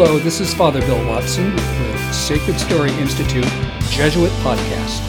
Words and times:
Hello, 0.00 0.16
this 0.16 0.38
is 0.38 0.54
Father 0.54 0.80
Bill 0.82 1.04
Watson 1.08 1.52
with 1.52 2.14
Sacred 2.14 2.60
Story 2.60 2.92
Institute 3.00 3.42
Jesuit 3.90 4.30
Podcast. 4.44 5.02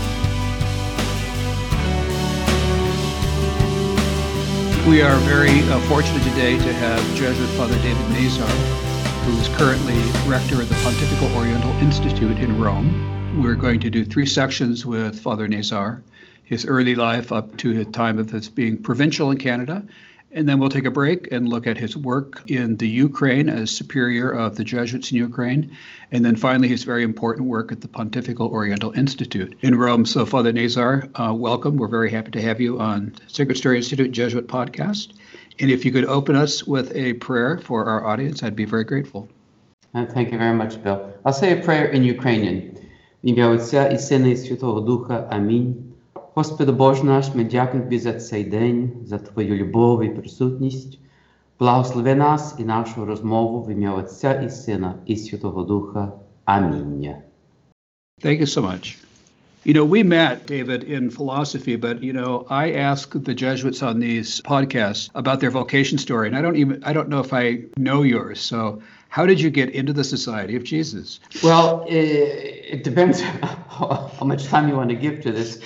We 4.88 5.04
are 5.04 5.16
very 5.28 5.60
uh, 5.70 5.80
fortunate 5.82 6.24
today 6.24 6.58
to 6.58 6.74
have 6.74 7.00
Jesuit 7.16 7.50
Father 7.50 7.76
David 7.84 8.10
Nazar, 8.10 8.48
who 8.48 9.40
is 9.40 9.48
currently 9.50 9.94
rector 10.28 10.60
of 10.60 10.68
the 10.70 10.76
Pontifical 10.82 11.38
Oriental 11.38 11.72
Institute 11.74 12.40
in 12.40 12.60
Rome. 12.60 13.44
We're 13.44 13.54
going 13.54 13.82
to 13.82 13.92
do 13.92 14.04
three 14.04 14.26
sections 14.26 14.88
with 14.88 15.20
Father 15.20 15.48
Nazar 15.48 16.02
his 16.50 16.66
early 16.66 16.96
life 16.96 17.32
up 17.32 17.56
to 17.58 17.76
the 17.76 17.86
time 17.86 18.18
of 18.18 18.32
his 18.32 18.50
being 18.50 18.76
provincial 18.76 19.30
in 19.30 19.38
Canada, 19.38 19.86
and 20.35 20.49
then 20.49 20.59
we'll 20.59 20.69
take 20.69 20.85
a 20.85 20.91
break 20.91 21.31
and 21.31 21.49
look 21.49 21.67
at 21.67 21.79
his 21.79 21.97
work 21.97 22.43
in 22.51 22.77
the 22.77 22.89
Ukraine 22.89 23.49
as 23.49 23.71
superior 23.71 24.31
of 24.31 24.57
the 24.57 24.65
Jesuits 24.65 25.13
in 25.13 25.19
Ukraine. 25.19 25.71
And 26.11 26.25
then 26.25 26.35
finally, 26.35 26.67
his 26.67 26.83
very 26.83 27.05
important 27.05 27.49
work 27.49 27.71
at 27.71 27.81
the 27.81 27.89
Pontifical 27.89 28.49
Oriental 28.49 28.91
Institute 28.93 29.57
in 29.61 29.77
Rome. 29.77 30.05
So, 30.05 30.27
Father 30.27 30.53
Nazar, 30.53 31.09
uh, 31.15 31.33
welcome. 31.33 31.77
We're 31.77 31.87
very 31.87 32.11
happy 32.11 32.33
to 32.33 32.43
have 32.43 32.61
you 32.61 32.81
on 32.81 33.15
Sacred 33.29 33.57
Story 33.57 33.77
Institute 33.77 34.11
Jesuit 34.11 34.49
podcast. 34.49 35.15
And 35.61 35.71
if 35.71 35.85
you 35.85 35.93
could 35.93 36.07
open 36.07 36.35
us 36.35 36.65
with 36.65 36.95
a 36.97 37.13
prayer 37.15 37.59
for 37.59 37.85
our 37.85 38.05
audience, 38.05 38.43
I'd 38.43 38.57
be 38.57 38.65
very 38.65 38.85
grateful. 38.85 39.29
Uh, 39.95 40.05
thank 40.07 40.33
you 40.33 40.39
very 40.39 40.55
much, 40.55 40.83
Bill. 40.83 41.13
I'll 41.25 41.33
say 41.33 41.57
a 41.59 41.63
prayer 41.63 41.87
in 41.87 42.03
Ukrainian. 42.03 42.75
В 43.25 43.27
ім'я 43.27 43.49
Отця 43.49 43.87
і 43.87 43.99
Сина 43.99 44.29
і 44.29 44.37
Святого 44.37 44.81
Духа. 44.81 45.29
Амінь. 45.31 45.88
Господи 46.35 46.73
Боже 46.73 47.05
наш, 47.05 47.35
ми 47.35 47.45
дякуємо 47.45 47.85
Тобі 47.85 47.99
за 47.99 48.13
цей 48.13 48.45
день, 48.45 48.93
за 49.05 49.19
Твою 49.19 49.57
любов 49.57 50.05
і 50.05 50.09
присутність. 50.09 50.99
Благослови 51.59 52.15
нас 52.15 52.55
і 52.59 52.65
нашу 52.65 53.05
розмову 53.05 53.63
в 53.63 53.71
ім'я 53.71 53.93
Отця 53.93 54.35
і 54.35 54.51
Сина 54.51 54.95
і 55.07 55.17
Святого 55.17 55.63
Духа. 55.63 56.13
Амінь. 56.45 57.15
Thank 58.23 58.41
you 58.41 58.47
so 58.47 58.63
much. 58.63 58.99
You 59.65 59.73
know, 59.73 59.85
we 59.85 60.03
met, 60.03 60.47
David, 60.47 60.85
in 60.85 61.09
philosophy, 61.09 61.77
but 61.77 62.03
you 62.03 62.13
know, 62.13 62.47
I 62.51 62.73
ask 62.73 63.11
the 63.15 63.35
Jesuits 63.35 63.83
on 63.83 63.99
these 63.99 64.43
podcasts 64.43 65.09
about 65.15 65.41
their 65.41 65.51
vocation 65.51 65.97
story, 65.97 66.29
and 66.29 66.37
I 66.37 66.43
don't 66.43 66.57
even 66.57 66.85
I 66.85 66.93
don't 66.93 67.09
know 67.09 67.21
if 67.21 67.33
I 67.33 67.65
know 67.79 68.03
yours. 68.03 68.41
So, 68.41 68.83
how 69.09 69.25
did 69.25 69.41
you 69.41 69.51
get 69.61 69.71
into 69.71 69.95
the 69.95 70.05
Society 70.05 70.55
of 70.57 70.65
Jesus? 70.65 71.19
Well, 71.43 71.87
it, 71.89 72.75
it 72.75 72.85
depends 72.85 73.23
how, 73.23 74.11
how 74.19 74.27
much 74.27 74.45
time 74.45 74.69
you 74.69 74.77
want 74.77 74.91
to 74.91 74.97
give 74.97 75.23
to 75.23 75.33
this. 75.33 75.63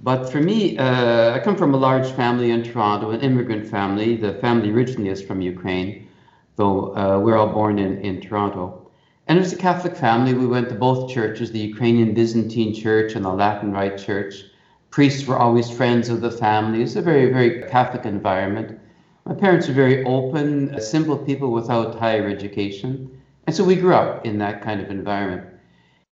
But 0.00 0.30
for 0.30 0.40
me, 0.40 0.76
uh, 0.78 1.34
I 1.34 1.38
come 1.38 1.56
from 1.56 1.72
a 1.74 1.78
large 1.78 2.10
family 2.12 2.50
in 2.50 2.62
Toronto, 2.62 3.10
an 3.10 3.22
immigrant 3.22 3.66
family. 3.66 4.16
The 4.16 4.34
family 4.34 4.70
originally 4.70 5.08
is 5.08 5.22
from 5.22 5.40
Ukraine, 5.40 6.08
though 6.56 6.94
uh, 6.96 7.18
we're 7.18 7.36
all 7.36 7.48
born 7.48 7.78
in, 7.78 7.98
in 8.02 8.20
Toronto. 8.20 8.90
And 9.26 9.38
it 9.38 9.40
was 9.42 9.52
a 9.52 9.56
Catholic 9.56 9.96
family. 9.96 10.34
We 10.34 10.46
went 10.46 10.68
to 10.68 10.74
both 10.74 11.10
churches, 11.10 11.50
the 11.50 11.58
Ukrainian 11.58 12.14
Byzantine 12.14 12.74
Church 12.74 13.14
and 13.14 13.24
the 13.24 13.32
Latin 13.32 13.72
Rite 13.72 13.98
Church. 13.98 14.44
Priests 14.90 15.26
were 15.26 15.38
always 15.38 15.70
friends 15.70 16.08
of 16.08 16.20
the 16.20 16.30
family. 16.30 16.82
It's 16.82 16.96
a 16.96 17.02
very, 17.02 17.32
very 17.32 17.68
Catholic 17.68 18.04
environment. 18.04 18.78
My 19.24 19.34
parents 19.34 19.66
were 19.66 19.74
very 19.74 20.04
open, 20.04 20.80
simple 20.80 21.18
people 21.18 21.50
without 21.50 21.98
higher 21.98 22.28
education. 22.28 23.20
And 23.46 23.56
so 23.56 23.64
we 23.64 23.76
grew 23.76 23.94
up 23.94 24.24
in 24.24 24.38
that 24.38 24.62
kind 24.62 24.80
of 24.80 24.90
environment. 24.90 25.55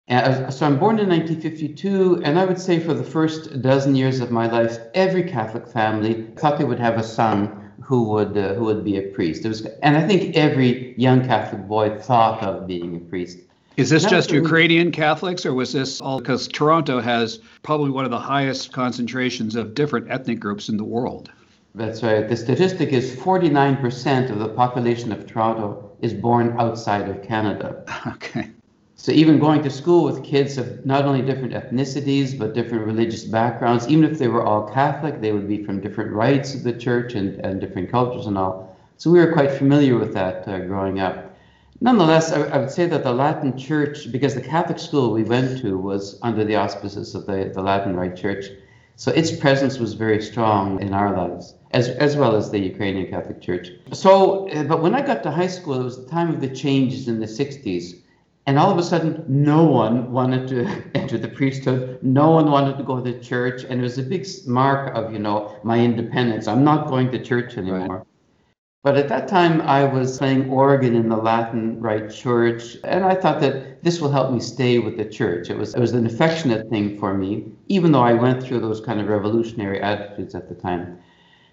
Uh, 0.09 0.51
so 0.51 0.67
I'm 0.67 0.79
born 0.79 0.99
in 0.99 1.09
1952, 1.09 2.23
and 2.25 2.39
I 2.39 2.45
would 2.45 2.61
say 2.61 2.81
for 2.81 2.93
the 2.93 3.05
first 3.05 3.63
dozen 3.63 3.95
years 3.95 4.21
of 4.21 4.31
my 4.31 4.51
life, 4.51 4.79
every 4.95 5.23
Catholic 5.23 5.69
family 5.69 6.27
thought 6.37 6.59
they 6.59 6.65
would 6.65 6.81
have 6.81 6.99
a 6.99 7.05
son 7.05 7.71
who 7.81 8.03
would 8.11 8.37
uh, 8.37 8.55
who 8.55 8.65
would 8.65 8.85
be 8.85 8.97
a 8.97 9.03
priest. 9.03 9.45
It 9.45 9.49
was, 9.49 9.65
and 9.83 9.97
I 9.97 10.07
think 10.07 10.37
every 10.37 10.95
young 10.99 11.25
Catholic 11.27 11.67
boy 11.69 11.99
thought 11.99 12.43
of 12.43 12.67
being 12.67 12.97
a 12.97 13.01
priest. 13.01 13.39
Is 13.77 13.91
this 13.91 14.05
just 14.05 14.31
Ukrainian 14.31 14.93
Catholics, 14.93 15.47
or 15.47 15.55
was 15.55 15.73
this 15.73 16.01
all 16.01 16.19
because 16.19 16.47
Toronto 16.47 17.01
has 17.01 17.39
probably 17.63 17.91
one 17.91 18.05
of 18.05 18.11
the 18.11 18.19
highest 18.19 18.73
concentrations 18.73 19.57
of 19.57 19.75
different 19.75 20.11
ethnic 20.11 20.41
groups 20.41 20.69
in 20.69 20.77
the 20.77 20.85
world? 20.85 21.31
That's 21.75 22.03
right. 22.03 22.29
The 22.29 22.37
statistic 22.37 22.91
is 22.93 23.17
49% 23.17 24.31
of 24.31 24.39
the 24.39 24.49
population 24.49 25.11
of 25.11 25.27
Toronto 25.27 25.91
is 26.03 26.13
born 26.13 26.55
outside 26.59 27.09
of 27.09 27.23
Canada. 27.23 27.83
Okay. 28.07 28.51
So 28.95 29.11
even 29.11 29.39
going 29.39 29.63
to 29.63 29.71
school 29.71 30.05
with 30.05 30.23
kids 30.23 30.59
of 30.59 30.85
not 30.85 31.07
only 31.07 31.23
different 31.23 31.55
ethnicities 31.55 32.39
but 32.39 32.55
different 32.55 32.87
religious 32.87 33.25
backgrounds, 33.25 33.89
even 33.89 34.05
if 34.05 34.19
they 34.19 34.29
were 34.29 34.45
all 34.45 34.71
Catholic, 34.71 35.21
they 35.21 35.33
would 35.33 35.49
be 35.49 35.65
from 35.65 35.81
different 35.81 36.13
rites 36.13 36.55
of 36.55 36.63
the 36.63 36.75
church 36.75 37.15
and, 37.15 37.41
and 37.41 37.61
different 37.61 37.91
cultures 37.91 38.27
and 38.27 38.37
all. 38.37 38.77
So 38.99 39.11
we 39.11 39.19
were 39.19 39.33
quite 39.33 39.51
familiar 39.51 39.97
with 39.97 40.13
that 40.15 40.47
uh, 40.47 40.61
growing 40.61 41.01
up. 41.01 41.35
Nonetheless, 41.81 42.31
I, 42.33 42.43
I, 42.43 42.59
would 42.59 42.71
say 42.71 42.87
that 42.87 43.03
the 43.03 43.13
Latin 43.13 43.59
Church, 43.59 44.13
because 44.13 44.37
the 44.37 44.41
Catholic 44.41 44.79
school 44.79 45.11
we 45.13 45.25
went 45.25 45.61
to 45.63 45.77
was 45.77 46.19
under 46.23 46.45
the 46.45 46.55
auspices 46.55 47.15
of 47.17 47.27
the, 47.27 47.51
the 47.53 47.63
Latin 47.63 47.97
Rite 47.97 48.15
Church, 48.15 48.45
so 48.95 49.11
its 49.11 49.35
presence 49.35 49.79
was 49.79 49.95
very 49.95 50.23
strong 50.23 50.81
in 50.81 50.95
our 50.95 51.17
lives, 51.17 51.55
as, 51.73 51.89
as 51.89 52.17
well 52.17 52.37
as 52.37 52.51
the 52.51 52.59
Ukrainian 52.61 53.11
Catholic 53.11 53.41
Church. 53.41 53.71
So, 53.93 54.49
uh, 54.51 54.63
but 54.65 54.81
when 54.83 54.95
I 54.95 55.01
got 55.01 55.25
to 55.25 55.31
high 55.33 55.49
school, 55.49 55.81
it 55.81 55.83
was 55.83 56.05
the 56.05 56.11
time 56.11 56.29
of 56.29 56.41
the 56.41 56.55
changes 56.55 57.09
in 57.09 57.19
the 57.19 57.27
60s 57.27 58.02
and 58.47 58.59
all 58.59 58.71
of 58.71 58.79
a 58.79 58.83
sudden, 58.83 59.25
no 59.29 59.65
one 59.65 60.11
wanted 60.11 60.49
to 60.49 60.67
enter 60.95 61.17
the 61.17 61.29
priesthood. 61.29 62.03
No 62.03 62.31
one 62.31 62.51
wanted 62.51 62.77
to 62.79 62.83
go 62.83 63.01
to 63.01 63.21
church. 63.21 63.63
And 63.65 63.81
it 63.81 63.83
was 63.83 63.99
a 63.99 64.03
big 64.03 64.27
mark 64.47 64.95
of, 64.97 65.13
you 65.13 65.21
know, 65.21 65.59
my 65.63 65.79
independence. 65.79 66.49
I'm 66.49 66.65
not 66.65 66.89
going 66.89 67.11
to 67.13 67.23
church 67.23 67.57
anymore. 67.57 67.99
Right. 67.99 68.07
But 68.85 68.97
at 68.97 69.09
that 69.11 69.29
time, 69.29 69.61
I 69.61 69.85
was 69.85 70.19
playing 70.19 70.51
organ 70.51 70.97
in 70.97 71.09
the 71.09 71.17
Latin 71.17 71.81
Rite 71.81 72.11
Church, 72.11 72.77
and 72.83 73.05
I 73.05 73.15
thought 73.15 73.41
that 73.41 73.81
this 73.85 74.01
will 74.01 74.11
help 74.11 74.33
me 74.33 74.41
stay 74.41 74.81
with 74.81 74.97
the 74.97 75.05
church. 75.05 75.51
It 75.51 75.57
was 75.57 75.73
it 75.77 75.79
was 75.79 75.93
an 75.93 76.05
affectionate 76.05 76.69
thing 76.69 76.99
for 76.99 77.15
me, 77.15 77.45
even 77.69 77.93
though 77.93 78.03
I 78.03 78.15
went 78.15 78.43
through 78.43 78.59
those 78.59 78.81
kind 78.81 79.01
of 79.01 79.07
revolutionary 79.07 79.81
attitudes 79.81 80.35
at 80.35 80.49
the 80.49 80.57
time. 80.57 80.99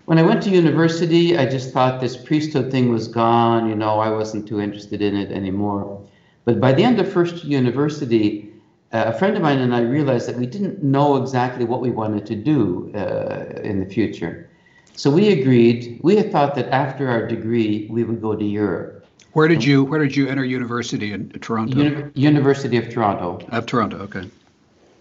When 0.05 0.17
I 0.17 0.23
went 0.23 0.41
to 0.44 0.49
university, 0.49 1.38
I 1.38 1.45
just 1.45 1.72
thought 1.72 2.01
this 2.01 2.17
priesthood 2.17 2.72
thing 2.72 2.89
was 2.89 3.07
gone. 3.07 3.69
You 3.69 3.75
know, 3.75 3.99
I 3.99 4.09
wasn't 4.09 4.47
too 4.47 4.59
interested 4.59 5.03
in 5.03 5.16
it 5.16 5.31
anymore. 5.31 6.01
But 6.49 6.59
by 6.59 6.73
the 6.73 6.83
end 6.83 6.99
of 6.99 7.07
first 7.07 7.43
university, 7.43 8.51
uh, 8.91 9.03
a 9.05 9.13
friend 9.13 9.37
of 9.37 9.43
mine 9.43 9.59
and 9.59 9.71
I 9.71 9.81
realized 9.81 10.27
that 10.27 10.35
we 10.35 10.47
didn't 10.47 10.81
know 10.81 11.17
exactly 11.17 11.63
what 11.63 11.79
we 11.79 11.91
wanted 11.91 12.25
to 12.25 12.35
do 12.35 12.91
uh, 12.95 13.61
in 13.61 13.79
the 13.79 13.85
future. 13.85 14.49
So 14.95 15.11
we 15.11 15.31
agreed. 15.39 15.99
We 16.01 16.15
had 16.15 16.31
thought 16.31 16.55
that 16.55 16.67
after 16.69 17.07
our 17.07 17.27
degree, 17.27 17.87
we 17.91 18.03
would 18.03 18.19
go 18.19 18.33
to 18.35 18.43
Europe. 18.43 19.05
Where 19.33 19.47
did 19.47 19.63
you 19.63 19.83
Where 19.83 19.99
did 19.99 20.15
you 20.15 20.27
enter 20.27 20.43
university 20.43 21.13
in 21.13 21.29
Toronto? 21.29 21.77
Uni- 21.77 22.05
university 22.15 22.77
of 22.77 22.89
Toronto. 22.89 23.45
Of 23.51 23.67
Toronto, 23.67 23.97
okay. 24.07 24.27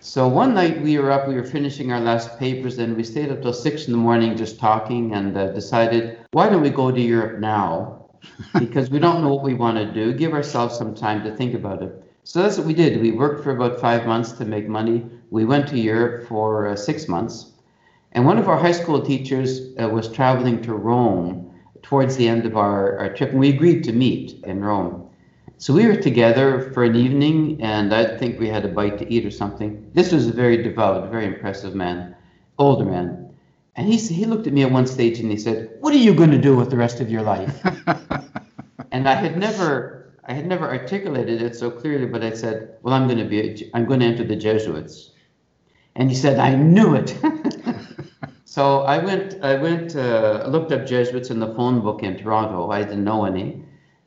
So 0.01 0.29
one 0.29 0.53
night 0.53 0.83
we 0.83 0.99
were 0.99 1.11
up, 1.11 1.27
we 1.29 1.35
were 1.35 1.51
finishing 1.57 1.93
our 1.93 2.01
last 2.01 2.39
papers, 2.39 2.77
and 2.77 2.95
we 2.95 3.05
stayed 3.05 3.31
up 3.33 3.41
till 3.41 3.55
six 3.55 3.87
in 3.87 3.93
the 3.93 4.03
morning 4.09 4.37
just 4.37 4.61
talking, 4.61 5.15
and 5.15 5.35
uh, 5.35 5.53
decided 5.53 6.19
why 6.33 6.51
don't 6.51 6.61
we 6.61 6.69
go 6.69 6.91
to 6.91 7.01
Europe 7.01 7.41
now? 7.41 7.98
Because 8.59 8.91
we 8.91 8.99
don't 8.99 9.23
know 9.23 9.33
what 9.33 9.45
we 9.45 9.55
want 9.55 9.79
to 9.79 9.93
do. 9.93 10.13
Give 10.13 10.33
ourselves 10.33 10.77
some 10.77 10.95
time 10.95 11.23
to 11.25 11.35
think 11.35 11.55
about 11.55 11.83
it. 11.83 12.05
So 12.25 12.43
that's 12.43 12.59
what 12.59 12.67
we 12.67 12.75
did. 12.75 13.01
We 13.01 13.13
worked 13.13 13.43
for 13.43 13.53
about 13.53 13.81
five 13.81 14.07
months 14.07 14.33
to 14.33 14.45
make 14.45 14.69
money. 14.69 15.07
We 15.31 15.45
went 15.45 15.67
to 15.69 15.79
Europe 15.79 16.29
for 16.29 16.69
uh, 16.69 16.77
six 16.77 17.09
months. 17.09 17.53
And 18.13 18.27
one 18.27 18.39
of 18.39 18.49
our 18.49 18.59
high 18.59 18.73
school 18.73 19.01
teachers 19.01 19.61
uh, 19.81 19.89
was 19.89 20.13
traveling 20.13 20.63
to 20.63 20.75
Rome 20.75 21.51
towards 21.83 22.17
the 22.17 22.29
end 22.29 22.45
of 22.45 22.57
our, 22.57 22.99
our 22.99 23.15
trip, 23.15 23.31
and 23.31 23.41
we 23.41 23.49
agreed 23.51 23.85
to 23.85 23.93
meet 23.93 24.45
in 24.45 24.63
Rome. 24.63 25.09
So 25.57 25.73
we 25.73 25.87
were 25.87 25.97
together 25.97 26.71
for 26.73 26.85
an 26.85 26.97
evening, 26.97 27.61
and 27.61 27.95
I 27.95 28.17
think 28.19 28.39
we 28.39 28.49
had 28.49 28.65
a 28.65 28.69
bite 28.69 28.99
to 28.99 29.13
eat 29.13 29.27
or 29.27 29.31
something. 29.31 29.91
This 29.95 30.13
was 30.13 30.29
a 30.29 30.33
very 30.33 30.63
devout, 30.63 31.11
very 31.11 31.27
impressive 31.27 31.75
man, 31.75 32.15
older 32.59 32.85
man. 32.85 33.28
And 33.79 33.87
he, 33.87 33.97
he 33.97 34.25
looked 34.25 34.49
at 34.49 34.53
me 34.53 34.65
at 34.65 34.73
one 34.73 34.89
stage 34.89 35.21
and 35.21 35.31
he 35.31 35.37
said, 35.37 35.71
What 35.79 35.95
are 35.95 35.99
you 35.99 36.13
going 36.13 36.33
to 36.33 36.41
do 36.41 36.57
with 36.57 36.69
the 36.69 36.77
rest 36.77 37.01
of 37.01 37.09
your 37.09 37.23
life? 37.23 37.65
and 38.91 39.09
I 39.09 39.15
had 39.15 39.39
never 39.39 40.13
I 40.25 40.33
had 40.33 40.47
never 40.47 40.69
articulated 40.69 41.41
it 41.41 41.55
so 41.55 41.71
clearly, 41.71 42.07
but 42.07 42.25
I 42.25 42.33
said, 42.33 42.75
Well, 42.83 42.93
I'm 42.93 43.07
going 43.07 43.19
to 43.19 43.25
be 43.25 43.39
a, 43.41 43.71
I'm 43.75 43.87
going 43.87 44.01
to 44.01 44.07
enter 44.07 44.25
the 44.25 44.35
Jesuits. 44.35 45.13
And 45.95 46.11
he 46.11 46.17
said, 46.17 46.41
I 46.41 46.57
knew 46.57 46.97
it. 46.97 47.17
so 48.45 48.81
I 48.81 48.99
went 48.99 49.37
I 49.45 49.55
went 49.55 49.95
uh, 49.95 50.47
looked 50.49 50.73
up 50.73 50.85
Jesuits 50.85 51.31
in 51.31 51.39
the 51.39 51.55
phone 51.55 51.81
book 51.81 52.03
in 52.03 52.19
Toronto. 52.19 52.71
I 52.71 52.83
didn't 52.83 53.05
know 53.05 53.27
any. 53.27 53.63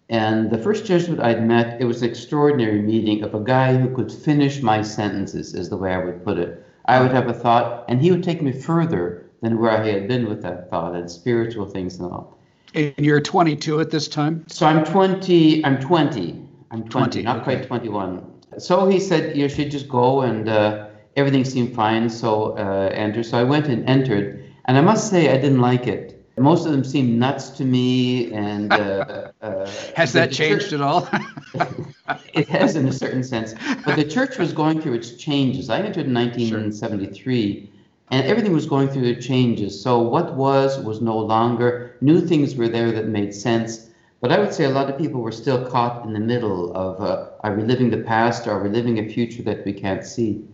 And 0.09 0.51
the 0.51 0.57
first 0.57 0.83
Jesuit 0.83 1.21
I'd 1.21 1.47
met, 1.47 1.79
it 1.79 1.85
was 1.85 2.01
an 2.01 2.09
extraordinary 2.09 2.81
meeting 2.81 3.23
of 3.23 3.33
a 3.35 3.39
guy 3.39 3.77
who 3.77 3.95
could 3.95 4.11
finish 4.11 4.61
my 4.61 4.81
sentences, 4.81 5.53
is 5.55 5.69
the 5.69 5.77
way 5.77 5.93
I 5.93 6.03
would 6.03 6.25
put 6.25 6.37
it. 6.37 6.61
I 6.83 6.99
would 6.99 7.11
have 7.11 7.29
a 7.29 7.33
thought, 7.33 7.85
and 7.87 8.01
he 8.01 8.11
would 8.11 8.21
take 8.21 8.41
me 8.41 8.51
further 8.51 9.20
than 9.41 9.59
where 9.59 9.71
I 9.71 9.85
had 9.85 10.07
been 10.07 10.29
with 10.29 10.41
that 10.43 10.69
thought 10.69 10.95
and 10.95 11.09
spiritual 11.09 11.65
things 11.65 11.99
and 11.99 12.11
all. 12.11 12.37
And 12.73 12.93
you're 12.97 13.19
22 13.19 13.81
at 13.81 13.89
this 13.89 14.07
time? 14.07 14.45
So 14.47 14.65
I'm 14.65 14.85
20. 14.85 15.65
I'm 15.65 15.79
20. 15.79 16.47
I'm 16.71 16.83
20, 16.87 16.89
20 16.89 17.21
not 17.23 17.37
okay. 17.37 17.43
quite 17.43 17.67
21. 17.67 18.25
So 18.57 18.87
he 18.87 18.99
said 18.99 19.35
you 19.35 19.49
should 19.49 19.71
just 19.71 19.89
go, 19.89 20.21
and 20.21 20.47
uh, 20.47 20.87
everything 21.15 21.43
seemed 21.43 21.75
fine. 21.75 22.09
So 22.09 22.57
uh, 22.57 22.89
enter. 22.93 23.23
So 23.23 23.37
I 23.37 23.43
went 23.43 23.67
and 23.67 23.87
entered, 23.89 24.45
and 24.65 24.77
I 24.77 24.81
must 24.81 25.09
say 25.09 25.31
I 25.31 25.35
didn't 25.35 25.61
like 25.61 25.87
it. 25.87 26.23
most 26.37 26.65
of 26.65 26.71
them 26.71 26.83
seemed 26.83 27.19
nuts 27.19 27.49
to 27.51 27.65
me. 27.65 28.31
And 28.33 28.71
uh, 28.71 29.31
uh, 29.41 29.69
has 29.95 30.13
that 30.13 30.31
changed 30.31 30.69
church, 30.69 30.73
at 30.73 30.81
all? 30.81 31.09
it 32.33 32.47
has, 32.47 32.75
in 32.75 32.87
a 32.87 32.93
certain 32.93 33.23
sense. 33.23 33.53
But 33.85 33.95
the 33.95 34.05
church 34.05 34.37
was 34.37 34.53
going 34.53 34.81
through 34.81 34.93
its 34.93 35.15
changes. 35.15 35.69
I 35.69 35.79
entered 35.79 36.07
in 36.07 36.13
1973. 36.13 37.59
Sure. 37.65 37.70
And 38.11 38.27
everything 38.27 38.53
was 38.53 38.65
going 38.65 38.89
through 38.89 39.13
the 39.13 39.21
changes. 39.21 39.81
So 39.81 39.99
what 39.99 40.35
was 40.35 40.77
was 40.79 41.01
no 41.01 41.17
longer. 41.17 41.95
New 42.01 42.21
things 42.21 42.55
were 42.55 42.67
there 42.67 42.91
that 42.91 43.07
made 43.07 43.33
sense. 43.33 43.89
But 44.19 44.31
I 44.31 44.37
would 44.37 44.53
say 44.53 44.65
a 44.65 44.69
lot 44.69 44.89
of 44.89 44.99
people 44.99 45.21
were 45.21 45.31
still 45.31 45.65
caught 45.65 46.05
in 46.05 46.13
the 46.13 46.19
middle 46.19 46.75
of 46.75 47.01
uh, 47.01 47.29
are 47.39 47.55
we 47.55 47.63
living 47.63 47.89
the 47.89 48.03
past 48.03 48.45
or 48.45 48.51
are 48.51 48.63
we 48.63 48.69
living 48.69 48.99
a 48.99 49.07
future 49.11 49.41
that 49.43 49.65
we 49.65 49.73
can't 49.73 50.05
see? 50.05 50.45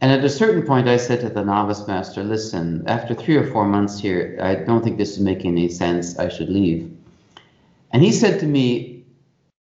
And 0.00 0.12
at 0.12 0.24
a 0.24 0.28
certain 0.28 0.66
point, 0.66 0.86
I 0.86 0.98
said 0.98 1.20
to 1.20 1.30
the 1.30 1.42
novice 1.42 1.88
master, 1.88 2.22
listen, 2.22 2.84
after 2.86 3.14
three 3.14 3.36
or 3.36 3.46
four 3.50 3.66
months 3.66 3.98
here, 3.98 4.38
I 4.42 4.54
don't 4.54 4.84
think 4.84 4.98
this 4.98 5.12
is 5.12 5.20
making 5.20 5.52
any 5.52 5.68
sense. 5.68 6.18
I 6.18 6.28
should 6.28 6.50
leave. 6.50 6.94
And 7.92 8.02
he 8.02 8.12
said 8.12 8.38
to 8.40 8.46
me, 8.46 9.04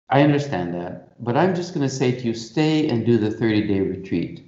I 0.08 0.22
understand 0.22 0.72
that, 0.74 1.22
but 1.22 1.36
I'm 1.36 1.54
just 1.54 1.74
going 1.74 1.86
to 1.86 1.94
say 1.94 2.12
to 2.12 2.22
you, 2.22 2.34
stay 2.34 2.88
and 2.88 3.04
do 3.04 3.18
the 3.18 3.30
30 3.30 3.66
day 3.66 3.80
retreat. 3.80 4.42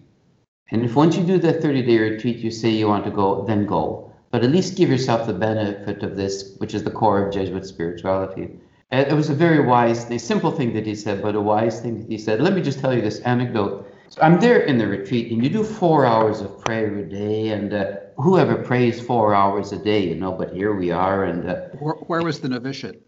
And 0.70 0.84
if 0.84 0.96
once 0.96 1.16
you 1.16 1.24
do 1.24 1.38
that 1.38 1.62
30 1.62 1.82
day 1.82 1.98
retreat, 1.98 2.38
you 2.38 2.50
say 2.50 2.70
you 2.70 2.88
want 2.88 3.04
to 3.04 3.10
go, 3.10 3.44
then 3.44 3.66
go. 3.66 4.12
But 4.30 4.42
at 4.42 4.50
least 4.50 4.76
give 4.76 4.90
yourself 4.90 5.26
the 5.26 5.32
benefit 5.32 6.02
of 6.02 6.16
this, 6.16 6.56
which 6.58 6.74
is 6.74 6.82
the 6.82 6.90
core 6.90 7.26
of 7.26 7.32
Jesuit 7.32 7.64
spirituality. 7.64 8.50
It 8.90 9.14
was 9.14 9.30
a 9.30 9.34
very 9.34 9.64
wise, 9.64 10.06
simple 10.22 10.52
thing 10.52 10.72
that 10.74 10.86
he 10.86 10.94
said, 10.94 11.22
but 11.22 11.34
a 11.34 11.40
wise 11.40 11.80
thing 11.80 12.00
that 12.00 12.08
he 12.08 12.18
said. 12.18 12.40
Let 12.40 12.54
me 12.54 12.62
just 12.62 12.78
tell 12.78 12.94
you 12.94 13.00
this 13.00 13.20
anecdote. 13.20 13.92
So 14.08 14.22
I'm 14.22 14.38
there 14.38 14.60
in 14.60 14.78
the 14.78 14.86
retreat, 14.86 15.32
and 15.32 15.42
you 15.42 15.50
do 15.50 15.64
four 15.64 16.06
hours 16.06 16.40
of 16.40 16.60
prayer 16.60 16.96
a 16.98 17.02
day, 17.02 17.48
and 17.48 17.74
uh, 17.74 17.96
whoever 18.16 18.56
prays 18.56 19.00
four 19.00 19.34
hours 19.34 19.72
a 19.72 19.78
day, 19.78 20.06
you 20.06 20.14
know. 20.14 20.30
But 20.32 20.52
here 20.52 20.74
we 20.74 20.92
are, 20.92 21.24
and 21.24 21.50
uh, 21.50 21.54
where, 21.80 21.94
where, 21.94 22.22
was 22.22 22.40
the 22.40 22.48
novitiate? 22.48 23.04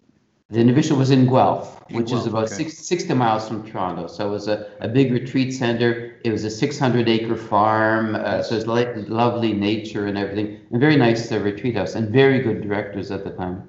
The 0.50 0.64
novitiate 0.64 0.96
was 0.98 1.10
in 1.10 1.26
Guelph, 1.26 1.82
in 1.90 1.96
which 1.96 2.08
Guelph, 2.08 2.22
is 2.22 2.26
about 2.26 2.44
okay. 2.44 2.54
six, 2.54 2.78
60 2.78 3.12
miles 3.12 3.46
from 3.46 3.70
Toronto. 3.70 4.06
So 4.06 4.28
it 4.28 4.30
was 4.30 4.48
a, 4.48 4.70
a 4.80 4.88
big 4.88 5.12
retreat 5.12 5.52
center. 5.52 6.16
It 6.24 6.30
was 6.30 6.42
a 6.44 6.50
600 6.50 7.06
acre 7.06 7.36
farm, 7.36 8.14
uh, 8.14 8.42
so 8.42 8.56
it's 8.56 8.66
like 8.66 8.88
lovely 9.08 9.52
nature 9.52 10.06
and 10.06 10.16
everything, 10.16 10.58
and 10.70 10.80
very 10.80 10.96
nice 10.96 11.30
uh, 11.30 11.38
retreat 11.40 11.76
house, 11.76 11.96
and 11.96 12.08
very 12.08 12.40
good 12.40 12.62
directors 12.62 13.10
at 13.10 13.24
the 13.24 13.30
time. 13.30 13.62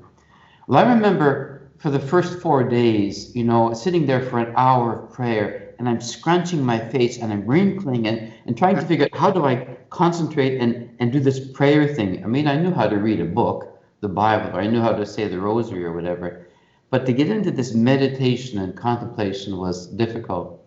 Well, 0.67 0.79
I 0.79 0.93
remember 0.93 1.69
for 1.79 1.89
the 1.89 1.99
first 1.99 2.39
four 2.39 2.63
days, 2.63 3.35
you 3.35 3.43
know, 3.43 3.73
sitting 3.73 4.05
there 4.05 4.21
for 4.21 4.39
an 4.39 4.53
hour 4.55 5.03
of 5.03 5.11
prayer 5.11 5.75
and 5.79 5.89
I'm 5.89 5.99
scrunching 5.99 6.63
my 6.63 6.77
face 6.77 7.17
and 7.17 7.31
I'm 7.31 7.45
wrinkling 7.45 8.07
and, 8.07 8.33
and 8.45 8.57
trying 8.57 8.75
to 8.75 8.81
figure 8.81 9.05
out 9.05 9.17
how 9.17 9.31
do 9.31 9.45
I 9.45 9.77
concentrate 9.89 10.59
and, 10.59 10.89
and 10.99 11.11
do 11.11 11.19
this 11.19 11.39
prayer 11.51 11.87
thing. 11.87 12.23
I 12.23 12.27
mean, 12.27 12.47
I 12.47 12.57
knew 12.57 12.71
how 12.71 12.87
to 12.87 12.97
read 12.97 13.21
a 13.21 13.25
book, 13.25 13.79
the 14.01 14.09
Bible, 14.09 14.55
or 14.57 14.61
I 14.61 14.67
knew 14.67 14.81
how 14.81 14.91
to 14.91 15.05
say 15.05 15.27
the 15.27 15.39
rosary 15.39 15.85
or 15.85 15.93
whatever. 15.93 16.48
But 16.89 17.05
to 17.05 17.13
get 17.13 17.29
into 17.29 17.51
this 17.51 17.73
meditation 17.73 18.59
and 18.59 18.75
contemplation 18.75 19.57
was 19.57 19.87
difficult. 19.87 20.65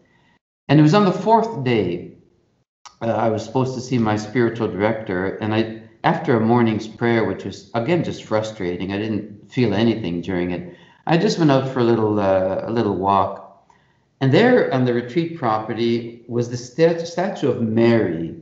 And 0.69 0.79
it 0.79 0.83
was 0.83 0.95
on 0.95 1.05
the 1.05 1.13
fourth 1.13 1.65
day, 1.65 2.13
uh, 3.01 3.07
I 3.07 3.29
was 3.29 3.45
supposed 3.45 3.75
to 3.75 3.81
see 3.81 3.99
my 3.99 4.17
spiritual 4.17 4.69
director. 4.69 5.37
And 5.37 5.55
I, 5.55 5.83
after 6.05 6.37
a 6.37 6.47
morning's 6.47 6.87
prayer, 6.87 7.25
which 7.25 7.45
was, 7.45 7.71
again, 7.75 8.05
just 8.05 8.25
frustrating, 8.25 8.93
I 8.93 8.99
didn't 8.99 9.51
feel 9.51 9.75
anything 9.75 10.21
during 10.21 10.53
it. 10.53 10.77
I 11.07 11.17
just 11.17 11.39
went 11.39 11.51
out 11.51 11.69
for 11.69 11.81
a 11.81 11.85
little, 11.85 12.21
uh, 12.21 12.63
a 12.65 12.71
little 12.71 12.97
walk 12.97 13.43
and 14.23 14.33
there 14.33 14.73
on 14.73 14.85
the 14.85 14.95
retreat 14.95 15.37
property 15.37 16.23
was 16.29 16.49
the 16.49 16.57
stat- 16.57 17.09
statue 17.09 17.51
of 17.51 17.61
Mary. 17.61 18.37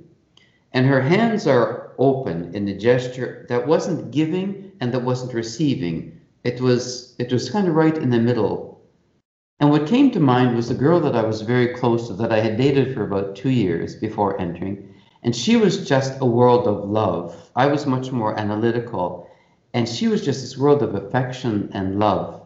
And 0.74 0.84
her 0.84 1.00
hands 1.00 1.46
are 1.46 1.92
open 1.96 2.54
in 2.54 2.66
the 2.66 2.74
gesture 2.74 3.46
that 3.48 3.66
wasn't 3.66 4.10
giving 4.10 4.72
and 4.82 4.92
that 4.92 5.02
wasn't 5.02 5.32
receiving. 5.32 6.19
It 6.44 6.60
was 6.60 7.14
it 7.18 7.32
was 7.32 7.50
kind 7.50 7.68
of 7.68 7.74
right 7.74 7.96
in 7.96 8.10
the 8.10 8.18
middle. 8.18 8.80
And 9.60 9.70
what 9.70 9.86
came 9.86 10.10
to 10.12 10.20
mind 10.20 10.56
was 10.56 10.70
a 10.70 10.74
girl 10.74 11.00
that 11.00 11.14
I 11.14 11.22
was 11.22 11.42
very 11.42 11.68
close 11.68 12.06
to 12.08 12.14
that 12.14 12.32
I 12.32 12.40
had 12.40 12.56
dated 12.56 12.94
for 12.94 13.04
about 13.04 13.36
two 13.36 13.50
years 13.50 13.94
before 13.94 14.40
entering. 14.40 14.94
And 15.22 15.36
she 15.36 15.56
was 15.56 15.86
just 15.86 16.20
a 16.20 16.24
world 16.24 16.66
of 16.66 16.88
love. 16.88 17.50
I 17.54 17.66
was 17.66 17.84
much 17.84 18.10
more 18.10 18.38
analytical. 18.38 19.28
And 19.74 19.86
she 19.86 20.08
was 20.08 20.24
just 20.24 20.40
this 20.40 20.56
world 20.56 20.82
of 20.82 20.94
affection 20.94 21.70
and 21.74 21.98
love. 21.98 22.40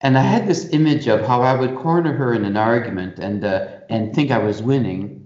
And 0.00 0.18
I 0.18 0.22
had 0.22 0.46
this 0.46 0.68
image 0.72 1.08
of 1.08 1.26
how 1.26 1.42
I 1.42 1.54
would 1.54 1.76
corner 1.76 2.12
her 2.12 2.34
in 2.34 2.44
an 2.44 2.56
argument 2.58 3.18
and 3.18 3.42
uh, 3.42 3.68
and 3.88 4.14
think 4.14 4.30
I 4.30 4.38
was 4.38 4.62
winning, 4.62 5.24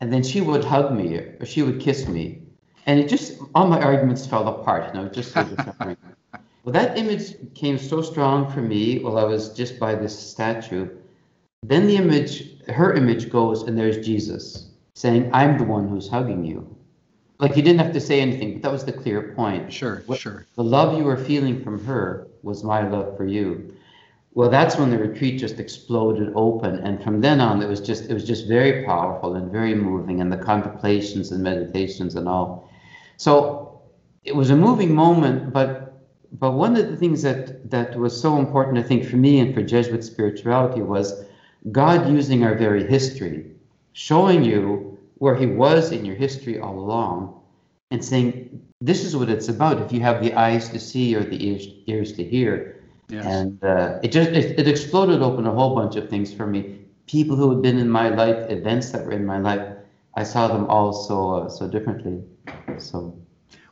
and 0.00 0.12
then 0.12 0.24
she 0.24 0.40
would 0.40 0.64
hug 0.64 0.92
me 0.92 1.14
or 1.16 1.46
she 1.46 1.62
would 1.62 1.80
kiss 1.80 2.08
me, 2.08 2.42
and 2.86 2.98
it 2.98 3.08
just 3.08 3.38
all 3.54 3.68
my 3.68 3.80
arguments 3.80 4.26
fell 4.26 4.48
apart. 4.48 4.92
You 4.92 5.00
know, 5.00 5.08
just 5.08 5.36
well, 6.66 6.72
that 6.72 6.98
image 6.98 7.36
came 7.54 7.78
so 7.78 8.02
strong 8.02 8.50
for 8.50 8.60
me 8.60 8.98
while 8.98 9.18
I 9.18 9.22
was 9.22 9.50
just 9.50 9.78
by 9.78 9.94
this 9.94 10.18
statue. 10.18 10.88
Then 11.62 11.86
the 11.86 11.96
image, 11.96 12.60
her 12.66 12.92
image 12.92 13.30
goes, 13.30 13.62
and 13.62 13.78
there's 13.78 14.04
Jesus 14.04 14.70
saying, 14.94 15.30
"I'm 15.32 15.58
the 15.58 15.64
one 15.64 15.86
who's 15.86 16.08
hugging 16.08 16.44
you." 16.44 16.66
Like 17.38 17.54
he 17.54 17.62
didn't 17.62 17.78
have 17.78 17.92
to 17.92 18.00
say 18.00 18.20
anything, 18.20 18.54
but 18.54 18.62
that 18.62 18.72
was 18.72 18.84
the 18.84 18.92
clear 18.92 19.32
point. 19.36 19.72
Sure, 19.72 20.02
what, 20.06 20.18
sure. 20.18 20.44
The 20.56 20.64
love 20.64 20.98
you 20.98 21.04
were 21.04 21.16
feeling 21.16 21.62
from 21.62 21.78
her 21.84 22.26
was 22.42 22.64
my 22.64 22.88
love 22.88 23.16
for 23.16 23.26
you 23.26 23.72
well 24.36 24.50
that's 24.50 24.76
when 24.76 24.90
the 24.90 24.98
retreat 24.98 25.40
just 25.40 25.58
exploded 25.58 26.30
open 26.36 26.76
and 26.80 27.02
from 27.02 27.20
then 27.22 27.40
on 27.40 27.62
it 27.62 27.68
was 27.68 27.80
just 27.80 28.04
it 28.10 28.14
was 28.14 28.22
just 28.22 28.46
very 28.46 28.84
powerful 28.84 29.34
and 29.34 29.50
very 29.50 29.74
moving 29.74 30.20
and 30.20 30.30
the 30.30 30.36
contemplations 30.36 31.32
and 31.32 31.42
meditations 31.42 32.14
and 32.16 32.28
all 32.28 32.70
so 33.16 33.80
it 34.24 34.36
was 34.36 34.50
a 34.50 34.56
moving 34.56 34.94
moment 34.94 35.52
but 35.52 35.85
but 36.32 36.52
one 36.52 36.76
of 36.76 36.88
the 36.88 36.96
things 36.96 37.22
that 37.22 37.70
that 37.70 37.96
was 37.96 38.18
so 38.20 38.38
important 38.38 38.78
i 38.78 38.82
think 38.82 39.04
for 39.04 39.16
me 39.16 39.40
and 39.40 39.54
for 39.54 39.62
jesuit 39.62 40.04
spirituality 40.04 40.82
was 40.82 41.24
god 41.72 42.08
using 42.08 42.44
our 42.44 42.54
very 42.54 42.86
history 42.86 43.46
showing 43.92 44.44
you 44.44 44.98
where 45.18 45.34
he 45.34 45.46
was 45.46 45.92
in 45.92 46.04
your 46.04 46.16
history 46.16 46.58
all 46.60 46.78
along 46.78 47.40
and 47.90 48.04
saying 48.04 48.62
this 48.80 49.04
is 49.04 49.16
what 49.16 49.28
it's 49.28 49.48
about 49.48 49.80
if 49.80 49.92
you 49.92 50.00
have 50.00 50.22
the 50.22 50.34
eyes 50.34 50.68
to 50.68 50.78
see 50.78 51.14
or 51.14 51.24
the 51.24 51.46
ears, 51.48 51.66
ears 51.86 52.12
to 52.12 52.22
hear 52.22 52.76
Yes. 53.08 53.24
And 53.24 53.62
uh, 53.62 54.00
it 54.02 54.10
just 54.10 54.30
it, 54.30 54.58
it 54.58 54.66
exploded 54.66 55.22
open 55.22 55.46
a 55.46 55.52
whole 55.52 55.74
bunch 55.74 55.96
of 55.96 56.08
things 56.10 56.32
for 56.32 56.46
me. 56.46 56.80
People 57.06 57.36
who 57.36 57.50
had 57.50 57.62
been 57.62 57.78
in 57.78 57.88
my 57.88 58.08
life, 58.08 58.50
events 58.50 58.90
that 58.90 59.06
were 59.06 59.12
in 59.12 59.24
my 59.24 59.38
life, 59.38 59.76
I 60.14 60.24
saw 60.24 60.48
them 60.48 60.66
all 60.66 60.92
so 60.92 61.34
uh, 61.34 61.48
so 61.48 61.68
differently. 61.68 62.22
So. 62.78 63.16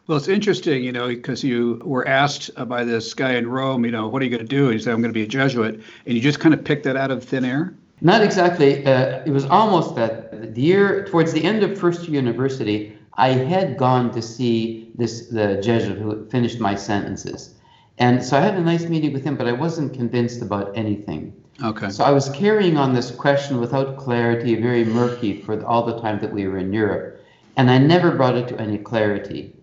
Well, 0.07 0.19
it's 0.19 0.29
interesting, 0.29 0.85
you 0.85 0.93
know, 0.93 1.09
because 1.09 1.43
you 1.43 1.81
were 1.83 2.07
asked 2.07 2.51
by 2.69 2.85
this 2.85 3.15
guy 3.15 3.35
in 3.35 3.49
Rome, 3.49 3.87
you 3.87 3.91
know, 3.91 4.07
what 4.07 4.21
are 4.21 4.27
you 4.27 4.31
going 4.31 4.47
to 4.47 4.57
do? 4.57 4.65
And 4.65 4.75
you 4.75 4.79
said, 4.79 4.93
I'm 4.93 5.01
going 5.01 5.13
to 5.13 5.19
be 5.19 5.23
a 5.23 5.27
Jesuit. 5.27 5.81
And 6.05 6.15
you 6.15 6.21
just 6.21 6.41
kind 6.41 6.53
of 6.53 6.63
picked 6.63 6.85
that 6.85 6.97
out 6.97 7.11
of 7.11 7.25
thin 7.25 7.45
air? 7.45 7.75
Not 8.03 8.23
exactly. 8.23 8.85
Uh, 8.85 9.23
it 9.25 9.31
was 9.31 9.47
almost 9.47 9.95
that 9.97 10.55
the 10.55 10.61
year, 10.61 11.07
towards 11.07 11.33
the 11.33 11.43
end 11.43 11.63
of 11.63 11.79
first 11.79 12.07
year 12.07 12.21
university, 12.21 12.99
I 13.15 13.29
had 13.31 13.79
gone 13.79 14.11
to 14.13 14.21
see 14.21 14.91
this 14.95 15.29
the 15.29 15.61
Jesuit 15.63 15.99
who 15.99 16.29
finished 16.29 16.61
my 16.61 16.75
sentences. 16.75 17.55
And 17.97 18.23
so 18.23 18.37
I 18.37 18.41
had 18.41 18.57
a 18.57 18.61
nice 18.61 18.85
meeting 18.87 19.15
with 19.15 19.25
him, 19.25 19.37
but 19.37 19.47
I 19.47 19.53
wasn't 19.53 19.95
convinced 19.95 20.43
about 20.43 20.77
anything. 20.77 21.33
Okay. 21.63 21.89
So 21.89 22.05
I 22.05 22.11
was 22.11 22.29
carrying 22.31 22.77
on 22.77 22.93
this 22.93 23.11
question 23.11 23.59
without 23.59 23.97
clarity, 23.97 24.55
very 24.57 24.85
murky 24.85 25.41
for 25.41 25.65
all 25.65 25.87
the 25.87 25.99
time 26.01 26.19
that 26.19 26.33
we 26.33 26.47
were 26.47 26.59
in 26.59 26.73
Europe. 26.73 27.25
And 27.57 27.71
I 27.71 27.79
never 27.79 28.11
brought 28.11 28.37
it 28.37 28.49
to 28.49 28.61
any 28.61 28.77
clarity. 28.77 29.55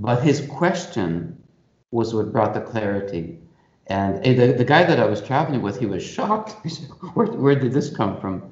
But 0.00 0.22
his 0.22 0.46
question 0.46 1.42
was 1.90 2.14
what 2.14 2.32
brought 2.32 2.54
the 2.54 2.60
clarity. 2.60 3.38
And 3.86 4.24
eh, 4.26 4.34
the, 4.34 4.52
the 4.52 4.64
guy 4.64 4.84
that 4.84 5.00
I 5.00 5.06
was 5.06 5.22
traveling 5.22 5.62
with, 5.62 5.78
he 5.78 5.86
was 5.86 6.04
shocked. 6.04 6.56
He 6.62 6.68
said, 6.68 6.88
where, 7.14 7.26
where 7.26 7.54
did 7.54 7.72
this 7.72 7.94
come 7.94 8.20
from? 8.20 8.50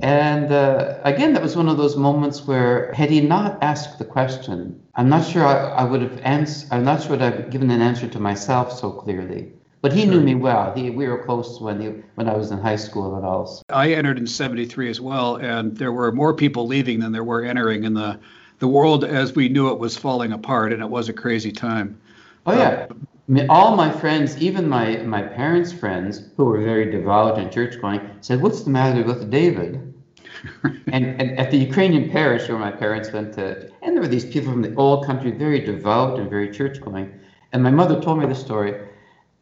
And 0.00 0.52
uh, 0.52 0.98
again, 1.04 1.32
that 1.32 1.42
was 1.42 1.56
one 1.56 1.68
of 1.68 1.78
those 1.78 1.96
moments 1.96 2.46
where, 2.46 2.92
had 2.92 3.10
he 3.10 3.20
not 3.20 3.62
asked 3.62 3.98
the 3.98 4.04
question, 4.04 4.82
I'm 4.94 5.08
not 5.08 5.26
sure 5.26 5.46
I, 5.46 5.68
I 5.68 5.84
would 5.84 6.02
have 6.02 6.18
answered. 6.18 6.68
I'm 6.70 6.84
not 6.84 7.02
sure 7.02 7.14
I'd 7.14 7.20
have 7.22 7.50
given 7.50 7.70
an 7.70 7.80
answer 7.80 8.06
to 8.08 8.20
myself 8.20 8.78
so 8.78 8.90
clearly. 8.90 9.52
But 9.80 9.92
he 9.92 10.02
sure. 10.02 10.10
knew 10.10 10.20
me 10.20 10.34
well. 10.34 10.74
He, 10.74 10.90
we 10.90 11.06
were 11.06 11.24
close 11.24 11.60
when 11.60 11.80
he, 11.80 11.88
when 12.16 12.28
I 12.28 12.36
was 12.36 12.50
in 12.50 12.58
high 12.58 12.76
school 12.76 13.16
and 13.16 13.24
all. 13.24 13.62
I 13.70 13.92
entered 13.92 14.18
in 14.18 14.26
'73 14.26 14.90
as 14.90 15.00
well, 15.00 15.36
and 15.36 15.76
there 15.76 15.92
were 15.92 16.12
more 16.12 16.34
people 16.34 16.66
leaving 16.66 17.00
than 17.00 17.12
there 17.12 17.24
were 17.24 17.44
entering, 17.44 17.84
in 17.84 17.94
the 17.94 18.18
the 18.58 18.68
world 18.68 19.04
as 19.04 19.34
we 19.34 19.48
knew 19.48 19.70
it 19.70 19.78
was 19.78 19.96
falling 19.96 20.32
apart, 20.32 20.72
and 20.72 20.82
it 20.82 20.88
was 20.88 21.08
a 21.08 21.12
crazy 21.12 21.52
time. 21.52 21.98
Oh 22.46 22.56
yeah, 22.56 22.86
um, 22.90 23.50
all 23.50 23.76
my 23.76 23.90
friends, 23.90 24.36
even 24.38 24.68
my 24.68 24.98
my 24.98 25.22
parents' 25.22 25.72
friends, 25.72 26.30
who 26.36 26.44
were 26.44 26.60
very 26.60 26.90
devout 26.90 27.38
and 27.38 27.50
church 27.52 27.80
going, 27.80 28.00
said, 28.20 28.40
"What's 28.40 28.62
the 28.62 28.70
matter 28.70 29.02
with 29.02 29.30
David?" 29.30 29.92
and, 30.86 31.20
and 31.20 31.38
at 31.38 31.50
the 31.50 31.56
Ukrainian 31.56 32.10
parish 32.10 32.48
where 32.48 32.58
my 32.58 32.70
parents 32.70 33.12
went 33.12 33.34
to, 33.34 33.70
and 33.82 33.94
there 33.94 34.02
were 34.02 34.08
these 34.08 34.26
people 34.26 34.52
from 34.52 34.62
the 34.62 34.74
old 34.74 35.06
country, 35.06 35.30
very 35.30 35.60
devout 35.60 36.18
and 36.18 36.28
very 36.28 36.50
church 36.50 36.80
going. 36.80 37.12
And 37.52 37.62
my 37.62 37.70
mother 37.70 38.00
told 38.00 38.18
me 38.18 38.26
the 38.26 38.34
story. 38.34 38.74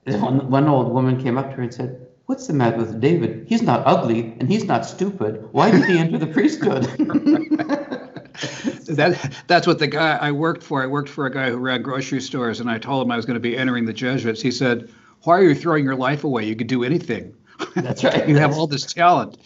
One, 0.07 0.51
one 0.51 0.69
old 0.69 0.93
woman 0.93 1.21
came 1.21 1.39
up 1.39 1.51
to 1.51 1.57
her 1.57 1.63
and 1.63 1.73
said, 1.73 2.07
What's 2.27 2.47
the 2.47 2.53
matter 2.53 2.77
with 2.77 3.01
David? 3.01 3.47
He's 3.49 3.63
not 3.63 3.83
ugly 3.87 4.35
and 4.39 4.49
he's 4.49 4.65
not 4.65 4.87
stupid. 4.87 5.49
Why 5.53 5.71
did 5.71 5.85
he 5.85 5.99
enter 5.99 6.19
the 6.19 6.27
priesthood? 6.27 6.87
that 8.87 9.45
that's 9.47 9.67
what 9.67 9.79
the 9.79 9.87
guy 9.87 10.17
I 10.17 10.33
worked 10.33 10.63
for. 10.63 10.83
I 10.83 10.87
worked 10.87 11.09
for 11.09 11.27
a 11.27 11.31
guy 11.31 11.51
who 11.51 11.57
ran 11.57 11.83
grocery 11.83 12.21
stores, 12.21 12.61
and 12.61 12.71
I 12.71 12.79
told 12.79 13.05
him 13.05 13.11
I 13.11 13.17
was 13.17 13.27
going 13.27 13.35
to 13.35 13.41
be 13.41 13.57
entering 13.57 13.85
the 13.85 13.93
Jesuits. 13.93 14.41
He 14.41 14.51
said, 14.51 14.91
"Why 15.23 15.39
are 15.39 15.43
you 15.43 15.55
throwing 15.55 15.85
your 15.85 15.97
life 15.97 16.25
away? 16.25 16.45
You 16.45 16.57
could 16.57 16.67
do 16.67 16.85
anything. 16.85 17.35
That's 17.75 18.05
right. 18.05 18.29
you 18.29 18.37
have 18.37 18.55
all 18.55 18.67
this 18.67 18.93
talent." 18.93 19.39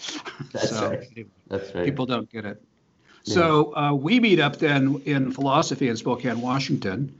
That's 0.52 0.70
so, 0.70 0.90
right. 0.90 1.26
That's 1.48 1.74
right. 1.74 1.84
People 1.84 2.06
don't 2.06 2.30
get 2.30 2.44
it. 2.44 2.62
Yeah. 3.24 3.34
So 3.34 3.76
uh, 3.76 3.92
we 3.94 4.20
meet 4.20 4.40
up 4.40 4.56
then 4.56 5.02
in 5.04 5.32
philosophy 5.32 5.88
in 5.88 5.96
Spokane, 5.96 6.40
Washington 6.40 7.14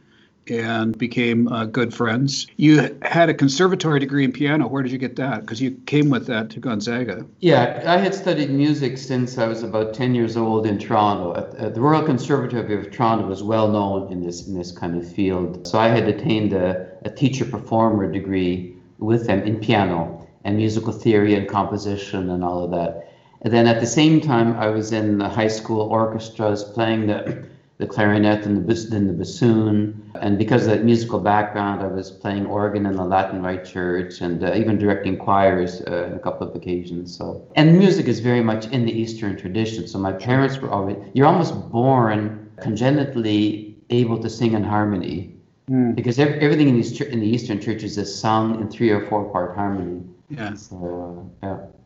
and 0.50 0.96
became 0.96 1.48
uh, 1.48 1.64
good 1.64 1.92
friends. 1.94 2.46
You 2.56 2.96
had 3.02 3.28
a 3.28 3.34
conservatory 3.34 4.00
degree 4.00 4.24
in 4.24 4.32
piano. 4.32 4.66
Where 4.66 4.82
did 4.82 4.92
you 4.92 4.98
get 4.98 5.16
that? 5.16 5.42
Because 5.42 5.60
you 5.60 5.72
came 5.86 6.10
with 6.10 6.26
that 6.26 6.50
to 6.50 6.60
Gonzaga. 6.60 7.26
Yeah, 7.40 7.82
I 7.86 7.96
had 7.98 8.14
studied 8.14 8.50
music 8.50 8.98
since 8.98 9.38
I 9.38 9.46
was 9.46 9.62
about 9.62 9.94
10 9.94 10.14
years 10.14 10.36
old 10.36 10.66
in 10.66 10.78
Toronto. 10.78 11.34
At, 11.34 11.54
at 11.56 11.74
the 11.74 11.80
Royal 11.80 12.04
Conservatory 12.04 12.74
of 12.74 12.90
Toronto 12.90 13.26
was 13.26 13.42
well 13.42 13.68
known 13.68 14.12
in 14.12 14.24
this 14.24 14.46
in 14.46 14.54
this 14.54 14.72
kind 14.72 14.96
of 14.96 15.10
field. 15.10 15.66
So 15.66 15.78
I 15.78 15.88
had 15.88 16.08
attained 16.08 16.52
a, 16.52 16.88
a 17.04 17.10
teacher 17.10 17.44
performer 17.44 18.10
degree 18.10 18.76
with 18.98 19.26
them 19.26 19.42
in 19.42 19.60
piano 19.60 20.26
and 20.44 20.56
musical 20.56 20.92
theory 20.92 21.34
and 21.34 21.48
composition 21.48 22.30
and 22.30 22.44
all 22.44 22.64
of 22.64 22.70
that. 22.70 23.12
And 23.42 23.52
then 23.52 23.66
at 23.66 23.80
the 23.80 23.86
same 23.86 24.20
time, 24.20 24.56
I 24.56 24.68
was 24.68 24.92
in 24.92 25.18
the 25.18 25.28
high 25.28 25.48
school 25.48 25.82
orchestras 25.82 26.64
playing 26.64 27.06
the 27.06 27.46
the 27.78 27.86
clarinet 27.86 28.44
and 28.44 28.66
the, 28.66 28.74
then 28.90 29.06
the 29.06 29.12
bassoon. 29.12 30.10
And 30.20 30.36
because 30.36 30.66
of 30.66 30.72
that 30.72 30.84
musical 30.84 31.20
background, 31.20 31.80
I 31.80 31.86
was 31.86 32.10
playing 32.10 32.46
organ 32.46 32.86
in 32.86 32.96
the 32.96 33.04
Latin 33.04 33.40
Rite 33.40 33.64
Church 33.64 34.20
and 34.20 34.42
uh, 34.42 34.54
even 34.54 34.78
directing 34.78 35.16
choirs 35.16 35.80
uh, 35.82 36.08
on 36.10 36.14
a 36.14 36.18
couple 36.18 36.48
of 36.48 36.56
occasions. 36.56 37.16
So, 37.16 37.46
and 37.54 37.78
music 37.78 38.06
is 38.06 38.18
very 38.18 38.42
much 38.42 38.66
in 38.66 38.84
the 38.84 38.92
Eastern 38.92 39.36
tradition. 39.36 39.86
So 39.86 39.98
my 39.98 40.12
parents 40.12 40.58
were 40.58 40.70
always, 40.70 40.96
you're 41.14 41.26
almost 41.26 41.54
born 41.70 42.50
congenitally 42.60 43.76
able 43.90 44.18
to 44.18 44.28
sing 44.28 44.54
in 44.54 44.64
harmony. 44.64 45.34
Mm. 45.70 45.94
Because 45.94 46.18
every, 46.18 46.40
everything 46.40 46.68
in, 46.68 46.76
these, 46.76 47.00
in 47.00 47.20
the 47.20 47.26
Eastern 47.26 47.60
churches 47.60 47.96
is 47.96 48.12
sung 48.12 48.60
in 48.60 48.68
three 48.68 48.90
or 48.90 49.06
four 49.06 49.30
part 49.30 49.54
harmony. 49.54 50.02
Yeah. 50.30 50.54
So, 50.54 51.30
uh, 51.42 51.46
yeah. 51.46 51.77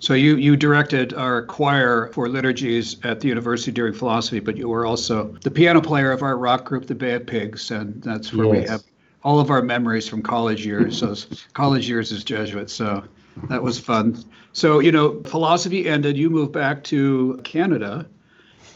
So 0.00 0.14
you 0.14 0.36
you 0.36 0.56
directed 0.56 1.12
our 1.12 1.42
choir 1.42 2.10
for 2.12 2.28
liturgies 2.28 2.96
at 3.04 3.20
the 3.20 3.28
university 3.28 3.70
during 3.70 3.92
philosophy, 3.92 4.40
but 4.40 4.56
you 4.56 4.68
were 4.68 4.86
also 4.86 5.36
the 5.42 5.50
piano 5.50 5.80
player 5.80 6.10
of 6.10 6.22
our 6.22 6.36
rock 6.36 6.64
group, 6.64 6.86
the 6.86 6.94
Bad 6.94 7.26
Pigs, 7.26 7.70
and 7.70 8.02
that's 8.02 8.32
where 8.32 8.46
yes. 8.46 8.54
we 8.54 8.68
have 8.68 8.82
all 9.22 9.38
of 9.38 9.50
our 9.50 9.60
memories 9.60 10.08
from 10.08 10.22
college 10.22 10.64
years. 10.64 10.98
So 10.98 11.14
college 11.52 11.88
years 11.88 12.12
as 12.12 12.24
Jesuits. 12.24 12.72
So 12.72 13.04
that 13.48 13.62
was 13.62 13.78
fun. 13.78 14.24
So 14.52 14.78
you 14.80 14.90
know, 14.90 15.22
philosophy 15.22 15.86
ended. 15.86 16.16
You 16.16 16.30
moved 16.30 16.52
back 16.52 16.82
to 16.84 17.38
Canada 17.44 18.06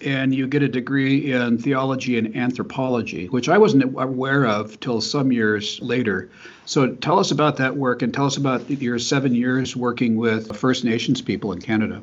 and 0.05 0.35
you 0.35 0.47
get 0.47 0.63
a 0.63 0.69
degree 0.69 1.33
in 1.33 1.59
theology 1.59 2.19
and 2.19 2.37
anthropology, 2.37 3.27
which 3.27 3.49
I 3.49 3.59
wasn't 3.59 3.85
aware 3.85 4.47
of 4.47 4.79
till 4.81 5.01
some 5.01 5.33
years 5.33 5.81
later. 5.81 6.31
So 6.67 6.95
tell 6.95 7.19
us 7.19 7.31
about 7.31 7.57
that 7.57 7.77
work 7.77 8.03
and 8.03 8.13
tell 8.13 8.27
us 8.27 8.37
about 8.37 8.69
your 8.71 8.99
seven 8.99 9.35
years 9.35 9.75
working 9.75 10.17
with 10.17 10.55
First 10.57 10.85
Nations 10.85 11.23
people 11.23 11.53
in 11.53 11.61
Canada. 11.61 12.03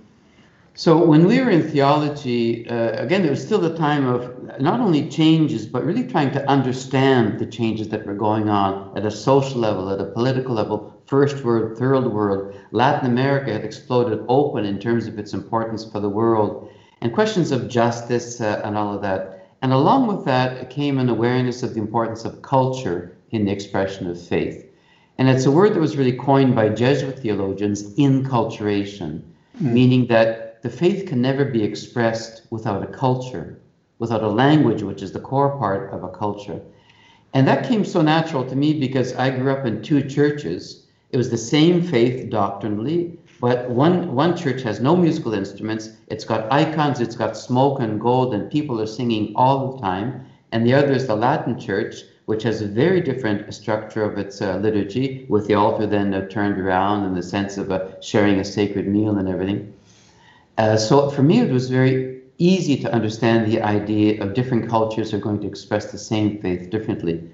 So 0.74 1.03
when 1.03 1.27
we 1.27 1.39
were 1.41 1.50
in 1.50 1.70
theology, 1.70 2.67
uh, 2.67 3.03
again, 3.03 3.25
it 3.25 3.29
was 3.29 3.43
still 3.43 3.60
the 3.60 3.75
time 3.75 4.08
of 4.08 4.60
not 4.60 4.79
only 4.79 5.10
changes, 5.10 5.65
but 5.65 5.84
really 5.84 6.08
trying 6.08 6.31
to 6.31 6.50
understand 6.50 7.39
the 7.39 7.46
changes 7.46 7.89
that 7.89 8.05
were 8.05 8.15
going 8.15 8.48
on 8.48 8.98
at 8.98 9.05
a 9.05 9.12
social 9.12 9.60
level, 9.60 9.89
at 9.89 10.00
a 10.00 10.05
political 10.05 10.55
level, 10.55 11.01
first 11.08 11.43
world, 11.43 11.77
third 11.77 12.08
world. 12.08 12.55
Latin 12.72 13.12
America 13.12 13.51
had 13.51 13.65
exploded 13.65 14.24
open 14.29 14.63
in 14.63 14.79
terms 14.79 15.08
of 15.08 15.20
its 15.20 15.34
importance 15.34 15.84
for 15.84 16.00
the 16.00 16.10
world 16.10 16.72
and 17.01 17.13
questions 17.13 17.51
of 17.51 17.67
justice 17.67 18.39
uh, 18.39 18.62
and 18.63 18.77
all 18.77 18.93
of 18.93 19.01
that. 19.01 19.48
And 19.62 19.74
along 19.74 20.08
with 20.08 20.25
that 20.25 20.70
came 20.70 20.98
an 20.98 21.10
awareness 21.10 21.63
of 21.63 21.74
the 21.74 21.79
importance 21.79 22.25
of 22.25 22.41
culture 22.41 23.15
in 23.31 23.46
the 23.46 23.51
expression 23.51 24.08
of 24.08 24.22
faith. 24.22 24.65
And 25.17 25.29
it's 25.29 25.46
a 25.46 25.51
word 25.51 25.74
that 25.74 25.79
was 25.79 25.98
really 25.98 26.17
coined 26.17 26.55
by 26.55 26.70
Jesuit 26.70 27.20
theologians, 27.20 27.93
inculturation, 27.96 29.24
mm. 29.62 29.74
meaning 29.74 30.08
that 30.08 30.62
the 30.62 30.70
faith 30.70 31.08
can 31.08 31.22
never 31.22 31.46
be 31.46 31.63
expressed 31.63 32.43
without 32.50 32.84
a 32.84 32.88
culture, 32.88 33.60
without 34.00 34.24
a 34.24 34.27
language, 34.29 34.84
which 34.84 35.01
is 35.01 35.12
the 35.12 35.20
core 35.20 35.58
part 35.58 35.93
of 35.93 36.03
a 36.03 36.10
culture. 36.10 36.62
And 37.34 37.48
that 37.48 37.67
came 37.67 37.86
so 37.86 38.01
natural 38.01 38.46
to 38.46 38.55
me 38.55 38.79
because 38.79 39.13
I 39.13 39.29
grew 39.29 39.51
up 39.51 39.65
in 39.65 39.81
two 39.81 40.03
churches. 40.08 40.86
It 41.12 41.17
was 41.17 41.29
the 41.29 41.38
same 41.38 41.81
faith 41.81 42.29
doctrinally, 42.29 43.20
but 43.41 43.71
one, 43.71 44.13
one 44.13 44.38
church 44.38 44.62
has 44.62 44.79
no 44.81 44.95
musical 44.95 45.33
instruments. 45.33 45.89
It's 46.10 46.25
got 46.25 46.51
icons, 46.51 47.00
it's 47.00 47.15
got 47.15 47.36
smoke 47.36 47.79
and 47.79 48.00
gold, 48.00 48.36
and 48.36 48.51
people 48.51 48.79
are 48.79 48.86
singing 48.86 49.33
all 49.36 49.74
the 49.74 49.81
time. 49.81 50.27
And 50.51 50.63
the 50.63 50.75
other 50.75 50.91
is 50.91 51.07
the 51.07 51.15
Latin 51.15 51.60
church, 51.60 51.95
which 52.27 52.43
has 52.43 52.62
a 52.62 52.67
very 52.67 53.01
different 53.01 53.51
structure 53.51 54.03
of 54.03 54.19
its 54.19 54.43
uh, 54.43 54.57
liturgy, 54.57 55.25
with 55.27 55.48
the 55.48 55.55
altar 55.55 55.88
then 55.88 56.13
uh, 56.13 56.27
turned 56.27 56.62
around 56.62 57.03
in 57.03 57.15
the 57.15 57.24
sense 57.24 57.57
of 57.57 57.71
uh, 57.71 58.00
sharing 58.00 58.39
a 58.39 58.45
sacred 58.45 58.88
meal 58.88 59.17
and 59.17 59.27
everything. 59.27 59.74
Uh, 60.60 60.77
so 60.77 61.10
for 61.10 61.24
me, 61.24 61.39
it 61.39 61.50
was 61.50 61.67
very 61.67 62.21
easy 62.38 62.77
to 62.77 62.93
understand 62.93 63.51
the 63.51 63.60
idea 63.60 64.21
of 64.21 64.36
different 64.36 64.69
cultures 64.69 65.15
are 65.15 65.19
going 65.19 65.41
to 65.41 65.48
express 65.48 65.91
the 65.91 65.98
same 65.98 66.39
faith 66.41 66.69
differently. 66.69 67.27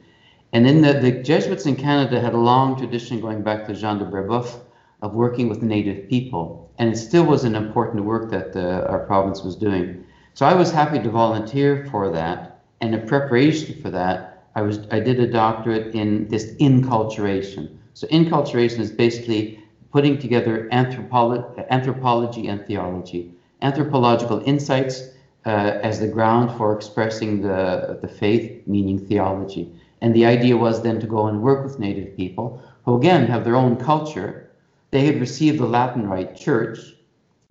And 0.54 0.66
in 0.66 0.82
the, 0.82 0.94
the 0.94 1.12
Jesuits 1.12 1.66
in 1.66 1.76
Canada 1.76 2.22
had 2.22 2.34
a 2.34 2.38
long 2.38 2.78
tradition 2.78 3.20
going 3.20 3.44
back 3.44 3.68
to 3.68 3.74
Jean 3.74 4.00
de 4.00 4.06
Brebeuf, 4.06 4.62
of 5.02 5.14
working 5.14 5.48
with 5.50 5.62
native 5.62 6.10
people. 6.10 6.72
And 6.80 6.92
it 6.92 6.98
still 6.98 7.26
was 7.26 7.44
an 7.44 7.56
important 7.56 8.06
work 8.06 8.32
that 8.32 8.54
the, 8.54 8.88
our 8.88 9.00
province 9.00 9.44
was 9.44 9.56
doing. 9.56 10.06
So 10.34 10.46
I 10.46 10.54
was 10.54 10.72
happy 10.72 11.00
to 11.00 11.10
volunteer 11.10 11.88
for 11.92 12.12
that. 12.12 12.62
And 12.82 12.94
in 12.94 13.08
preparation 13.08 13.82
for 13.82 13.90
that, 13.92 14.46
I 14.56 14.62
was 14.62 14.80
I 14.92 15.00
did 15.00 15.20
a 15.20 15.28
doctorate 15.28 15.94
in 15.94 16.28
this 16.30 16.56
inculturation. 16.60 17.78
So 17.94 18.08
inculturation 18.08 18.80
is 18.80 18.92
basically 18.92 19.64
putting 19.92 20.18
together 20.18 20.68
anthropolo- 20.72 21.68
anthropology 21.70 22.48
and 22.48 22.66
theology, 22.66 23.32
anthropological 23.62 24.42
insights 24.46 25.10
uh, 25.46 25.80
as 25.82 26.00
the 26.00 26.08
ground 26.08 26.56
for 26.58 26.76
expressing 26.76 27.42
the, 27.42 28.00
the 28.02 28.08
faith, 28.08 28.62
meaning 28.68 29.00
theology. 29.00 29.72
And 30.02 30.16
the 30.16 30.26
idea 30.26 30.58
was 30.58 30.84
then 30.84 31.00
to 31.00 31.08
go 31.08 31.28
and 31.28 31.42
work 31.42 31.64
with 31.64 31.80
native 31.80 32.16
people 32.16 32.62
who, 32.84 32.98
again, 32.98 33.28
have 33.28 33.44
their 33.44 33.56
own 33.56 33.78
culture, 33.78 34.47
they 34.92 35.06
had 35.06 35.20
received 35.20 35.60
the 35.60 35.66
Latin 35.66 36.08
Rite 36.08 36.36
Church, 36.36 36.80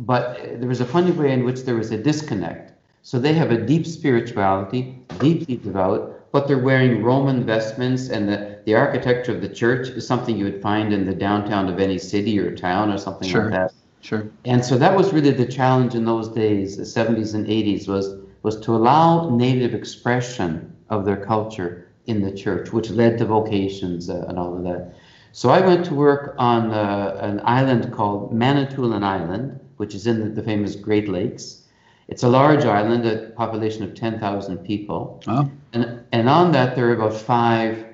but 0.00 0.38
there 0.58 0.68
was 0.68 0.80
a 0.80 0.86
funny 0.86 1.10
way 1.10 1.32
in 1.32 1.44
which 1.44 1.62
there 1.62 1.76
was 1.76 1.90
a 1.90 1.98
disconnect. 1.98 2.72
So 3.02 3.18
they 3.18 3.34
have 3.34 3.50
a 3.50 3.64
deep 3.64 3.86
spirituality, 3.86 4.98
deeply 5.20 5.56
devout, 5.56 6.30
but 6.32 6.48
they're 6.48 6.58
wearing 6.58 7.02
Roman 7.02 7.44
vestments, 7.44 8.08
and 8.08 8.28
the, 8.28 8.60
the 8.66 8.74
architecture 8.74 9.32
of 9.32 9.40
the 9.40 9.48
church 9.48 9.88
is 9.88 10.06
something 10.06 10.36
you 10.36 10.44
would 10.44 10.60
find 10.60 10.92
in 10.92 11.06
the 11.06 11.14
downtown 11.14 11.68
of 11.68 11.78
any 11.78 11.98
city 11.98 12.38
or 12.38 12.54
town 12.54 12.90
or 12.90 12.98
something 12.98 13.28
sure. 13.28 13.44
like 13.44 13.52
that. 13.52 13.72
Sure. 14.00 14.28
And 14.44 14.64
so 14.64 14.76
that 14.78 14.96
was 14.96 15.12
really 15.12 15.30
the 15.30 15.46
challenge 15.46 15.94
in 15.94 16.04
those 16.04 16.28
days, 16.28 16.76
the 16.76 16.82
70s 16.82 17.34
and 17.34 17.46
80s, 17.46 17.88
was 17.88 18.18
was 18.42 18.60
to 18.60 18.76
allow 18.76 19.28
native 19.30 19.74
expression 19.74 20.72
of 20.88 21.04
their 21.04 21.16
culture 21.16 21.88
in 22.06 22.22
the 22.22 22.30
church, 22.30 22.72
which 22.72 22.90
led 22.90 23.18
to 23.18 23.24
vocations 23.24 24.08
uh, 24.08 24.24
and 24.28 24.38
all 24.38 24.56
of 24.56 24.62
that. 24.62 24.94
So 25.36 25.50
I 25.50 25.60
went 25.60 25.84
to 25.84 25.94
work 25.94 26.34
on 26.38 26.70
uh, 26.70 27.18
an 27.20 27.42
island 27.44 27.92
called 27.92 28.32
Manitoulin 28.32 29.04
Island, 29.04 29.60
which 29.76 29.94
is 29.94 30.06
in 30.06 30.34
the, 30.34 30.42
famous 30.42 30.74
Great 30.76 31.10
Lakes. 31.10 31.64
It's 32.08 32.22
a 32.22 32.28
large 32.30 32.64
island, 32.64 33.04
a 33.04 33.32
population 33.36 33.82
of 33.82 33.94
10,000 33.94 34.56
people. 34.64 35.22
Oh. 35.26 35.50
And, 35.74 36.02
and 36.12 36.30
on 36.30 36.52
that, 36.52 36.74
there 36.74 36.88
are 36.88 36.94
about 36.94 37.12
five 37.12 37.84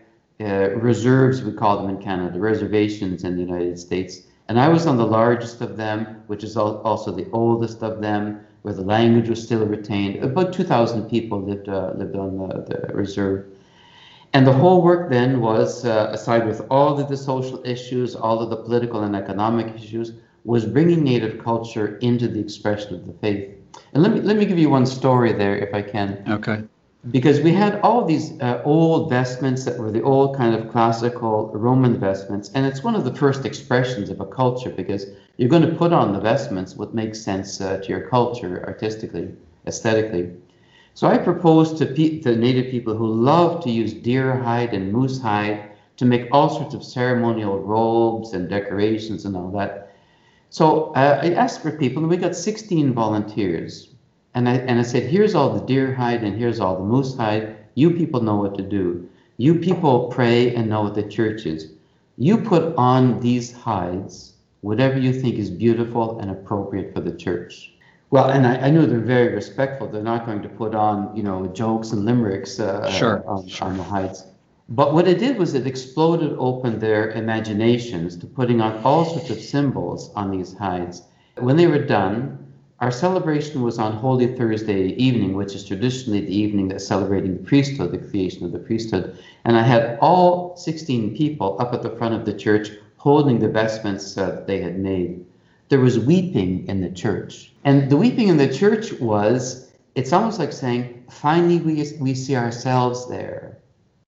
uh, 0.41 0.71
reserves, 0.77 1.43
we 1.43 1.51
call 1.51 1.79
them 1.79 1.91
in 1.91 2.01
Canada, 2.01 2.39
reservations 2.39 3.25
in 3.25 3.35
the 3.35 3.43
United 3.43 3.77
States. 3.77 4.21
And 4.47 4.61
I 4.61 4.69
was 4.69 4.87
on 4.87 4.97
the 4.97 5.05
largest 5.05 5.61
of 5.63 5.77
them, 5.77 6.23
which 6.29 6.45
is 6.45 6.57
also 6.57 7.11
the 7.11 7.29
oldest 7.33 7.83
of 7.83 8.01
them, 8.01 8.39
where 8.63 8.75
the 8.75 8.85
language 8.85 9.29
was 9.29 9.43
still 9.43 9.67
retained. 9.67 10.23
About 10.23 10.53
2,000 10.53 11.11
people 11.11 11.43
lived, 11.43 11.69
uh, 11.69 11.91
lived 11.97 12.15
on 12.15 12.39
the, 12.39 12.87
the 12.87 12.95
reserve. 12.95 13.52
And 14.35 14.47
the 14.47 14.53
whole 14.53 14.81
work 14.83 15.11
then 15.11 15.41
was, 15.41 15.85
uh, 15.85 16.09
aside 16.11 16.47
with 16.47 16.63
all 16.71 16.99
of 16.99 17.09
the 17.09 17.17
social 17.17 17.61
issues, 17.67 18.17
all 18.17 18.41
of 18.41 18.49
the 18.49 18.57
political 18.57 19.03
and 19.03 19.15
economic 19.15 19.75
issues, 19.77 20.13
was 20.45 20.65
bringing 20.65 21.05
Native 21.05 21.43
culture 21.43 21.99
into 21.99 22.29
the 22.29 22.41
expression 22.41 22.95
of 22.95 23.07
the 23.07 23.13
faith. 23.13 23.51
And 23.93 24.03
let 24.03 24.13
me 24.13 24.21
let 24.21 24.37
me 24.37 24.47
give 24.47 24.59
you 24.59 24.71
one 24.71 24.87
story 24.87 25.33
there, 25.33 25.57
if 25.57 25.75
I 25.75 25.83
can. 25.83 26.25
Okay. 26.29 26.65
Because 27.11 27.41
we 27.41 27.53
had 27.53 27.81
all 27.81 28.05
these 28.05 28.41
uh, 28.41 28.63
old 28.65 29.11
vestments 29.11 29.65
that 29.65 29.77
were 29.77 29.91
the 29.91 30.03
old 30.03 30.37
kind 30.37 30.55
of 30.55 30.71
classical 30.71 31.51
Roman 31.53 31.99
vestments, 31.99 32.51
and 32.55 32.65
it's 32.65 32.85
one 32.85 32.95
of 32.95 33.05
the 33.05 33.15
first 33.15 33.45
expressions 33.45 34.09
of 34.09 34.21
a 34.21 34.27
culture 34.27 34.71
because 34.71 35.07
you're 35.37 35.49
going 35.49 35.69
to 35.69 35.75
put 35.75 35.93
on 35.93 36.13
the 36.13 36.21
vestments 36.21 36.77
what 36.77 36.95
makes 36.95 37.21
sense 37.21 37.61
uh, 37.61 37.79
to 37.79 37.89
your 37.89 38.09
culture 38.09 38.65
artistically, 38.67 39.35
aesthetically. 39.67 40.31
So 40.95 41.09
I 41.09 41.19
proposed 41.19 41.79
to 41.79 41.87
pe- 41.87 42.21
the 42.21 42.37
native 42.37 42.71
people 42.71 42.95
who 42.95 43.07
love 43.07 43.63
to 43.65 43.71
use 43.71 43.93
deer 43.95 44.37
hide 44.37 44.75
and 44.75 44.93
moose 44.93 45.21
hide 45.21 45.71
to 45.97 46.05
make 46.05 46.29
all 46.33 46.49
sorts 46.49 46.75
of 46.75 46.85
ceremonial 46.85 47.59
robes 47.59 48.33
and 48.33 48.49
decorations 48.49 49.25
and 49.25 49.37
all 49.37 49.51
that. 49.53 49.95
So 50.51 50.93
uh, 50.95 51.21
I 51.23 51.33
asked 51.33 51.63
for 51.63 51.73
people, 51.73 52.03
and 52.03 52.11
we 52.11 52.17
got 52.17 52.37
16 52.37 52.93
volunteers. 52.93 53.89
And 54.35 54.49
I, 54.49 54.55
and 54.55 54.79
I 54.79 54.83
said, 54.83 55.05
here's 55.05 55.35
all 55.35 55.51
the 55.51 55.65
deer 55.67 55.95
hide 55.95 56.25
and 56.25 56.37
here's 56.37 56.61
all 56.61 56.77
the 56.77 56.85
moose 56.85 57.17
hide. 57.17 57.57
You 57.75 57.91
people 57.91 58.23
know 58.23 58.37
what 58.37 58.57
to 58.57 58.63
do. 58.63 59.09
You 59.37 59.57
people 59.57 60.09
pray 60.09 60.55
and 60.55 60.69
know 60.69 60.83
what 60.83 60.95
the 60.95 61.03
church 61.03 61.47
is. 61.47 61.73
You 62.19 62.39
put 62.39 62.75
on 62.77 63.21
these 63.21 63.53
hides 63.53 64.33
whatever 64.63 64.99
you 64.99 65.13
think 65.13 65.37
is 65.37 65.51
beautiful 65.51 66.19
and 66.21 66.31
appropriate 66.31 66.95
for 66.95 67.01
the 67.01 67.17
church. 67.17 67.72
Well, 68.13 68.29
and 68.29 68.47
I, 68.47 68.67
I 68.67 68.71
knew 68.71 68.85
they're 68.85 69.01
very 69.01 69.33
respectful. 69.33 69.89
They're 69.89 70.03
not 70.03 70.27
going 70.27 70.43
to 70.43 70.49
put 70.51 70.75
on, 70.75 71.17
you 71.17 71.23
know, 71.23 71.47
jokes 71.47 71.93
and 71.93 72.05
limericks 72.05 72.61
uh, 72.61 72.91
sure, 72.91 73.27
on, 73.27 73.49
sure. 73.49 73.69
on 73.69 73.79
the 73.79 73.83
hides. 73.83 74.27
But 74.69 74.93
what 74.93 75.09
it 75.09 75.19
did 75.19 75.39
was 75.39 75.55
it 75.55 75.67
exploded 75.67 76.37
open 76.39 76.79
their 76.79 77.13
imaginations 77.13 78.19
to 78.19 78.27
putting 78.27 78.61
on 78.61 78.85
all 78.85 79.07
sorts 79.07 79.31
of 79.31 79.41
symbols 79.41 80.13
on 80.15 80.31
these 80.31 80.53
hides. 80.53 81.01
When 81.39 81.57
they 81.57 81.67
were 81.67 81.79
done, 81.79 82.53
our 82.81 82.91
celebration 82.91 83.63
was 83.63 83.79
on 83.79 83.93
Holy 83.95 84.37
Thursday 84.37 84.89
evening, 84.97 85.35
which 85.35 85.55
is 85.55 85.65
traditionally 85.67 86.21
the 86.21 86.37
evening 86.37 86.69
that's 86.69 86.87
celebrating 86.87 87.39
the 87.39 87.43
priesthood, 87.45 87.93
the 87.93 88.11
creation 88.11 88.45
of 88.45 88.53
the 88.53 88.59
priesthood. 88.59 89.17
And 89.47 89.57
I 89.57 89.63
had 89.63 89.99
all 90.03 90.55
16 90.59 91.17
people 91.17 91.57
up 91.59 91.73
at 91.73 91.81
the 91.81 91.97
front 91.97 92.13
of 92.13 92.27
the 92.27 92.35
church 92.35 92.73
holding 92.99 93.39
the 93.39 93.49
vestments 93.49 94.19
uh, 94.19 94.33
that 94.33 94.47
they 94.47 94.61
had 94.61 94.79
made. 94.79 95.25
There 95.71 95.81
was 95.81 95.99
weeping 95.99 96.69
in 96.69 96.83
the 96.83 96.91
church. 96.91 97.52
And 97.65 97.91
the 97.91 97.97
weeping 97.97 98.29
in 98.29 98.37
the 98.37 98.53
church 98.53 98.93
was, 98.95 99.73
it's 99.95 100.13
almost 100.13 100.39
like 100.39 100.53
saying, 100.53 101.05
finally 101.11 101.59
we, 101.59 101.93
we 102.01 102.15
see 102.15 102.37
ourselves 102.37 103.09
there. 103.09 103.59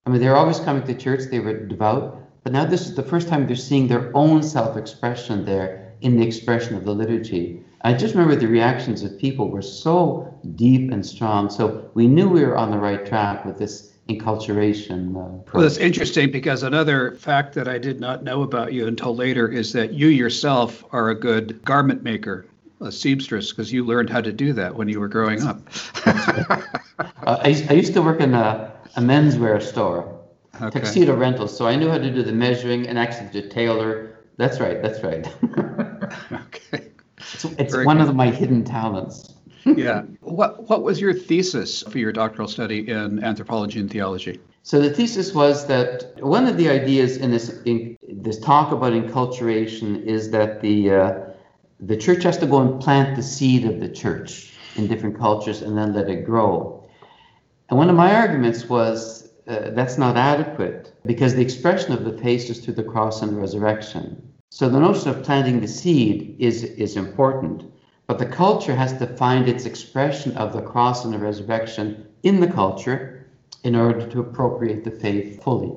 I 0.06 0.10
mean, 0.10 0.20
they're 0.20 0.36
always 0.36 0.60
coming 0.60 0.84
to 0.84 0.94
church, 0.94 1.30
they 1.30 1.40
were 1.40 1.66
devout, 1.66 2.20
but 2.42 2.52
now 2.52 2.64
this 2.64 2.82
is 2.82 2.94
the 2.94 3.02
first 3.02 3.28
time 3.28 3.46
they're 3.46 3.56
seeing 3.56 3.88
their 3.88 4.14
own 4.14 4.42
self 4.42 4.76
expression 4.76 5.44
there 5.44 5.92
in 6.02 6.18
the 6.18 6.26
expression 6.26 6.76
of 6.76 6.84
the 6.84 6.94
liturgy. 6.94 7.62
I 7.82 7.94
just 7.94 8.14
remember 8.14 8.36
the 8.36 8.48
reactions 8.48 9.02
of 9.02 9.18
people 9.18 9.50
were 9.50 9.62
so 9.62 10.34
deep 10.56 10.90
and 10.90 11.04
strong. 11.04 11.50
So 11.50 11.90
we 11.94 12.06
knew 12.06 12.28
we 12.28 12.44
were 12.44 12.56
on 12.56 12.70
the 12.70 12.78
right 12.78 13.04
track 13.04 13.44
with 13.44 13.58
this 13.58 13.92
enculturation. 14.08 15.10
Uh, 15.10 15.42
well, 15.52 15.62
that's 15.62 15.78
interesting 15.78 16.30
because 16.30 16.62
another 16.62 17.12
fact 17.12 17.54
that 17.54 17.68
I 17.68 17.78
did 17.78 18.00
not 18.00 18.22
know 18.22 18.42
about 18.42 18.72
you 18.72 18.86
until 18.86 19.14
later 19.14 19.48
is 19.48 19.72
that 19.72 19.92
you 19.92 20.08
yourself 20.08 20.84
are 20.92 21.10
a 21.10 21.14
good 21.14 21.62
garment 21.64 22.02
maker, 22.02 22.46
a 22.84 22.92
seamstress, 22.92 23.50
because 23.50 23.72
you 23.72 23.84
learned 23.84 24.10
how 24.10 24.20
to 24.20 24.32
do 24.32 24.52
that 24.52 24.74
when 24.74 24.88
you 24.88 25.00
were 25.00 25.08
growing 25.08 25.42
up. 25.42 25.60
uh, 26.06 26.62
I, 27.26 27.66
I, 27.68 27.72
used 27.72 27.94
to 27.94 28.02
work 28.02 28.20
in 28.20 28.34
a, 28.34 28.72
a 28.96 29.00
menswear 29.00 29.60
store, 29.62 30.20
okay. 30.60 30.70
tuxedo 30.70 31.16
rentals, 31.16 31.56
so 31.56 31.66
I 31.66 31.76
knew 31.76 31.88
how 31.88 31.98
to 31.98 32.10
do 32.10 32.22
the 32.22 32.32
measuring 32.32 32.86
and 32.86 32.98
actually 32.98 33.30
to 33.40 33.48
tailor. 33.48 34.18
That's 34.36 34.60
right. 34.60 34.82
That's 34.82 35.02
right. 35.02 35.26
okay. 36.32 36.90
It's, 37.18 37.44
it's 37.44 37.76
one 37.84 37.98
good. 37.98 38.08
of 38.08 38.14
my 38.14 38.30
hidden 38.30 38.64
talents. 38.64 39.34
yeah. 39.64 40.02
What 40.20 40.68
What 40.68 40.82
was 40.82 41.00
your 41.00 41.14
thesis 41.14 41.82
for 41.82 41.98
your 41.98 42.12
doctoral 42.12 42.48
study 42.48 42.88
in 42.88 43.22
anthropology 43.24 43.80
and 43.80 43.90
theology? 43.90 44.40
So 44.62 44.80
the 44.80 44.90
thesis 44.90 45.34
was 45.34 45.66
that 45.66 46.14
one 46.20 46.46
of 46.46 46.56
the 46.56 46.68
ideas 46.68 47.16
in 47.16 47.30
this 47.30 47.60
in 47.64 47.96
this 48.08 48.38
talk 48.38 48.72
about 48.72 48.92
enculturation 48.92 50.02
is 50.04 50.30
that 50.30 50.60
the 50.60 50.90
uh, 50.90 51.20
the 51.80 51.96
church 51.96 52.22
has 52.22 52.38
to 52.38 52.46
go 52.46 52.60
and 52.60 52.80
plant 52.80 53.16
the 53.16 53.22
seed 53.22 53.64
of 53.64 53.80
the 53.80 53.88
church 53.88 54.52
in 54.76 54.86
different 54.86 55.18
cultures 55.18 55.62
and 55.62 55.76
then 55.76 55.92
let 55.92 56.08
it 56.08 56.24
grow. 56.24 56.88
And 57.68 57.78
one 57.78 57.90
of 57.90 57.96
my 57.96 58.14
arguments 58.14 58.68
was 58.68 59.30
uh, 59.46 59.70
that's 59.70 59.98
not 59.98 60.16
adequate 60.16 60.92
because 61.04 61.34
the 61.34 61.42
expression 61.42 61.92
of 61.92 62.04
the 62.04 62.16
faith 62.16 62.48
is 62.48 62.60
through 62.60 62.74
the 62.74 62.82
cross 62.82 63.22
and 63.22 63.32
the 63.32 63.40
resurrection. 63.40 64.32
So 64.50 64.68
the 64.68 64.80
notion 64.80 65.10
of 65.10 65.22
planting 65.22 65.60
the 65.60 65.68
seed 65.68 66.36
is, 66.38 66.62
is 66.62 66.96
important, 66.96 67.64
but 68.06 68.18
the 68.18 68.26
culture 68.26 68.74
has 68.74 68.96
to 68.98 69.06
find 69.16 69.48
its 69.48 69.66
expression 69.66 70.36
of 70.36 70.52
the 70.52 70.62
cross 70.62 71.04
and 71.04 71.12
the 71.12 71.18
resurrection 71.18 72.06
in 72.22 72.40
the 72.40 72.46
culture 72.46 73.26
in 73.64 73.74
order 73.74 74.06
to 74.06 74.20
appropriate 74.20 74.84
the 74.84 74.90
faith 74.90 75.42
fully. 75.42 75.72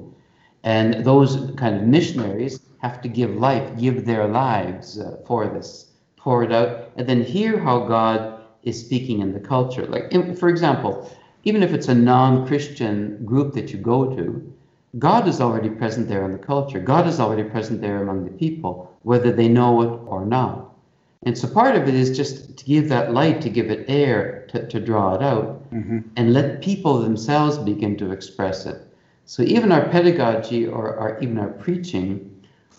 And 0.63 1.05
those 1.05 1.51
kind 1.57 1.75
of 1.75 1.83
missionaries 1.83 2.59
have 2.79 3.01
to 3.01 3.07
give 3.07 3.31
life, 3.31 3.77
give 3.79 4.05
their 4.05 4.27
lives 4.27 4.99
uh, 4.99 5.17
for 5.25 5.47
this, 5.47 5.86
pour 6.27 6.43
it 6.43 6.51
out, 6.51 6.91
and 6.97 7.07
then 7.07 7.23
hear 7.23 7.57
how 7.57 7.87
God 7.87 8.41
is 8.63 8.77
speaking 8.77 9.21
in 9.21 9.31
the 9.31 9.39
culture. 9.39 9.85
Like, 9.85 10.11
for 10.37 10.49
example, 10.49 11.09
even 11.45 11.63
if 11.63 11.71
it's 11.71 11.87
a 11.87 11.95
non 11.95 12.45
Christian 12.45 13.23
group 13.23 13.53
that 13.53 13.71
you 13.71 13.79
go 13.79 14.13
to, 14.13 14.53
God 14.99 15.25
is 15.29 15.39
already 15.39 15.69
present 15.69 16.09
there 16.09 16.25
in 16.25 16.33
the 16.33 16.37
culture. 16.37 16.81
God 16.81 17.07
is 17.07 17.21
already 17.21 17.45
present 17.49 17.79
there 17.79 18.01
among 18.01 18.25
the 18.25 18.31
people, 18.31 18.93
whether 19.03 19.31
they 19.31 19.47
know 19.47 19.81
it 19.83 19.93
or 20.05 20.25
not. 20.25 20.75
And 21.23 21.37
so 21.37 21.47
part 21.47 21.77
of 21.77 21.87
it 21.87 21.95
is 21.95 22.17
just 22.17 22.57
to 22.57 22.65
give 22.65 22.89
that 22.89 23.13
light, 23.13 23.39
to 23.43 23.49
give 23.49 23.71
it 23.71 23.85
air, 23.87 24.47
to, 24.49 24.67
to 24.67 24.81
draw 24.81 25.15
it 25.15 25.23
out, 25.23 25.71
mm-hmm. 25.71 25.99
and 26.17 26.33
let 26.33 26.61
people 26.61 26.99
themselves 26.99 27.57
begin 27.57 27.95
to 27.99 28.11
express 28.11 28.65
it. 28.65 28.85
So 29.23 29.43
even 29.43 29.71
our 29.71 29.87
pedagogy 29.87 30.67
or 30.67 30.93
our, 30.97 31.19
even 31.21 31.39
our 31.39 31.53
preaching 31.63 32.36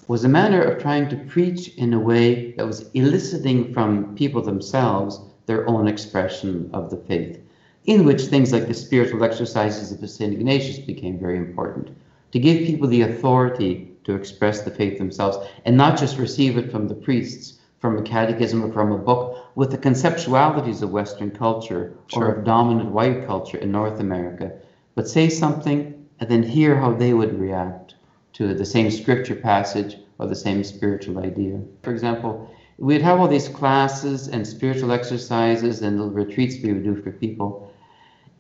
was 0.09 0.25
a 0.25 0.29
manner 0.29 0.63
of 0.63 0.81
trying 0.81 1.07
to 1.07 1.17
preach 1.17 1.69
in 1.77 1.93
a 1.93 2.01
way 2.01 2.53
that 2.53 2.67
was 2.67 2.89
eliciting 2.95 3.75
from 3.75 4.15
people 4.15 4.41
themselves 4.41 5.21
their 5.45 5.69
own 5.69 5.87
expression 5.87 6.71
of 6.73 6.89
the 6.89 6.97
faith, 6.97 7.39
in 7.85 8.07
which 8.07 8.23
things 8.23 8.51
like 8.51 8.67
the 8.67 8.73
spiritual 8.73 9.23
exercises 9.23 9.93
of 9.93 10.09
St. 10.09 10.33
Ignatius 10.33 10.79
became 10.79 11.19
very 11.19 11.37
important 11.37 11.91
to 12.33 12.39
give 12.39 12.67
people 12.67 12.89
the 12.89 13.03
authority 13.03 13.93
to 14.05 14.15
express 14.15 14.63
the 14.63 14.71
faith 14.71 14.97
themselves 14.97 15.37
and 15.67 15.77
not 15.77 15.99
just 15.99 16.17
receive 16.17 16.57
it 16.57 16.73
from 16.73 16.89
the 16.89 16.95
priests, 16.95 17.59
from 17.79 17.99
a 17.99 18.03
catechism 18.03 18.65
or 18.65 18.73
from 18.73 18.93
a 18.93 18.99
book, 18.99 19.37
with 19.57 19.71
the 19.71 19.77
conceptualities 19.77 20.81
of 20.81 20.91
Western 20.91 21.31
culture 21.31 21.93
sure. 22.07 22.25
or 22.25 22.33
of 22.33 22.45
dominant 22.45 22.93
white 22.93 23.27
culture 23.27 23.59
in 23.59 23.71
North 23.71 24.01
America, 24.01 24.53
but 24.95 25.07
say 25.07 25.29
something 25.29 26.07
and 26.19 26.31
then 26.31 26.43
hear 26.43 26.79
how 26.79 26.93
they 26.95 27.13
would 27.13 27.39
react 27.39 27.95
to 28.35 28.55
the 28.55 28.65
same 28.65 28.91
scripture 28.91 29.35
passage 29.35 29.97
or 30.19 30.27
the 30.27 30.37
same 30.37 30.63
spiritual 30.65 31.19
idea. 31.19 31.61
For 31.83 31.93
example, 31.93 32.51
we'd 32.79 33.03
have 33.03 33.21
all 33.21 33.29
these 33.29 33.49
classes 33.49 34.29
and 34.29 34.47
spiritual 34.47 34.93
exercises 34.93 35.83
and 35.83 35.99
little 35.99 36.13
retreats 36.13 36.57
we 36.63 36.73
would 36.73 36.85
do 36.85 37.01
for 37.03 37.11
people. 37.11 37.73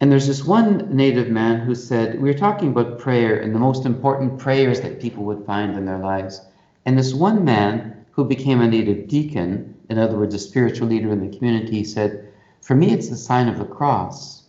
And 0.01 0.12
there's 0.12 0.29
this 0.29 0.44
one 0.44 0.94
native 0.94 1.29
man 1.29 1.59
who 1.59 1.74
said, 1.74 2.20
We 2.20 2.29
were 2.29 2.38
talking 2.38 2.68
about 2.68 2.98
prayer 2.98 3.40
and 3.40 3.55
the 3.55 3.59
most 3.59 3.85
important 3.85 4.38
prayers 4.38 4.81
that 4.81 5.01
people 5.01 5.24
would 5.24 5.44
find 5.44 5.77
in 5.77 5.87
their 5.87 5.98
lives. 5.98 6.40
And 6.87 6.96
this 6.96 7.12
one 7.12 7.44
man 7.44 8.07
who 8.12 8.24
became 8.24 8.61
a 8.61 8.68
native 8.68 9.09
deacon, 9.09 9.74
in 9.90 9.98
other 9.98 10.16
words, 10.16 10.35
a 10.35 10.38
spiritual 10.38 10.88
leader 10.88 11.11
in 11.11 11.29
the 11.29 11.37
community, 11.37 11.83
said, 11.83 12.29
For 12.62 12.77
me, 12.77 12.92
it's 12.92 13.09
the 13.09 13.16
sign 13.16 13.48
of 13.48 13.59
the 13.59 13.64
cross. 13.64 14.44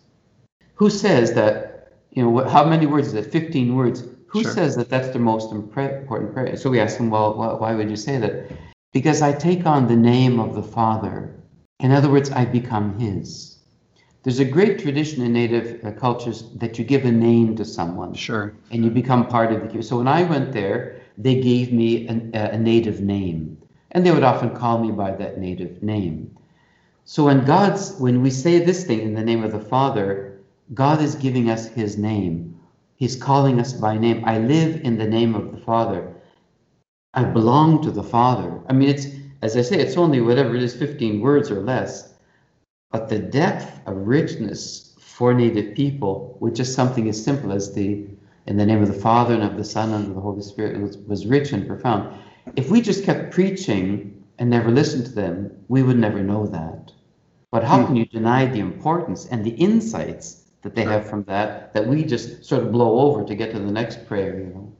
Who 0.74 0.88
says 0.88 1.34
that, 1.34 1.92
you 2.12 2.22
know, 2.22 2.48
how 2.48 2.64
many 2.64 2.86
words 2.86 3.08
is 3.08 3.14
it? 3.14 3.32
15 3.32 3.74
words. 3.74 4.04
Who 4.30 4.44
sure. 4.44 4.52
says 4.52 4.76
that 4.76 4.88
that's 4.88 5.10
the 5.10 5.18
most 5.18 5.50
important 5.50 6.32
prayer? 6.32 6.56
So 6.56 6.70
we 6.70 6.78
asked 6.78 6.98
him, 6.98 7.10
Well, 7.10 7.34
why 7.58 7.74
would 7.74 7.90
you 7.90 7.96
say 7.96 8.16
that? 8.18 8.52
Because 8.92 9.22
I 9.22 9.32
take 9.32 9.66
on 9.66 9.88
the 9.88 9.96
name 9.96 10.38
of 10.38 10.54
the 10.54 10.62
Father. 10.62 11.34
In 11.80 11.90
other 11.90 12.08
words, 12.08 12.30
I 12.30 12.44
become 12.44 12.96
His. 12.98 13.58
There's 14.22 14.38
a 14.38 14.44
great 14.44 14.78
tradition 14.78 15.24
in 15.24 15.32
Native 15.32 15.84
uh, 15.84 15.92
cultures 15.92 16.44
that 16.56 16.78
you 16.78 16.84
give 16.84 17.06
a 17.06 17.10
name 17.10 17.56
to 17.56 17.64
someone. 17.64 18.14
Sure. 18.14 18.54
And 18.70 18.84
you 18.84 18.90
become 18.90 19.26
part 19.26 19.50
of 19.50 19.54
the 19.54 19.66
community. 19.66 19.88
So 19.88 19.98
when 19.98 20.08
I 20.08 20.22
went 20.22 20.52
there, 20.52 21.00
they 21.18 21.40
gave 21.40 21.72
me 21.72 22.06
an, 22.06 22.30
a 22.34 22.58
Native 22.58 23.00
name, 23.00 23.58
and 23.90 24.06
they 24.06 24.12
would 24.12 24.22
often 24.22 24.54
call 24.54 24.78
me 24.78 24.92
by 24.92 25.10
that 25.12 25.38
Native 25.38 25.82
name. 25.82 26.36
So 27.04 27.24
when 27.24 27.44
God's, 27.44 27.96
when 27.96 28.22
we 28.22 28.30
say 28.30 28.60
this 28.60 28.84
thing 28.84 29.00
in 29.00 29.14
the 29.14 29.24
name 29.24 29.42
of 29.42 29.50
the 29.50 29.60
Father, 29.60 30.38
God 30.72 31.02
is 31.02 31.16
giving 31.16 31.50
us 31.50 31.66
His 31.66 31.98
name. 31.98 32.59
He's 33.00 33.16
calling 33.16 33.58
us 33.58 33.72
by 33.72 33.98
name. 33.98 34.22
I 34.24 34.38
live 34.38 34.82
in 34.84 34.96
the 34.96 35.08
name 35.08 35.34
of 35.34 35.50
the 35.50 35.60
Father. 35.64 36.14
I 37.12 37.24
belong 37.24 37.82
to 37.82 37.90
the 37.90 38.04
Father. 38.04 38.60
I 38.68 38.72
mean, 38.72 38.90
it's 38.90 39.08
as 39.42 39.56
I 39.56 39.62
say, 39.62 39.80
it's 39.80 39.96
only 39.96 40.20
whatever 40.20 40.54
it 40.54 40.62
is, 40.62 40.76
15 40.76 41.20
words 41.20 41.50
or 41.50 41.60
less 41.60 42.10
but 42.90 43.08
the 43.08 43.18
depth 43.18 43.80
of 43.86 44.08
richness 44.08 44.96
for 44.98 45.32
Native 45.32 45.74
people, 45.74 46.36
with 46.40 46.54
just 46.54 46.74
something 46.74 47.08
as 47.08 47.22
simple 47.22 47.52
as 47.52 47.72
the 47.72 48.06
in 48.46 48.56
the 48.56 48.66
name 48.66 48.82
of 48.82 48.88
the 48.88 49.00
Father 49.00 49.34
and 49.34 49.44
of 49.44 49.56
the 49.56 49.64
Son 49.64 49.92
and 49.92 50.08
of 50.08 50.14
the 50.14 50.20
Holy 50.20 50.42
Spirit 50.42 50.80
was, 50.80 50.96
was 50.96 51.26
rich 51.26 51.52
and 51.52 51.68
profound. 51.68 52.18
If 52.56 52.70
we 52.70 52.80
just 52.80 53.04
kept 53.04 53.32
preaching 53.32 54.24
and 54.38 54.50
never 54.50 54.70
listened 54.70 55.04
to 55.06 55.12
them, 55.12 55.52
we 55.68 55.82
would 55.82 55.98
never 55.98 56.22
know 56.22 56.46
that. 56.46 56.90
But 57.52 57.62
how 57.62 57.80
hmm. 57.80 57.86
can 57.86 57.96
you 57.96 58.06
deny 58.06 58.46
the 58.46 58.60
importance 58.60 59.26
and 59.26 59.44
the 59.44 59.50
insights 59.50 60.49
that 60.62 60.74
they 60.74 60.84
have 60.84 61.08
from 61.08 61.24
that 61.24 61.72
that 61.74 61.86
we 61.86 62.04
just 62.04 62.44
sort 62.44 62.62
of 62.62 62.72
blow 62.72 63.00
over 63.00 63.24
to 63.24 63.34
get 63.34 63.52
to 63.52 63.58
the 63.58 63.72
next 63.72 64.06
prayer, 64.06 64.38
you 64.38 64.46
know? 64.46 64.72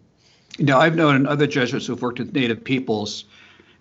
Now, 0.59 0.79
I've 0.79 0.95
known 0.95 1.27
other 1.27 1.47
Jesuits 1.47 1.87
who've 1.87 2.01
worked 2.03 2.19
with 2.19 2.35
Native 2.35 2.63
peoples, 2.63 3.25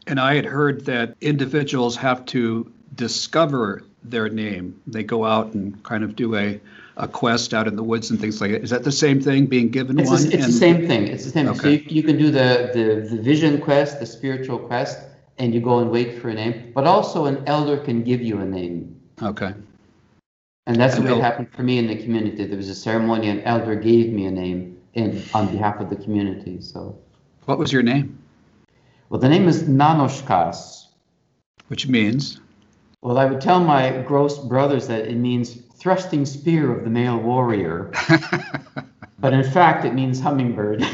and 0.08 0.20
I 0.20 0.36
had 0.36 0.46
heard 0.46 0.86
that 0.86 1.16
individuals 1.20 1.98
have 1.98 2.26
to 2.28 2.72
discover 2.96 3.84
their 4.04 4.30
name. 4.30 4.80
They 4.88 5.04
go 5.04 5.26
out 5.26 5.54
and 5.54 5.82
kind 5.84 6.06
of 6.06 6.16
do 6.16 6.36
a, 6.36 6.60
a 6.96 7.08
quest 7.08 7.54
out 7.54 7.68
in 7.68 7.76
the 7.76 7.84
woods 7.84 8.10
and 8.10 8.20
things 8.20 8.40
like 8.40 8.52
that. 8.52 8.64
Is 8.64 8.70
that 8.70 8.86
the 8.86 8.94
same 8.94 9.20
thing, 9.22 9.46
being 9.48 9.70
given 9.70 10.00
it's 10.00 10.10
one? 10.10 10.22
A, 10.22 10.26
it's 10.26 10.34
and, 10.36 10.44
the 10.44 10.52
same 10.52 10.88
thing. 10.88 11.08
It's 11.08 11.26
the 11.26 11.32
same. 11.32 11.50
Okay. 11.50 11.60
So 11.60 11.68
you, 11.68 11.84
you 11.88 12.04
can 12.04 12.18
do 12.18 12.32
the, 12.32 12.72
the, 12.74 13.16
the 13.16 13.22
vision 13.22 13.60
quest, 13.60 14.00
the 14.00 14.06
spiritual 14.06 14.58
quest, 14.58 15.00
and 15.38 15.54
you 15.54 15.60
go 15.60 15.80
and 15.80 15.92
wait 15.92 16.22
for 16.22 16.30
a 16.30 16.34
name. 16.34 16.72
But 16.74 16.86
also 16.86 17.26
an 17.26 17.44
elder 17.46 17.78
can 17.78 18.04
give 18.04 18.22
you 18.22 18.40
a 18.40 18.46
name. 18.46 19.02
Okay. 19.22 19.54
And 20.70 20.80
that's 20.80 20.96
the 20.98 21.02
way 21.02 21.14
it 21.14 21.22
happened 21.22 21.52
for 21.52 21.64
me 21.64 21.80
in 21.80 21.88
the 21.88 21.96
community. 21.96 22.46
There 22.46 22.56
was 22.56 22.70
a 22.70 22.76
ceremony, 22.76 23.28
an 23.28 23.42
elder 23.42 23.74
gave 23.74 24.14
me 24.14 24.28
a 24.28 24.32
name 24.32 24.80
in 24.94 25.24
on 25.34 25.52
behalf 25.52 25.80
of 25.80 25.90
the 25.90 25.96
community. 25.96 26.62
So, 26.62 26.96
what 27.46 27.58
was 27.58 27.74
your 27.74 27.82
name? 27.82 28.20
Well, 29.10 29.20
the 29.20 29.30
name 29.30 29.48
is 29.48 29.64
Nanoshkas, 29.64 30.90
which 31.70 31.88
means. 31.88 32.40
Well, 33.02 33.18
I 33.18 33.26
would 33.26 33.42
tell 33.42 33.60
my 33.60 34.04
gross 34.04 34.38
brothers 34.38 34.86
that 34.90 35.08
it 35.08 35.16
means 35.16 35.56
thrusting 35.80 36.24
spear 36.28 36.72
of 36.72 36.84
the 36.84 36.92
male 36.92 37.18
warrior, 37.18 37.92
but 39.20 39.34
in 39.34 39.44
fact, 39.44 39.86
it 39.86 39.96
means 39.96 40.20
hummingbird. 40.20 40.84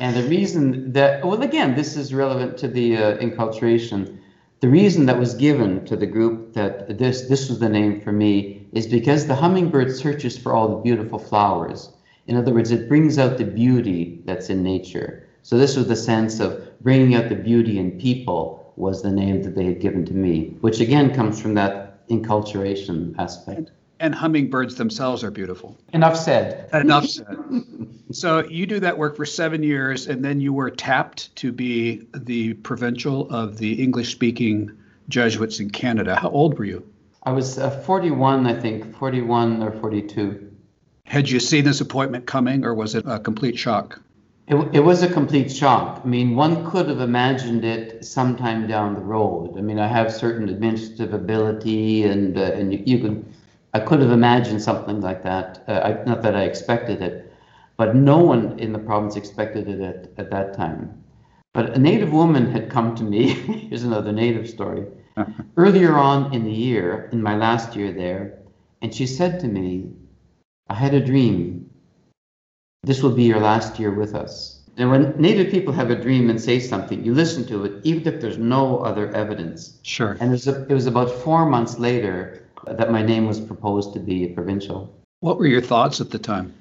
and 0.00 0.16
the 0.16 0.26
reason 0.28 0.92
that, 0.94 1.24
well, 1.24 1.40
again, 1.42 1.76
this 1.76 1.96
is 1.96 2.12
relevant 2.12 2.58
to 2.58 2.66
the 2.66 2.96
uh, 2.96 3.18
enculturation. 3.18 4.18
The 4.62 4.68
reason 4.68 5.06
that 5.06 5.18
was 5.18 5.34
given 5.34 5.84
to 5.86 5.96
the 5.96 6.06
group 6.06 6.52
that 6.52 6.96
this 6.96 7.22
this 7.22 7.48
was 7.48 7.58
the 7.58 7.68
name 7.68 8.00
for 8.00 8.12
me 8.12 8.68
is 8.72 8.86
because 8.86 9.26
the 9.26 9.34
hummingbird 9.34 9.92
searches 9.92 10.38
for 10.38 10.54
all 10.54 10.68
the 10.68 10.82
beautiful 10.82 11.18
flowers. 11.18 11.90
In 12.28 12.36
other 12.36 12.54
words, 12.54 12.70
it 12.70 12.88
brings 12.88 13.18
out 13.18 13.38
the 13.38 13.44
beauty 13.44 14.22
that's 14.24 14.50
in 14.50 14.62
nature. 14.62 15.26
So 15.42 15.58
this 15.58 15.76
was 15.76 15.88
the 15.88 15.96
sense 15.96 16.38
of 16.38 16.62
bringing 16.80 17.16
out 17.16 17.28
the 17.28 17.34
beauty 17.34 17.80
in 17.80 17.98
people 17.98 18.72
was 18.76 19.02
the 19.02 19.10
name 19.10 19.42
that 19.42 19.56
they 19.56 19.64
had 19.64 19.80
given 19.80 20.04
to 20.04 20.14
me, 20.14 20.54
which 20.60 20.78
again 20.78 21.12
comes 21.12 21.42
from 21.42 21.54
that 21.54 22.06
enculturation 22.08 23.16
aspect. 23.18 23.72
And 24.02 24.12
hummingbirds 24.12 24.74
themselves 24.74 25.22
are 25.22 25.30
beautiful. 25.30 25.78
Enough 25.92 26.16
said. 26.16 26.68
Enough 26.74 27.06
said. 27.06 27.36
so 28.10 28.44
you 28.44 28.66
do 28.66 28.80
that 28.80 28.98
work 28.98 29.14
for 29.16 29.24
seven 29.24 29.62
years, 29.62 30.08
and 30.08 30.24
then 30.24 30.40
you 30.40 30.52
were 30.52 30.70
tapped 30.70 31.34
to 31.36 31.52
be 31.52 32.08
the 32.12 32.54
provincial 32.54 33.30
of 33.30 33.58
the 33.58 33.80
English-speaking 33.80 34.72
Jesuits 35.08 35.60
in 35.60 35.70
Canada. 35.70 36.16
How 36.16 36.30
old 36.30 36.58
were 36.58 36.64
you? 36.64 36.84
I 37.22 37.30
was 37.30 37.60
uh, 37.60 37.70
41, 37.70 38.44
I 38.48 38.58
think, 38.58 38.96
41 38.96 39.62
or 39.62 39.70
42. 39.70 40.50
Had 41.04 41.30
you 41.30 41.38
seen 41.38 41.64
this 41.64 41.80
appointment 41.80 42.26
coming, 42.26 42.64
or 42.64 42.74
was 42.74 42.96
it 42.96 43.04
a 43.06 43.20
complete 43.20 43.56
shock? 43.56 44.00
It, 44.48 44.56
it 44.72 44.80
was 44.80 45.04
a 45.04 45.12
complete 45.12 45.52
shock. 45.52 46.00
I 46.04 46.08
mean, 46.08 46.34
one 46.34 46.68
could 46.68 46.88
have 46.88 47.00
imagined 47.00 47.64
it 47.64 48.04
sometime 48.04 48.66
down 48.66 48.94
the 48.94 49.00
road. 49.00 49.56
I 49.56 49.60
mean, 49.60 49.78
I 49.78 49.86
have 49.86 50.12
certain 50.12 50.48
administrative 50.48 51.14
ability, 51.14 52.02
and 52.02 52.36
uh, 52.36 52.40
and 52.40 52.72
you, 52.72 52.82
you 52.84 52.98
could, 52.98 53.24
I 53.74 53.80
could 53.80 54.00
have 54.00 54.10
imagined 54.10 54.62
something 54.62 55.00
like 55.00 55.22
that. 55.22 55.64
Uh, 55.66 55.80
I, 55.84 56.04
not 56.04 56.22
that 56.22 56.36
I 56.36 56.42
expected 56.42 57.00
it, 57.00 57.32
but 57.76 57.94
no 57.94 58.18
one 58.18 58.58
in 58.58 58.72
the 58.72 58.78
province 58.78 59.16
expected 59.16 59.68
it 59.68 59.80
at, 59.80 60.10
at 60.18 60.30
that 60.30 60.54
time. 60.54 61.02
But 61.54 61.76
a 61.76 61.78
native 61.78 62.12
woman 62.12 62.50
had 62.50 62.70
come 62.70 62.94
to 62.96 63.04
me. 63.04 63.28
here's 63.68 63.84
another 63.84 64.12
native 64.12 64.48
story. 64.48 64.86
Earlier 65.56 65.96
on 65.96 66.34
in 66.34 66.44
the 66.44 66.52
year, 66.52 67.08
in 67.12 67.22
my 67.22 67.36
last 67.36 67.76
year 67.76 67.92
there, 67.92 68.38
and 68.80 68.94
she 68.94 69.06
said 69.06 69.40
to 69.40 69.48
me, 69.48 69.92
I 70.68 70.74
had 70.74 70.94
a 70.94 71.04
dream 71.04 71.70
this 72.84 73.02
will 73.02 73.12
be 73.12 73.22
your 73.22 73.38
last 73.38 73.78
year 73.78 73.92
with 73.92 74.14
us. 74.14 74.60
And 74.76 74.90
when 74.90 75.14
Native 75.20 75.52
people 75.52 75.72
have 75.72 75.90
a 75.90 75.94
dream 75.94 76.30
and 76.30 76.40
say 76.40 76.58
something, 76.58 77.04
you 77.04 77.14
listen 77.14 77.46
to 77.46 77.64
it, 77.64 77.80
even 77.84 78.12
if 78.12 78.20
there's 78.20 78.38
no 78.38 78.78
other 78.78 79.14
evidence. 79.14 79.78
Sure. 79.82 80.16
And 80.18 80.30
it 80.30 80.32
was, 80.32 80.48
a, 80.48 80.66
it 80.66 80.72
was 80.72 80.86
about 80.86 81.10
four 81.10 81.46
months 81.46 81.78
later 81.78 82.48
that 82.66 82.90
my 82.90 83.02
name 83.02 83.26
was 83.26 83.40
proposed 83.40 83.92
to 83.94 84.00
be 84.00 84.26
provincial. 84.28 84.92
What 85.20 85.38
were 85.38 85.46
your 85.46 85.60
thoughts 85.60 86.00
at 86.00 86.10
the 86.10 86.18
time? 86.18 86.54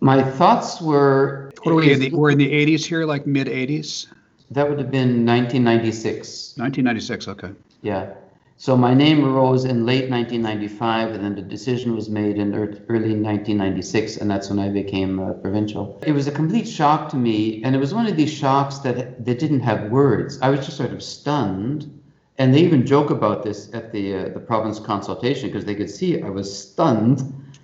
My 0.00 0.22
thoughts 0.22 0.80
were. 0.80 1.50
What 1.62 1.72
are 1.72 1.74
we 1.74 1.92
in 1.92 2.00
the, 2.00 2.10
we're 2.10 2.30
in 2.30 2.38
the 2.38 2.50
80s 2.50 2.84
here, 2.84 3.04
like 3.04 3.26
mid 3.26 3.48
80s? 3.48 4.06
That 4.50 4.68
would 4.68 4.78
have 4.78 4.90
been 4.90 5.26
1996. 5.26 6.54
1996, 6.56 7.28
okay. 7.28 7.50
Yeah. 7.82 8.14
So 8.60 8.76
my 8.76 8.92
name 8.92 9.24
arose 9.24 9.64
in 9.64 9.86
late 9.86 10.10
1995, 10.10 11.14
and 11.14 11.24
then 11.24 11.36
the 11.36 11.42
decision 11.42 11.94
was 11.94 12.08
made 12.08 12.38
in 12.38 12.52
early 12.54 13.14
1996, 13.14 14.16
and 14.16 14.28
that's 14.28 14.50
when 14.50 14.58
I 14.58 14.68
became 14.68 15.20
uh, 15.20 15.34
provincial. 15.34 15.96
It 16.04 16.10
was 16.10 16.26
a 16.26 16.32
complete 16.32 16.66
shock 16.66 17.08
to 17.10 17.16
me, 17.16 17.62
and 17.62 17.76
it 17.76 17.78
was 17.78 17.94
one 17.94 18.06
of 18.06 18.16
these 18.16 18.32
shocks 18.32 18.78
that 18.78 19.24
that 19.24 19.38
didn't 19.38 19.60
have 19.60 19.92
words. 19.92 20.40
I 20.42 20.50
was 20.50 20.66
just 20.66 20.76
sort 20.76 20.92
of 20.92 21.04
stunned, 21.04 21.97
and 22.38 22.54
they 22.54 22.60
even 22.60 22.86
joke 22.86 23.10
about 23.10 23.42
this 23.42 23.72
at 23.74 23.92
the 23.92 24.14
uh, 24.14 24.28
the 24.30 24.40
province 24.40 24.78
consultation 24.78 25.48
because 25.48 25.64
they 25.64 25.74
could 25.74 25.90
see 25.90 26.22
I 26.22 26.30
was 26.30 26.48
stunned, 26.56 27.22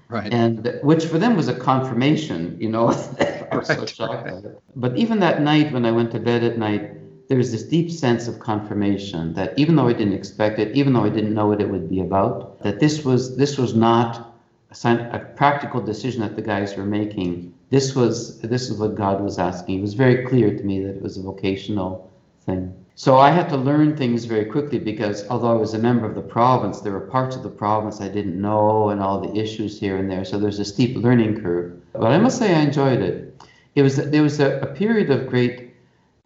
right? 0.08 0.32
And 0.32 0.80
which 0.82 1.04
for 1.06 1.18
them 1.18 1.36
was 1.36 1.48
a 1.48 1.54
confirmation, 1.54 2.56
you 2.60 2.68
know. 2.68 2.88
I 3.52 3.56
was 3.56 3.68
right, 3.68 3.78
so 3.78 3.86
shocked. 3.86 4.30
Right. 4.30 4.44
But 4.76 4.96
even 4.96 5.20
that 5.20 5.42
night 5.42 5.72
when 5.72 5.86
I 5.86 5.92
went 5.92 6.10
to 6.12 6.18
bed 6.18 6.42
at 6.42 6.58
night 6.58 6.90
there 7.28 7.38
was 7.38 7.52
this 7.52 7.62
deep 7.62 7.90
sense 7.90 8.28
of 8.28 8.38
confirmation 8.38 9.32
that 9.34 9.58
even 9.58 9.76
though 9.76 9.88
I 9.88 9.92
didn't 9.92 10.12
expect 10.12 10.58
it, 10.58 10.76
even 10.76 10.92
though 10.92 11.04
I 11.04 11.08
didn't 11.08 11.34
know 11.34 11.46
what 11.46 11.60
it 11.60 11.70
would 11.70 11.88
be 11.88 12.00
about, 12.00 12.62
that 12.62 12.80
this 12.80 13.04
was 13.04 13.36
this 13.36 13.56
was 13.56 13.74
not 13.74 14.34
a, 14.70 14.74
sign, 14.74 14.98
a 14.98 15.18
practical 15.18 15.80
decision 15.80 16.20
that 16.20 16.36
the 16.36 16.42
guys 16.42 16.76
were 16.76 16.84
making. 16.84 17.54
This 17.70 17.94
was 17.94 18.40
this 18.40 18.70
is 18.70 18.78
what 18.78 18.94
God 18.94 19.22
was 19.22 19.38
asking. 19.38 19.78
It 19.78 19.82
was 19.82 19.94
very 19.94 20.26
clear 20.26 20.54
to 20.54 20.62
me 20.62 20.84
that 20.84 20.96
it 20.96 21.02
was 21.02 21.16
a 21.16 21.22
vocational 21.22 22.10
thing. 22.44 22.74
So 22.96 23.18
I 23.18 23.30
had 23.30 23.48
to 23.48 23.56
learn 23.56 23.96
things 23.96 24.24
very 24.24 24.44
quickly 24.44 24.78
because 24.78 25.26
although 25.28 25.50
I 25.50 25.60
was 25.60 25.74
a 25.74 25.78
member 25.80 26.06
of 26.06 26.14
the 26.14 26.22
province, 26.22 26.80
there 26.80 26.92
were 26.92 27.00
parts 27.00 27.34
of 27.34 27.42
the 27.42 27.50
province 27.50 28.00
I 28.00 28.08
didn't 28.08 28.40
know 28.40 28.90
and 28.90 29.00
all 29.00 29.20
the 29.20 29.36
issues 29.36 29.80
here 29.80 29.96
and 29.96 30.08
there. 30.08 30.24
So 30.24 30.38
there's 30.38 30.60
a 30.60 30.64
steep 30.64 30.96
learning 30.96 31.42
curve. 31.42 31.80
But 31.92 32.12
I 32.12 32.18
must 32.18 32.38
say 32.38 32.54
I 32.54 32.60
enjoyed 32.60 33.00
it. 33.00 33.42
It 33.74 33.82
was 33.82 33.96
there 33.96 34.22
was 34.22 34.38
a, 34.38 34.60
a 34.60 34.66
period 34.66 35.10
of 35.10 35.26
great 35.26 35.74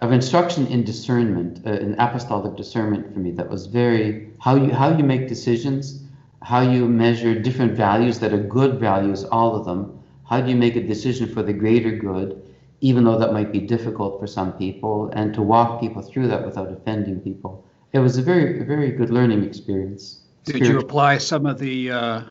of 0.00 0.12
instruction 0.12 0.66
in 0.66 0.84
discernment, 0.84 1.66
uh, 1.66 1.70
in 1.70 1.98
apostolic 1.98 2.54
discernment 2.56 3.12
for 3.12 3.18
me 3.18 3.30
that 3.32 3.48
was 3.48 3.66
very 3.66 4.28
how 4.38 4.54
you 4.54 4.70
how 4.70 4.94
you 4.94 5.04
make 5.04 5.26
decisions, 5.26 6.02
how 6.42 6.60
you 6.60 6.86
measure 6.86 7.34
different 7.40 7.72
values 7.72 8.18
that 8.18 8.34
are 8.34 8.42
good 8.42 8.78
values, 8.78 9.24
all 9.24 9.56
of 9.56 9.64
them. 9.64 9.98
How 10.26 10.42
do 10.42 10.50
you 10.50 10.56
make 10.56 10.76
a 10.76 10.86
decision 10.86 11.32
for 11.32 11.42
the 11.42 11.54
greater 11.54 11.92
good, 11.92 12.42
even 12.80 13.04
though 13.04 13.18
that 13.18 13.32
might 13.32 13.52
be 13.52 13.60
difficult 13.60 14.20
for 14.20 14.26
some 14.26 14.52
people, 14.52 15.10
and 15.14 15.34
to 15.34 15.42
walk 15.42 15.80
people 15.80 16.02
through 16.02 16.28
that 16.28 16.44
without 16.44 16.70
offending 16.70 17.20
people. 17.20 17.64
It 17.92 18.00
was 18.00 18.18
a 18.18 18.22
very 18.22 18.62
very 18.64 18.90
good 18.92 19.10
learning 19.10 19.44
experience. 19.44 20.20
Did 20.44 20.66
you 20.66 20.78
apply 20.78 21.18
some 21.18 21.44
of 21.46 21.58
the 21.58 21.90
uh, 21.90 22.22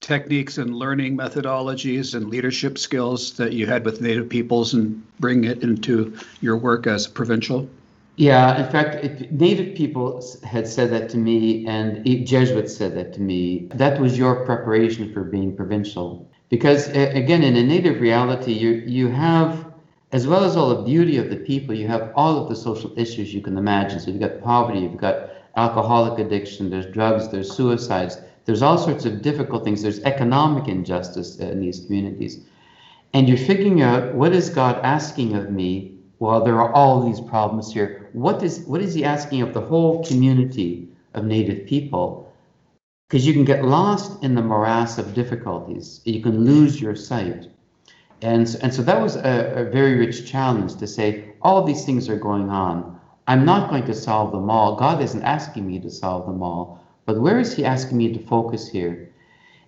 techniques 0.00 0.58
and 0.58 0.74
learning 0.74 1.16
methodologies 1.16 2.14
and 2.14 2.28
leadership 2.28 2.76
skills 2.78 3.36
that 3.38 3.52
you 3.52 3.66
had 3.66 3.84
with 3.84 4.00
Native 4.00 4.28
peoples 4.28 4.74
and 4.74 5.02
bring 5.20 5.44
it 5.44 5.62
into 5.62 6.16
your 6.40 6.56
work 6.56 6.86
as 6.86 7.06
a 7.06 7.10
provincial? 7.10 7.68
Yeah, 8.16 8.64
in 8.64 8.70
fact, 8.70 9.04
it, 9.04 9.32
Native 9.32 9.74
people 9.76 10.24
had 10.42 10.66
said 10.66 10.90
that 10.90 11.10
to 11.10 11.18
me, 11.18 11.66
and 11.66 12.04
Jesuits 12.26 12.74
said 12.74 12.94
that 12.96 13.12
to 13.14 13.20
me. 13.20 13.68
That 13.74 14.00
was 14.00 14.16
your 14.16 14.44
preparation 14.46 15.12
for 15.12 15.22
being 15.22 15.54
provincial, 15.54 16.30
because 16.48 16.88
again, 16.88 17.42
in 17.42 17.56
a 17.56 17.62
Native 17.62 18.00
reality, 18.00 18.52
you 18.52 18.70
you 18.86 19.08
have, 19.08 19.66
as 20.12 20.26
well 20.26 20.44
as 20.44 20.56
all 20.56 20.68
the 20.68 20.82
beauty 20.82 21.16
of 21.18 21.30
the 21.30 21.36
people, 21.36 21.74
you 21.74 21.88
have 21.88 22.12
all 22.14 22.42
of 22.42 22.48
the 22.48 22.56
social 22.56 22.96
issues 22.98 23.34
you 23.34 23.40
can 23.40 23.58
imagine. 23.58 23.98
So 24.00 24.10
you've 24.10 24.20
got 24.20 24.40
poverty, 24.40 24.80
you've 24.80 24.96
got 24.96 25.30
alcoholic 25.56 26.18
addiction, 26.18 26.70
there's 26.70 26.86
drugs, 26.86 27.28
there's 27.28 27.54
suicides, 27.54 28.18
there's 28.44 28.62
all 28.62 28.78
sorts 28.78 29.04
of 29.04 29.22
difficult 29.22 29.64
things. 29.64 29.82
There's 29.82 30.00
economic 30.04 30.68
injustice 30.68 31.40
uh, 31.40 31.46
in 31.46 31.60
these 31.60 31.84
communities. 31.84 32.44
And 33.12 33.28
you're 33.28 33.38
figuring 33.38 33.82
out 33.82 34.14
what 34.14 34.32
is 34.32 34.50
God 34.50 34.78
asking 34.84 35.34
of 35.34 35.50
me 35.50 35.96
while 36.18 36.44
there 36.44 36.60
are 36.60 36.72
all 36.72 37.04
these 37.04 37.20
problems 37.20 37.72
here? 37.72 38.08
What 38.12 38.42
is, 38.42 38.60
what 38.60 38.80
is 38.80 38.94
He 38.94 39.04
asking 39.04 39.42
of 39.42 39.52
the 39.52 39.60
whole 39.60 40.04
community 40.04 40.88
of 41.14 41.24
Native 41.24 41.66
people? 41.66 42.32
Because 43.08 43.26
you 43.26 43.32
can 43.32 43.44
get 43.44 43.64
lost 43.64 44.22
in 44.22 44.34
the 44.34 44.42
morass 44.42 44.98
of 44.98 45.14
difficulties. 45.14 46.00
You 46.04 46.22
can 46.22 46.44
lose 46.44 46.80
your 46.80 46.94
sight. 46.94 47.48
And, 48.22 48.56
and 48.62 48.72
so 48.72 48.82
that 48.82 49.00
was 49.00 49.16
a, 49.16 49.52
a 49.56 49.64
very 49.64 49.94
rich 49.94 50.30
challenge 50.30 50.76
to 50.76 50.86
say, 50.86 51.24
all 51.42 51.62
these 51.62 51.84
things 51.84 52.08
are 52.08 52.16
going 52.16 52.50
on. 52.50 52.98
I'm 53.28 53.44
not 53.44 53.70
going 53.70 53.84
to 53.86 53.94
solve 53.94 54.32
them 54.32 54.50
all. 54.50 54.76
God 54.76 55.02
isn't 55.02 55.22
asking 55.22 55.66
me 55.66 55.80
to 55.80 55.90
solve 55.90 56.26
them 56.26 56.42
all. 56.42 56.82
But 57.04 57.20
where 57.20 57.38
is 57.38 57.54
he 57.54 57.64
asking 57.64 57.98
me 57.98 58.12
to 58.12 58.18
focus 58.18 58.68
here? 58.68 59.12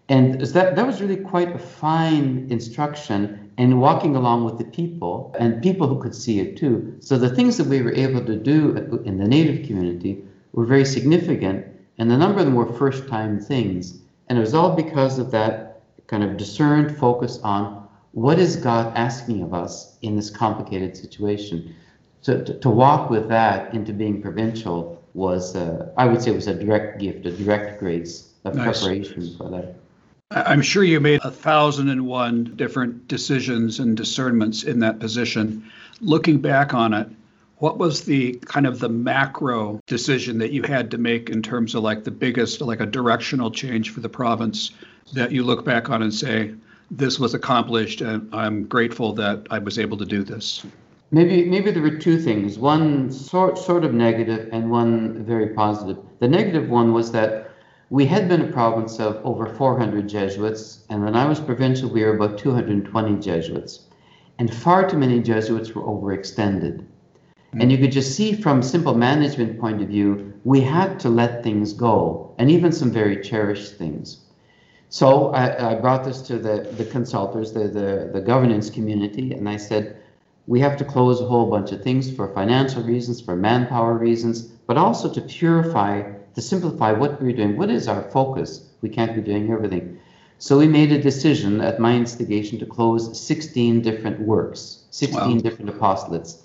And 0.09 0.41
that, 0.41 0.75
that 0.77 0.87
was 0.87 1.03
really 1.03 1.17
quite 1.17 1.55
a 1.55 1.59
fine 1.59 2.47
instruction 2.51 3.53
in 3.59 3.79
walking 3.79 4.17
along 4.17 4.45
with 4.45 4.57
the 4.57 4.65
people 4.65 5.35
and 5.39 5.63
people 5.63 5.87
who 5.87 6.01
could 6.01 6.15
see 6.15 6.41
it 6.41 6.57
too. 6.57 6.97
So 7.01 7.19
the 7.19 7.35
things 7.35 7.59
that 7.59 7.67
we 7.67 7.83
were 7.83 7.93
able 7.93 8.25
to 8.25 8.37
do 8.37 8.77
in 9.05 9.19
the 9.19 9.29
Native 9.29 9.67
community 9.67 10.25
were 10.53 10.65
very 10.65 10.87
significant, 10.87 11.67
and 11.99 12.11
a 12.11 12.17
number 12.17 12.39
of 12.39 12.47
them 12.47 12.55
were 12.55 12.73
first 12.73 13.07
time 13.09 13.39
things. 13.39 14.01
And 14.29 14.39
it 14.39 14.41
was 14.41 14.55
all 14.55 14.75
because 14.75 15.19
of 15.19 15.31
that 15.33 15.83
kind 16.07 16.23
of 16.25 16.39
discerned 16.39 16.97
focus 16.97 17.39
on 17.43 17.78
what 18.13 18.39
is 18.39 18.57
God 18.57 18.97
asking 18.97 19.43
of 19.43 19.53
us 19.55 19.97
in 20.03 20.17
this 20.17 20.31
complicated 20.31 20.97
situation. 20.97 21.75
So 22.21 22.43
to, 22.43 22.59
to 22.59 22.71
walk 22.71 23.11
with 23.11 23.29
that 23.29 23.75
into 23.75 23.93
being 23.93 24.21
provincial 24.23 25.03
was, 25.15 25.55
uh, 25.55 25.91
I 25.97 26.07
would 26.07 26.23
say, 26.23 26.31
was 26.31 26.47
a 26.47 26.55
direct 26.55 27.01
gift, 27.01 27.27
a 27.27 27.31
direct 27.31 27.79
grace 27.81 28.33
of 28.45 28.55
nice. 28.55 28.81
preparation 28.81 29.37
for 29.37 29.51
that. 29.51 29.75
I'm 30.31 30.63
sure 30.63 30.85
you 30.85 31.01
made 31.01 31.21
a 31.25 31.31
thousand 31.31 31.89
and 31.89 32.07
one 32.07 32.53
different 32.57 33.09
decisions 33.09 33.79
and 33.79 33.97
discernments 33.97 34.63
in 34.63 34.81
that 34.81 35.01
position. 35.01 35.65
Looking 36.01 36.41
back 36.41 36.75
on 36.75 36.93
it, 36.93 37.09
What 37.59 37.79
was 37.79 38.05
the 38.05 38.35
kind 38.45 38.67
of 38.67 38.79
the 38.79 38.89
macro 38.89 39.81
decision 39.87 40.39
that 40.39 40.53
you 40.53 40.63
had 40.63 40.93
to 40.93 40.99
make 40.99 41.29
in 41.29 41.43
terms 41.43 41.75
of 41.75 41.83
like 41.83 42.05
the 42.05 42.13
biggest, 42.13 42.61
like 42.61 42.81
a 42.81 42.87
directional 42.87 43.51
change 43.51 43.91
for 43.91 44.01
the 44.01 44.09
province 44.09 44.71
that 45.13 45.33
you 45.33 45.43
look 45.43 45.65
back 45.65 45.91
on 45.91 46.03
and 46.03 46.15
say, 46.15 46.55
this 46.91 47.19
was 47.19 47.35
accomplished 47.35 48.01
and 48.01 48.35
I'm 48.35 48.65
grateful 48.65 49.13
that 49.15 49.47
I 49.51 49.59
was 49.59 49.79
able 49.79 49.97
to 49.99 50.07
do 50.07 50.23
this? 50.23 50.65
Maybe 51.11 51.45
maybe 51.45 51.71
there 51.71 51.83
were 51.83 51.97
two 51.97 52.19
things. 52.19 52.59
One 52.59 53.11
sort 53.11 53.57
sort 53.57 53.85
of 53.85 53.95
negative 53.95 54.49
and 54.53 54.71
one 54.71 55.25
very 55.25 55.49
positive. 55.55 55.97
The 56.21 56.29
negative 56.29 56.69
one 56.69 56.93
was 56.93 57.13
that 57.13 57.51
we 57.91 58.05
had 58.05 58.29
been 58.29 58.43
a 58.43 58.53
province 58.53 59.01
of 59.01 59.19
over 59.25 59.47
400 59.47 60.07
Jesuits, 60.07 60.85
and 60.91 61.03
when 61.03 61.17
I 61.17 61.25
was 61.25 61.41
provincial, 61.41 61.89
we 61.89 62.05
were 62.05 62.15
about 62.15 62.37
220 62.37 63.19
Jesuits, 63.19 63.87
and 64.39 64.53
far 64.53 64.87
too 64.87 64.99
many 64.99 65.21
Jesuits 65.21 65.75
were 65.75 65.83
overextended. 65.83 66.81
Mm-hmm. 66.81 67.61
And 67.63 67.73
you 67.73 67.79
could 67.79 67.93
just 67.93 68.15
see 68.15 68.35
from 68.35 68.63
simple 68.63 68.95
management 68.95 69.59
point 69.59 69.81
of 69.81 69.89
view, 69.89 70.35
we 70.45 70.61
had 70.61 71.01
to 71.01 71.09
let 71.09 71.43
things 71.43 71.73
go, 71.73 72.35
and 72.37 72.51
even 72.51 72.73
some 72.73 72.91
very 72.91 73.23
cherished 73.23 73.77
things. 73.77 74.19
So 74.91 75.33
I, 75.33 75.73
I 75.73 75.75
brought 75.75 76.05
this 76.05 76.23
to 76.23 76.39
the, 76.39 76.69
the 76.77 76.85
consultors, 76.85 77.53
the, 77.53 77.69
the, 77.69 78.11
the 78.13 78.21
governance 78.21 78.71
community, 78.71 79.33
and 79.33 79.49
I 79.49 79.57
said, 79.57 79.97
we 80.47 80.61
have 80.61 80.79
to 80.79 80.85
close 80.85 81.21
a 81.21 81.27
whole 81.27 81.51
bunch 81.51 81.73
of 81.73 81.83
things 81.83 82.11
for 82.11 82.33
financial 82.33 82.83
reasons, 82.83 83.21
for 83.21 83.37
manpower 83.37 83.95
reasons, 83.95 84.43
but 84.67 84.79
also 84.79 85.13
to 85.13 85.21
purify, 85.21 86.11
to 86.35 86.41
simplify 86.41 86.93
what 86.93 87.21
we're 87.21 87.37
doing. 87.37 87.59
What 87.59 87.69
is 87.69 87.87
our 87.87 88.03
focus? 88.11 88.67
We 88.81 88.89
can't 88.89 89.15
be 89.15 89.21
doing 89.21 89.53
everything. 89.53 89.99
So 90.39 90.57
we 90.57 90.69
made 90.69 90.93
a 90.93 91.03
decision 91.03 91.61
at 91.61 91.81
my 91.81 91.95
instigation 91.95 92.59
to 92.61 92.67
close 92.67 93.21
16 93.21 93.83
different 93.83 94.21
works, 94.21 94.85
16 94.91 95.21
wow. 95.21 95.43
different 95.43 95.71
apostolates. 95.71 96.39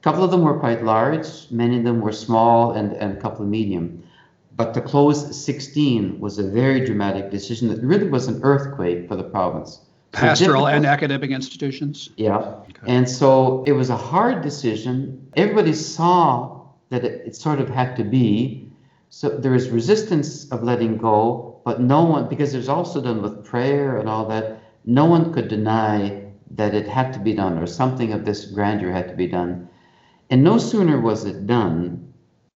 A 0.00 0.02
couple 0.02 0.24
of 0.24 0.30
them 0.30 0.42
were 0.42 0.58
quite 0.58 0.82
large, 0.82 1.26
many 1.50 1.78
of 1.78 1.84
them 1.84 2.00
were 2.00 2.12
small, 2.12 2.72
and, 2.72 2.92
and 2.94 3.16
a 3.16 3.20
couple 3.20 3.44
of 3.44 3.50
medium. 3.50 4.02
But 4.56 4.72
to 4.74 4.80
close 4.80 5.44
16 5.44 6.20
was 6.20 6.38
a 6.38 6.48
very 6.48 6.84
dramatic 6.84 7.30
decision 7.30 7.68
that 7.68 7.82
really 7.82 8.08
was 8.08 8.28
an 8.28 8.40
earthquake 8.42 9.08
for 9.08 9.16
the 9.16 9.24
province 9.24 9.80
pastoral 10.14 10.68
and 10.68 10.86
academic 10.86 11.30
institutions? 11.30 12.10
Yeah. 12.16 12.38
Okay. 12.38 12.82
And 12.86 13.08
so 13.08 13.64
it 13.66 13.72
was 13.72 13.90
a 13.90 13.96
hard 13.96 14.42
decision. 14.42 15.28
Everybody 15.36 15.72
saw 15.72 16.62
that 16.90 17.04
it, 17.04 17.26
it, 17.26 17.36
sort 17.36 17.60
of 17.60 17.68
had 17.68 17.96
to 17.96 18.04
be. 18.04 18.70
So 19.10 19.28
there 19.28 19.52
was 19.52 19.70
resistance 19.70 20.50
of 20.50 20.62
letting 20.62 20.96
go, 20.96 21.60
but 21.64 21.80
no 21.80 22.04
one, 22.04 22.28
because 22.28 22.54
it 22.54 22.58
was 22.58 22.68
also 22.68 23.00
done 23.00 23.22
with 23.22 23.44
prayer 23.44 23.98
and 23.98 24.08
all 24.08 24.26
that, 24.28 24.60
no 24.84 25.04
one 25.04 25.32
could 25.32 25.48
deny 25.48 26.22
that 26.52 26.74
it 26.74 26.86
had 26.86 27.12
to 27.14 27.18
be 27.18 27.32
done 27.32 27.58
or 27.58 27.66
something 27.66 28.12
of 28.12 28.24
this 28.24 28.44
grandeur 28.44 28.92
had 28.92 29.08
to 29.08 29.14
be 29.14 29.26
done. 29.26 29.68
And 30.30 30.42
no 30.42 30.58
sooner 30.58 31.00
was 31.00 31.24
it 31.24 31.46
done 31.46 32.12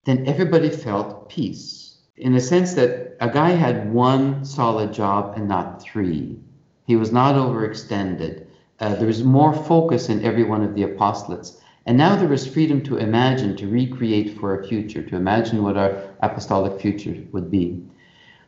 than 0.05 0.27
everybody 0.27 0.71
felt 0.71 1.29
peace 1.29 1.86
in 2.17 2.33
the 2.33 2.41
sense 2.41 2.75
that 2.75 3.17
a 3.21 3.29
guy 3.29 3.51
had 3.51 3.93
one 3.93 4.45
solid 4.45 4.93
job 4.93 5.35
and 5.37 5.49
not 5.49 5.83
three. 5.83 6.39
He 6.87 6.97
was 6.97 7.13
not 7.13 7.35
overextended. 7.35 8.47
Uh, 8.81 8.95
there 8.95 9.07
was 9.07 9.23
more 9.23 9.53
focus 9.53 10.09
in 10.09 10.25
every 10.25 10.45
one 10.45 10.63
of 10.63 10.75
the 10.75 10.83
apostolates. 10.83 11.59
And 11.87 11.97
now 11.97 12.17
there 12.17 12.29
was 12.29 12.47
freedom 12.47 12.83
to 12.85 12.97
imagine, 12.97 13.57
to 13.57 13.69
recreate 13.69 14.39
for 14.39 14.59
a 14.59 14.67
future, 14.67 15.03
to 15.03 15.17
imagine 15.17 15.63
what 15.63 15.77
our 15.77 16.03
apostolic 16.21 16.81
future 16.81 17.17
would 17.33 17.51
be. 17.51 17.85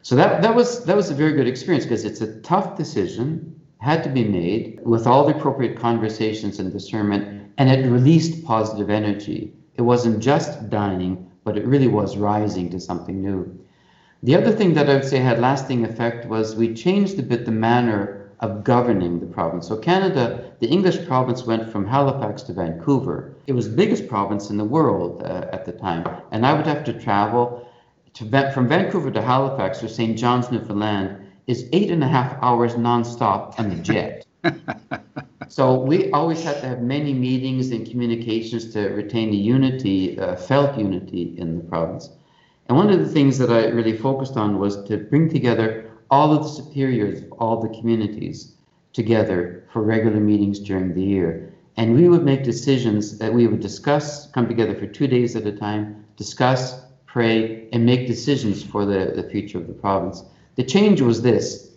So 0.03 0.17
that, 0.17 0.43
that 0.43 0.55
was 0.55 0.85
that 0.85 0.97
was 0.97 1.11
a 1.11 1.15
very 1.15 1.33
good 1.33 1.47
experience 1.47 1.85
because 1.85 2.05
it's 2.05 2.21
a 2.21 2.41
tough 2.41 2.77
decision, 2.77 3.61
had 3.79 4.03
to 4.05 4.11
be 4.11 4.25
made 4.25 4.81
with 4.85 5.07
all 5.07 5.27
the 5.27 5.37
appropriate 5.37 5.79
conversations 5.79 6.59
and 6.59 6.73
discernment, 6.73 7.53
and 7.59 7.71
it 7.71 7.89
released 7.89 8.45
positive 8.45 8.91
energy. 8.91 9.53
It 9.75 9.83
wasn't 9.83 10.21
just 10.21 10.71
dining, 10.71 11.28
but 11.49 11.57
it 11.57 11.67
really 11.67 11.89
was 11.89 12.19
rising 12.19 12.69
to 12.69 12.79
something 12.79 13.23
new. 13.23 13.59
The 14.23 14.35
other 14.35 14.53
thing 14.53 14.75
that 14.75 14.91
I 14.91 14.97
would 14.97 15.07
say 15.07 15.17
had 15.17 15.41
lasting 15.41 15.83
effect 15.83 16.27
was 16.27 16.55
we 16.55 16.75
changed 16.75 17.19
a 17.19 17.23
bit 17.23 17.47
the 17.47 17.53
manner 17.53 18.31
of 18.41 18.65
governing 18.65 19.19
the 19.19 19.25
province. 19.25 19.67
So 19.67 19.79
Canada, 19.79 20.53
the 20.61 20.67
English 20.67 21.07
province 21.07 21.47
went 21.47 21.73
from 21.73 21.87
Halifax 21.87 22.43
to 22.43 22.53
Vancouver. 22.53 23.33
It 23.47 23.55
was 23.55 23.71
the 23.71 23.77
biggest 23.77 24.09
province 24.09 24.51
in 24.51 24.59
the 24.59 24.65
world 24.77 25.23
uh, 25.23 25.47
at 25.51 25.65
the 25.65 25.73
time, 25.73 26.07
and 26.33 26.45
I 26.45 26.53
would 26.53 26.67
have 26.67 26.85
to 26.85 26.93
travel 26.93 27.67
to, 28.13 28.53
from 28.53 28.69
Vancouver 28.69 29.11
to 29.11 29.23
Halifax 29.23 29.83
or 29.83 29.89
St. 29.89 30.19
John's, 30.19 30.51
Newfoundland, 30.51 31.17
is 31.47 31.67
eight 31.73 31.91
and 31.91 32.05
a 32.05 32.09
half 32.09 32.37
hours 32.43 32.75
nonstop 32.75 33.59
on 33.59 33.71
the 33.71 33.77
jet. 33.77 34.27
so 35.49 35.81
we 35.81 36.11
always 36.13 36.43
had 36.43 36.61
to 36.61 36.69
have 36.69 36.83
many 36.83 37.15
meetings 37.15 37.71
and 37.71 37.89
communications 37.89 38.73
to 38.75 38.89
retain 38.91 39.31
the 39.31 39.37
unity, 39.37 40.19
uh, 40.21 40.37
felt 40.37 40.79
unity 40.79 41.35
in 41.39 41.57
the 41.57 41.65
province. 41.65 42.11
And 42.69 42.77
one 42.77 42.91
of 42.91 42.99
the 43.01 43.09
things 43.09 43.39
that 43.39 43.51
I 43.51 43.67
really 43.69 43.97
focused 43.97 44.37
on 44.37 44.59
was 44.59 44.85
to 44.85 44.99
bring 44.99 45.31
together 45.31 45.91
all 46.11 46.33
of 46.33 46.43
the 46.43 46.49
superiors 46.49 47.23
of 47.23 47.33
all 47.33 47.61
the 47.61 47.69
communities 47.81 48.55
together 48.93 49.65
for 49.73 49.83
regular 49.83 50.21
meetings 50.21 50.59
during 50.59 50.95
the 50.95 51.03
year. 51.03 51.53
And 51.77 51.95
we 51.95 52.09
would 52.09 52.25
make 52.25 52.45
decisions 52.45 53.19
that 53.19 53.33
we 53.33 53.47
would 53.47 53.61
discuss, 53.61 54.31
come 54.33 54.49
together 54.49 54.75
for 54.75 54.87
two 54.87 55.07
days 55.07 55.35
at 55.37 55.47
a 55.47 55.53
time, 55.53 56.05
discuss, 56.17 56.81
pray, 57.07 57.69
and 57.73 57.87
make 57.87 58.07
decisions 58.07 58.63
for 58.63 58.85
the, 58.85 59.13
the 59.15 59.23
future 59.23 59.59
of 59.59 59.67
the 59.67 59.73
province. 59.73 60.25
The 60.57 60.65
change 60.65 61.01
was 61.01 61.23
this 61.23 61.71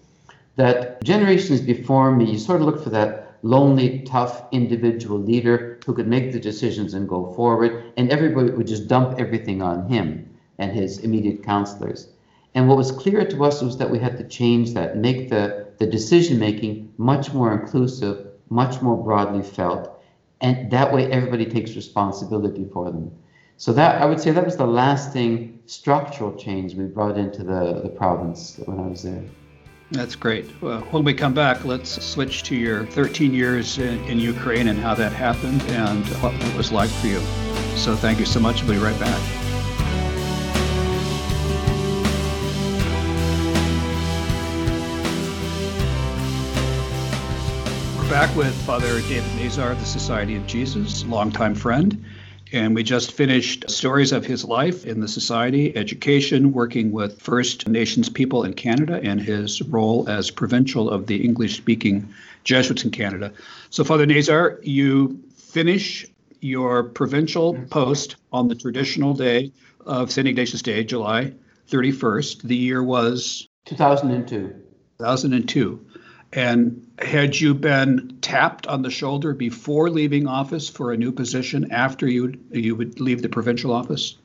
that 0.58 1.02
generations 1.04 1.62
before 1.62 2.12
me, 2.12 2.32
you 2.32 2.38
sort 2.38 2.60
of 2.60 2.68
looked 2.68 2.84
for 2.84 2.90
that 2.90 3.31
lonely, 3.44 4.00
tough 4.02 4.44
individual 4.52 5.20
leader 5.20 5.80
who 5.86 5.94
could 5.94 6.08
make 6.08 6.32
the 6.32 6.40
decisions 6.40 6.94
and 6.94 7.10
go 7.10 7.34
forward, 7.34 7.94
and 7.98 8.10
everybody 8.10 8.52
would 8.52 8.68
just 8.68 8.88
dump 8.88 9.20
everything 9.20 9.62
on 9.62 9.88
him 9.88 10.30
and 10.58 10.72
his 10.72 11.00
immediate 11.00 11.44
counselors. 11.44 12.10
And 12.54 12.68
what 12.68 12.78
was 12.78 12.92
clear 12.92 13.26
to 13.26 13.44
us 13.46 13.62
was 13.62 13.78
that 13.78 13.90
we 13.90 14.00
had 14.00 14.18
to 14.18 14.28
change 14.28 14.74
that, 14.74 14.98
make 14.98 15.30
the, 15.30 15.68
the 15.80 15.88
decision 15.88 16.38
making 16.38 16.94
much 16.98 17.34
more 17.34 17.54
inclusive, 17.54 18.28
much 18.50 18.82
more 18.82 19.02
broadly 19.02 19.42
felt, 19.42 20.02
and 20.42 20.70
that 20.72 20.94
way 20.94 21.12
everybody 21.12 21.46
takes 21.46 21.76
responsibility 21.76 22.66
for 22.74 22.92
them. 22.92 23.12
So 23.58 23.72
that 23.74 24.02
I 24.02 24.06
would 24.06 24.20
say 24.20 24.32
that 24.32 24.44
was 24.44 24.58
the 24.58 24.66
lasting 24.66 25.60
structural 25.68 26.36
change 26.36 26.74
we 26.74 26.86
brought 26.86 27.18
into 27.18 27.44
the, 27.44 27.82
the 27.84 27.90
province 27.90 28.60
when 28.66 28.80
I 28.80 28.88
was 28.88 29.04
there. 29.04 29.24
That's 29.92 30.16
great. 30.16 30.50
Well, 30.62 30.80
when 30.92 31.04
we 31.04 31.14
come 31.14 31.34
back, 31.34 31.66
let's 31.66 32.02
switch 32.02 32.44
to 32.44 32.56
your 32.56 32.86
13 32.86 33.34
years 33.34 33.78
in, 33.78 34.02
in 34.06 34.20
Ukraine 34.20 34.70
and 34.70 34.80
how 34.80 34.96
that 34.96 35.12
happened 35.12 35.62
and 35.64 36.08
what 36.22 36.34
it 36.34 36.56
was 36.56 36.72
like 36.72 36.90
for 36.90 37.08
you. 37.08 37.20
So 37.76 37.98
thank 37.98 38.18
you 38.18 38.26
so 38.26 38.40
much. 38.40 38.64
We'll 38.64 38.72
be 38.72 38.78
right 38.78 38.98
back. 38.98 39.22
We're 47.98 48.10
back 48.10 48.34
with 48.38 48.54
Father 48.62 49.02
David 49.02 49.36
Nazar 49.36 49.74
of 49.74 49.80
the 49.82 49.86
Society 49.86 50.38
of 50.38 50.48
Jesus, 50.48 51.04
longtime 51.06 51.54
friend. 51.54 52.02
And 52.54 52.76
we 52.76 52.84
just 52.84 53.14
finished 53.14 53.70
stories 53.70 54.12
of 54.12 54.26
his 54.26 54.44
life 54.44 54.86
in 54.86 55.00
the 55.00 55.08
society, 55.08 55.76
education, 55.76 56.52
working 56.52 56.92
with 56.92 57.22
First 57.22 57.68
Nations 57.68 58.10
people 58.10 58.44
in 58.44 58.54
Canada, 58.54 59.00
and 59.02 59.22
his 59.22 59.62
role 59.62 60.10
as 60.10 60.30
provincial 60.30 60.90
of 60.90 61.08
the 61.08 61.24
English 61.24 61.58
speaking 61.58 62.14
Jesuits 62.44 62.84
in 62.84 62.92
Canada. 62.92 63.32
So, 63.70 63.84
Father 63.84 64.06
Nazar, 64.06 64.60
you 64.64 65.24
finish 65.38 66.06
your 66.42 66.84
provincial 66.84 67.58
post 67.70 68.18
on 68.34 68.48
the 68.50 68.56
traditional 68.56 69.14
day 69.14 69.52
of 69.86 70.12
St. 70.12 70.28
Ignatius 70.28 70.62
Day, 70.62 70.84
July 70.84 71.34
31st. 71.70 72.42
The 72.42 72.56
year 72.56 72.84
was 72.84 73.48
2002. 73.66 74.56
2002. 75.00 75.86
And 76.34 76.88
had 77.00 77.40
you 77.40 77.54
been 77.54 78.18
tapped 78.22 78.66
on 78.68 78.84
the 78.84 78.90
shoulder 78.90 79.34
before 79.34 79.90
leaving 79.90 80.28
office 80.28 80.70
for 80.70 80.94
a 80.94 80.98
new 80.98 81.12
position 81.12 81.72
after 81.72 82.08
you 82.08 82.40
you 82.52 82.76
would 82.76 83.00
leave 83.00 83.22
the 83.22 83.30
provincial 83.30 83.74
office? 83.74 84.16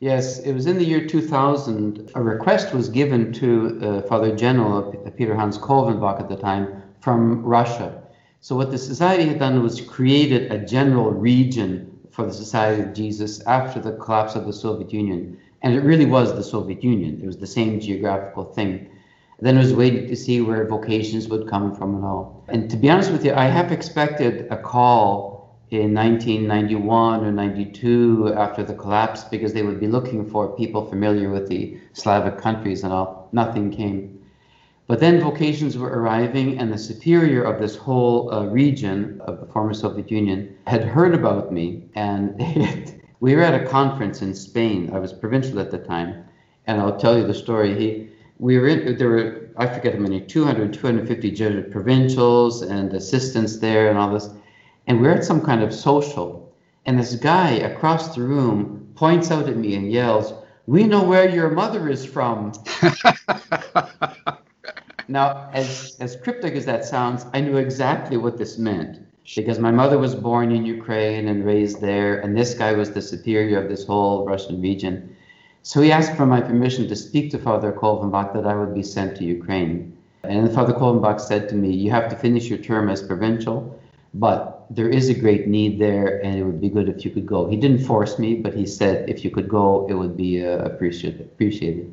Yes, 0.00 0.40
it 0.40 0.52
was 0.52 0.66
in 0.66 0.76
the 0.76 0.84
year 0.84 1.06
2000. 1.06 2.10
A 2.14 2.22
request 2.22 2.74
was 2.74 2.88
given 2.88 3.32
to 3.34 3.80
uh, 3.80 4.02
Father 4.02 4.34
General 4.36 4.92
Peter 5.16 5.34
Hans 5.34 5.56
Kolvenbach 5.56 6.20
at 6.20 6.28
the 6.28 6.36
time 6.36 6.82
from 7.00 7.42
Russia. 7.42 8.02
So 8.40 8.56
what 8.56 8.70
the 8.70 8.78
society 8.78 9.24
had 9.26 9.38
done 9.38 9.62
was 9.62 9.80
created 9.80 10.52
a 10.52 10.58
general 10.58 11.10
region 11.10 11.98
for 12.10 12.26
the 12.26 12.32
Society 12.32 12.82
of 12.82 12.92
Jesus 12.92 13.40
after 13.46 13.80
the 13.80 13.92
collapse 13.92 14.34
of 14.34 14.46
the 14.46 14.52
Soviet 14.52 14.92
Union. 14.92 15.38
And 15.62 15.74
it 15.74 15.80
really 15.80 16.06
was 16.06 16.34
the 16.34 16.42
Soviet 16.42 16.82
Union. 16.84 17.20
It 17.22 17.26
was 17.26 17.38
the 17.38 17.46
same 17.46 17.80
geographical 17.80 18.44
thing. 18.44 18.88
Then 19.38 19.56
I 19.56 19.60
was 19.60 19.74
waiting 19.74 20.06
to 20.08 20.16
see 20.16 20.40
where 20.40 20.66
vocations 20.66 21.28
would 21.28 21.48
come 21.48 21.74
from 21.74 21.94
and 21.94 22.04
all. 22.04 22.44
And 22.48 22.70
to 22.70 22.76
be 22.76 22.88
honest 22.88 23.12
with 23.12 23.24
you, 23.24 23.34
I 23.34 23.44
have 23.44 23.70
expected 23.70 24.46
a 24.50 24.56
call 24.56 25.36
in 25.70 25.92
1991 25.92 27.24
or 27.24 27.32
92 27.32 28.34
after 28.34 28.62
the 28.62 28.74
collapse 28.74 29.24
because 29.24 29.52
they 29.52 29.62
would 29.62 29.80
be 29.80 29.88
looking 29.88 30.28
for 30.28 30.56
people 30.56 30.86
familiar 30.86 31.28
with 31.28 31.48
the 31.48 31.78
Slavic 31.92 32.38
countries 32.38 32.82
and 32.82 32.92
all. 32.92 33.28
Nothing 33.32 33.70
came. 33.70 34.16
But 34.86 35.00
then 35.00 35.20
vocations 35.20 35.76
were 35.76 35.90
arriving, 35.90 36.60
and 36.60 36.72
the 36.72 36.78
superior 36.78 37.42
of 37.42 37.60
this 37.60 37.74
whole 37.74 38.32
uh, 38.32 38.46
region 38.46 39.20
of 39.22 39.40
the 39.40 39.46
former 39.46 39.74
Soviet 39.74 40.12
Union 40.12 40.56
had 40.68 40.84
heard 40.84 41.12
about 41.12 41.52
me. 41.52 41.82
And 41.96 42.40
we 43.20 43.34
were 43.34 43.42
at 43.42 43.60
a 43.60 43.66
conference 43.66 44.22
in 44.22 44.32
Spain. 44.32 44.90
I 44.94 45.00
was 45.00 45.12
provincial 45.12 45.58
at 45.58 45.72
the 45.72 45.78
time, 45.78 46.24
and 46.68 46.80
I'll 46.80 46.96
tell 46.96 47.18
you 47.18 47.26
the 47.26 47.34
story. 47.34 47.76
He, 47.76 48.08
we 48.38 48.58
were 48.58 48.68
in, 48.68 48.96
there 48.96 49.08
were 49.08 49.48
I 49.56 49.66
forget 49.66 49.94
how 49.94 50.00
many 50.00 50.20
200, 50.20 50.72
250 50.72 51.30
Jesuit 51.30 51.70
provincials 51.70 52.62
and 52.62 52.92
assistants 52.92 53.58
there, 53.58 53.88
and 53.88 53.98
all 53.98 54.12
this. 54.12 54.28
And 54.86 54.98
we 54.98 55.08
we're 55.08 55.14
at 55.14 55.24
some 55.24 55.40
kind 55.40 55.62
of 55.62 55.74
social, 55.74 56.54
and 56.84 56.98
this 56.98 57.14
guy 57.16 57.50
across 57.52 58.14
the 58.14 58.22
room 58.22 58.92
points 58.94 59.30
out 59.30 59.48
at 59.48 59.56
me 59.56 59.74
and 59.74 59.90
yells, 59.90 60.32
"We 60.66 60.84
know 60.84 61.02
where 61.02 61.28
your 61.28 61.50
mother 61.50 61.88
is 61.88 62.04
from." 62.04 62.52
Now, 65.08 65.48
as, 65.52 65.96
as 66.00 66.16
cryptic 66.16 66.54
as 66.54 66.66
that 66.66 66.84
sounds, 66.84 67.26
I 67.32 67.40
knew 67.40 67.58
exactly 67.58 68.16
what 68.16 68.38
this 68.38 68.58
meant 68.58 68.98
because 69.36 69.58
my 69.58 69.70
mother 69.70 69.98
was 69.98 70.14
born 70.14 70.52
in 70.52 70.64
Ukraine 70.64 71.28
and 71.28 71.44
raised 71.44 71.80
there, 71.80 72.20
and 72.20 72.36
this 72.36 72.54
guy 72.54 72.72
was 72.72 72.92
the 72.92 73.02
superior 73.02 73.62
of 73.62 73.68
this 73.68 73.84
whole 73.84 74.24
Russian 74.24 74.60
region. 74.60 75.15
So 75.66 75.82
he 75.82 75.90
asked 75.90 76.14
for 76.14 76.26
my 76.26 76.40
permission 76.40 76.86
to 76.86 76.94
speak 76.94 77.32
to 77.32 77.40
Father 77.40 77.72
Kolvenbach 77.72 78.32
that 78.34 78.46
I 78.46 78.54
would 78.54 78.72
be 78.72 78.84
sent 78.84 79.16
to 79.16 79.24
Ukraine. 79.24 79.96
And 80.22 80.54
Father 80.54 80.72
Kolvenbach 80.72 81.18
said 81.18 81.48
to 81.48 81.56
me, 81.56 81.74
You 81.74 81.90
have 81.90 82.08
to 82.08 82.14
finish 82.14 82.48
your 82.48 82.60
term 82.60 82.88
as 82.88 83.02
provincial, 83.02 83.76
but 84.14 84.68
there 84.70 84.88
is 84.88 85.08
a 85.08 85.14
great 85.14 85.48
need 85.48 85.80
there, 85.80 86.22
and 86.22 86.38
it 86.38 86.44
would 86.44 86.60
be 86.60 86.68
good 86.68 86.88
if 86.88 87.04
you 87.04 87.10
could 87.10 87.26
go. 87.26 87.48
He 87.48 87.56
didn't 87.56 87.84
force 87.84 88.16
me, 88.16 88.36
but 88.36 88.54
he 88.54 88.64
said 88.64 89.10
if 89.10 89.24
you 89.24 89.30
could 89.32 89.48
go, 89.48 89.88
it 89.90 89.94
would 89.94 90.16
be 90.16 90.40
uh, 90.40 90.58
appreciated. 90.58 91.92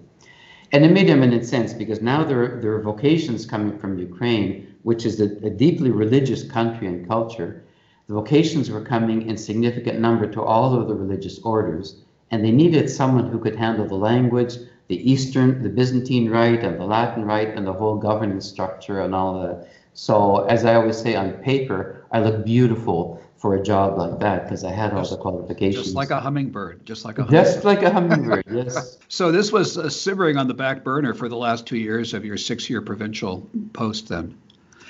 And 0.72 0.86
it 0.86 0.92
made 0.92 1.10
eminent 1.10 1.44
sense 1.44 1.74
because 1.74 2.00
now 2.00 2.24
there 2.24 2.44
are, 2.44 2.62
there 2.62 2.74
are 2.74 2.82
vocations 2.84 3.44
coming 3.44 3.80
from 3.80 3.98
Ukraine, 3.98 4.76
which 4.84 5.04
is 5.04 5.20
a, 5.20 5.30
a 5.44 5.50
deeply 5.50 5.90
religious 5.90 6.44
country 6.44 6.86
and 6.86 7.08
culture. 7.08 7.64
The 8.06 8.14
vocations 8.14 8.70
were 8.70 8.86
coming 8.86 9.28
in 9.28 9.36
significant 9.36 10.00
number 10.00 10.32
to 10.32 10.44
all 10.44 10.80
of 10.80 10.88
the 10.88 10.94
religious 10.94 11.40
orders, 11.40 12.04
and 12.32 12.44
they 12.44 12.52
needed 12.52 12.90
someone 12.90 13.30
who 13.30 13.40
could 13.40 13.56
handle 13.56 13.88
the 13.88 13.96
language, 13.96 14.56
the 14.88 15.12
Eastern, 15.12 15.64
the 15.64 15.70
Byzantine 15.70 16.30
Rite, 16.30 16.64
and 16.64 16.80
the 16.80 16.86
Latin 16.86 17.26
Rite, 17.26 17.50
and 17.50 17.66
the 17.66 17.74
whole 17.74 17.98
governance 17.98 18.48
structure 18.48 19.02
and 19.02 19.14
all 19.14 19.42
that. 19.42 19.68
So, 19.94 20.46
as 20.46 20.66
I 20.66 20.76
always 20.76 20.98
say 20.98 21.16
on 21.16 21.34
paper, 21.34 22.06
I 22.12 22.20
look 22.20 22.44
beautiful 22.46 23.22
for 23.44 23.56
a 23.56 23.62
job 23.62 23.98
like 23.98 24.20
that 24.20 24.44
because 24.44 24.64
I 24.64 24.72
had 24.72 24.94
all 24.94 25.06
the 25.06 25.18
qualifications. 25.18 25.84
Just 25.84 25.96
like 25.96 26.12
a 26.12 26.20
hummingbird, 26.22 26.86
just 26.86 27.04
like 27.04 27.20
a 27.20 27.24
hummingbird. 27.24 27.54
Just 27.54 27.66
like 27.66 27.84
a 27.84 27.92
hummingbird, 27.92 28.46
yes. 28.50 28.98
so 29.10 29.32
this 29.34 29.52
was 29.52 29.78
uh, 29.78 29.90
simmering 29.90 30.38
on 30.38 30.48
the 30.48 30.54
back 30.54 30.84
burner 30.84 31.14
for 31.14 31.28
the 31.28 31.36
last 31.36 31.68
two 31.68 31.76
years 31.76 32.14
of 32.14 32.24
your 32.24 32.38
six-year 32.38 32.82
provincial 32.82 33.46
post 33.74 34.08
then. 34.08 34.38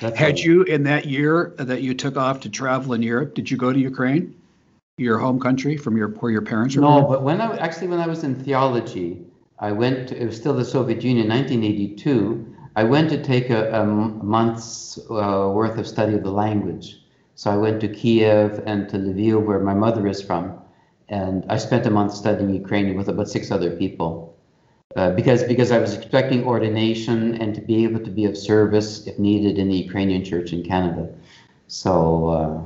That's 0.02 0.17
had 0.17 0.26
right. 0.26 0.43
you 0.43 0.63
in 0.63 0.84
that 0.84 1.06
year 1.06 1.54
that 1.58 1.82
you 1.82 1.96
took 1.96 2.15
off 2.15 2.41
to 2.41 2.50
travel 2.50 2.93
in 2.93 3.02
Europe, 3.02 3.34
did 3.34 3.50
you 3.50 3.58
go 3.58 3.74
to 3.74 3.80
Ukraine, 3.80 4.36
your 4.97 5.17
home 5.17 5.39
country 5.39 5.77
from 5.77 5.97
your 5.97 6.10
where 6.10 6.32
your 6.32 6.41
parents 6.41 6.75
were? 6.75 6.82
No, 6.82 7.01
born? 7.01 7.12
but 7.12 7.23
when 7.23 7.41
I 7.41 7.58
actually 7.58 7.88
when 7.88 7.99
I 7.99 8.08
was 8.08 8.23
in 8.23 8.36
theology, 8.36 9.25
I 9.60 9.71
went. 9.71 10.10
To, 10.10 10.21
it 10.21 10.25
was 10.25 10.38
still 10.38 10.53
the 10.53 10.65
Soviet 10.65 11.03
Union, 11.03 11.29
1982. 11.29 12.56
I 12.75 12.84
went 12.84 13.10
to 13.12 13.21
take 13.21 13.49
a, 13.49 13.71
a 13.82 13.86
month's 13.86 14.97
uh, 15.10 15.51
worth 15.53 15.77
of 15.77 15.88
study 15.88 16.15
of 16.15 16.23
the 16.23 16.32
language 16.32 17.03
so 17.36 17.51
I 17.51 17.58
went 17.58 17.82
to 17.82 17.88
Kiev 17.88 18.62
and 18.65 18.88
to 18.89 18.97
Lviv, 18.97 19.43
where 19.45 19.60
my 19.60 19.73
mother 19.73 20.06
is 20.08 20.21
from, 20.21 20.53
and 21.10 21.45
I 21.49 21.58
spent 21.58 21.86
a 21.86 21.89
month 21.89 22.13
studying 22.13 22.53
Ukrainian 22.53 22.95
with 22.95 23.10
about 23.10 23.27
six 23.27 23.51
other 23.51 23.71
people. 23.75 24.36
Uh, 24.95 25.10
because 25.10 25.43
because 25.43 25.71
I 25.71 25.79
was 25.79 25.95
expecting 25.95 26.43
ordination 26.45 27.41
and 27.41 27.56
to 27.56 27.62
be 27.62 27.84
able 27.84 27.99
to 28.01 28.12
be 28.12 28.25
of 28.25 28.38
service 28.38 29.08
if 29.08 29.17
needed 29.17 29.58
in 29.58 29.67
the 29.67 29.77
Ukrainian 29.77 30.23
church 30.23 30.53
in 30.53 30.62
Canada. 30.62 31.10
So 31.67 31.93
uh, 32.27 32.62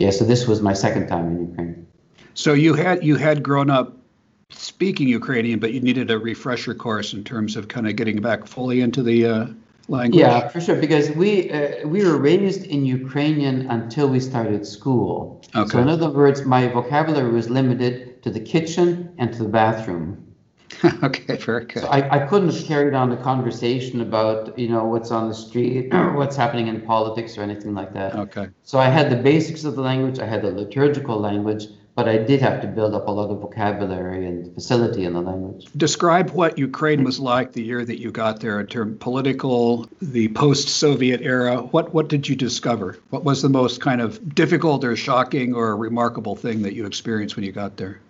yeah, 0.00 0.10
so 0.10 0.24
this 0.24 0.46
was 0.46 0.62
my 0.62 0.72
second 0.72 1.08
time 1.08 1.26
in 1.28 1.48
Ukraine. 1.48 1.86
So 2.32 2.54
you 2.54 2.72
had 2.74 3.04
you 3.04 3.16
had 3.16 3.42
grown 3.42 3.68
up 3.68 3.98
speaking 4.48 5.08
Ukrainian, 5.08 5.60
but 5.60 5.72
you 5.74 5.80
needed 5.80 6.10
a 6.10 6.18
refresher 6.18 6.74
course 6.74 7.12
in 7.12 7.22
terms 7.22 7.54
of 7.54 7.68
kind 7.68 7.86
of 7.86 7.96
getting 7.96 8.20
back 8.20 8.46
fully 8.46 8.80
into 8.80 9.02
the 9.02 9.26
uh, 9.26 9.46
language? 9.88 10.20
Yeah, 10.20 10.48
for 10.48 10.60
sure. 10.60 10.76
Because 10.76 11.10
we 11.10 11.50
uh, 11.50 11.86
we 11.86 12.02
were 12.04 12.16
raised 12.16 12.64
in 12.64 12.86
Ukrainian 12.86 13.70
until 13.70 14.08
we 14.08 14.20
started 14.20 14.66
school. 14.66 15.42
Okay. 15.54 15.70
So 15.70 15.78
in 15.80 15.88
other 15.90 16.08
words, 16.08 16.46
my 16.46 16.68
vocabulary 16.68 17.30
was 17.30 17.50
limited 17.50 18.22
to 18.22 18.30
the 18.30 18.40
kitchen 18.40 19.12
and 19.18 19.30
to 19.34 19.42
the 19.42 19.50
bathroom. 19.50 20.29
okay, 21.02 21.36
very 21.36 21.64
good. 21.64 21.82
So 21.82 21.88
I, 21.88 22.22
I 22.22 22.26
couldn't 22.26 22.52
have 22.54 22.64
carried 22.64 22.94
on 22.94 23.12
a 23.12 23.16
conversation 23.16 24.00
about 24.00 24.58
you 24.58 24.68
know 24.68 24.84
what's 24.84 25.10
on 25.10 25.28
the 25.28 25.34
street 25.34 25.92
or 25.92 26.12
what's 26.16 26.36
happening 26.36 26.68
in 26.68 26.80
politics 26.80 27.36
or 27.36 27.42
anything 27.42 27.74
like 27.74 27.92
that. 27.94 28.14
Okay. 28.14 28.48
So 28.62 28.78
I 28.78 28.88
had 28.88 29.10
the 29.10 29.16
basics 29.16 29.64
of 29.64 29.76
the 29.76 29.82
language. 29.82 30.18
I 30.18 30.26
had 30.26 30.42
the 30.42 30.50
liturgical 30.50 31.18
language, 31.18 31.66
but 31.94 32.08
I 32.08 32.18
did 32.18 32.40
have 32.40 32.60
to 32.62 32.66
build 32.66 32.94
up 32.94 33.08
a 33.08 33.10
lot 33.10 33.30
of 33.30 33.40
vocabulary 33.40 34.26
and 34.26 34.54
facility 34.54 35.04
in 35.04 35.12
the 35.12 35.20
language. 35.20 35.66
Describe 35.76 36.30
what 36.30 36.56
Ukraine 36.56 37.04
was 37.04 37.18
like 37.18 37.52
the 37.52 37.62
year 37.62 37.84
that 37.84 38.00
you 38.00 38.10
got 38.10 38.40
there 38.40 38.60
in 38.60 38.66
terms 38.66 38.96
political, 39.00 39.88
the 40.00 40.28
post-Soviet 40.28 41.20
era. 41.20 41.58
What 41.58 41.92
what 41.92 42.08
did 42.08 42.28
you 42.28 42.36
discover? 42.36 42.98
What 43.10 43.24
was 43.24 43.42
the 43.42 43.48
most 43.48 43.80
kind 43.80 44.00
of 44.00 44.34
difficult 44.34 44.84
or 44.84 44.96
shocking 44.96 45.54
or 45.54 45.76
remarkable 45.76 46.36
thing 46.36 46.62
that 46.62 46.74
you 46.74 46.86
experienced 46.86 47.36
when 47.36 47.44
you 47.44 47.52
got 47.52 47.76
there? 47.76 48.00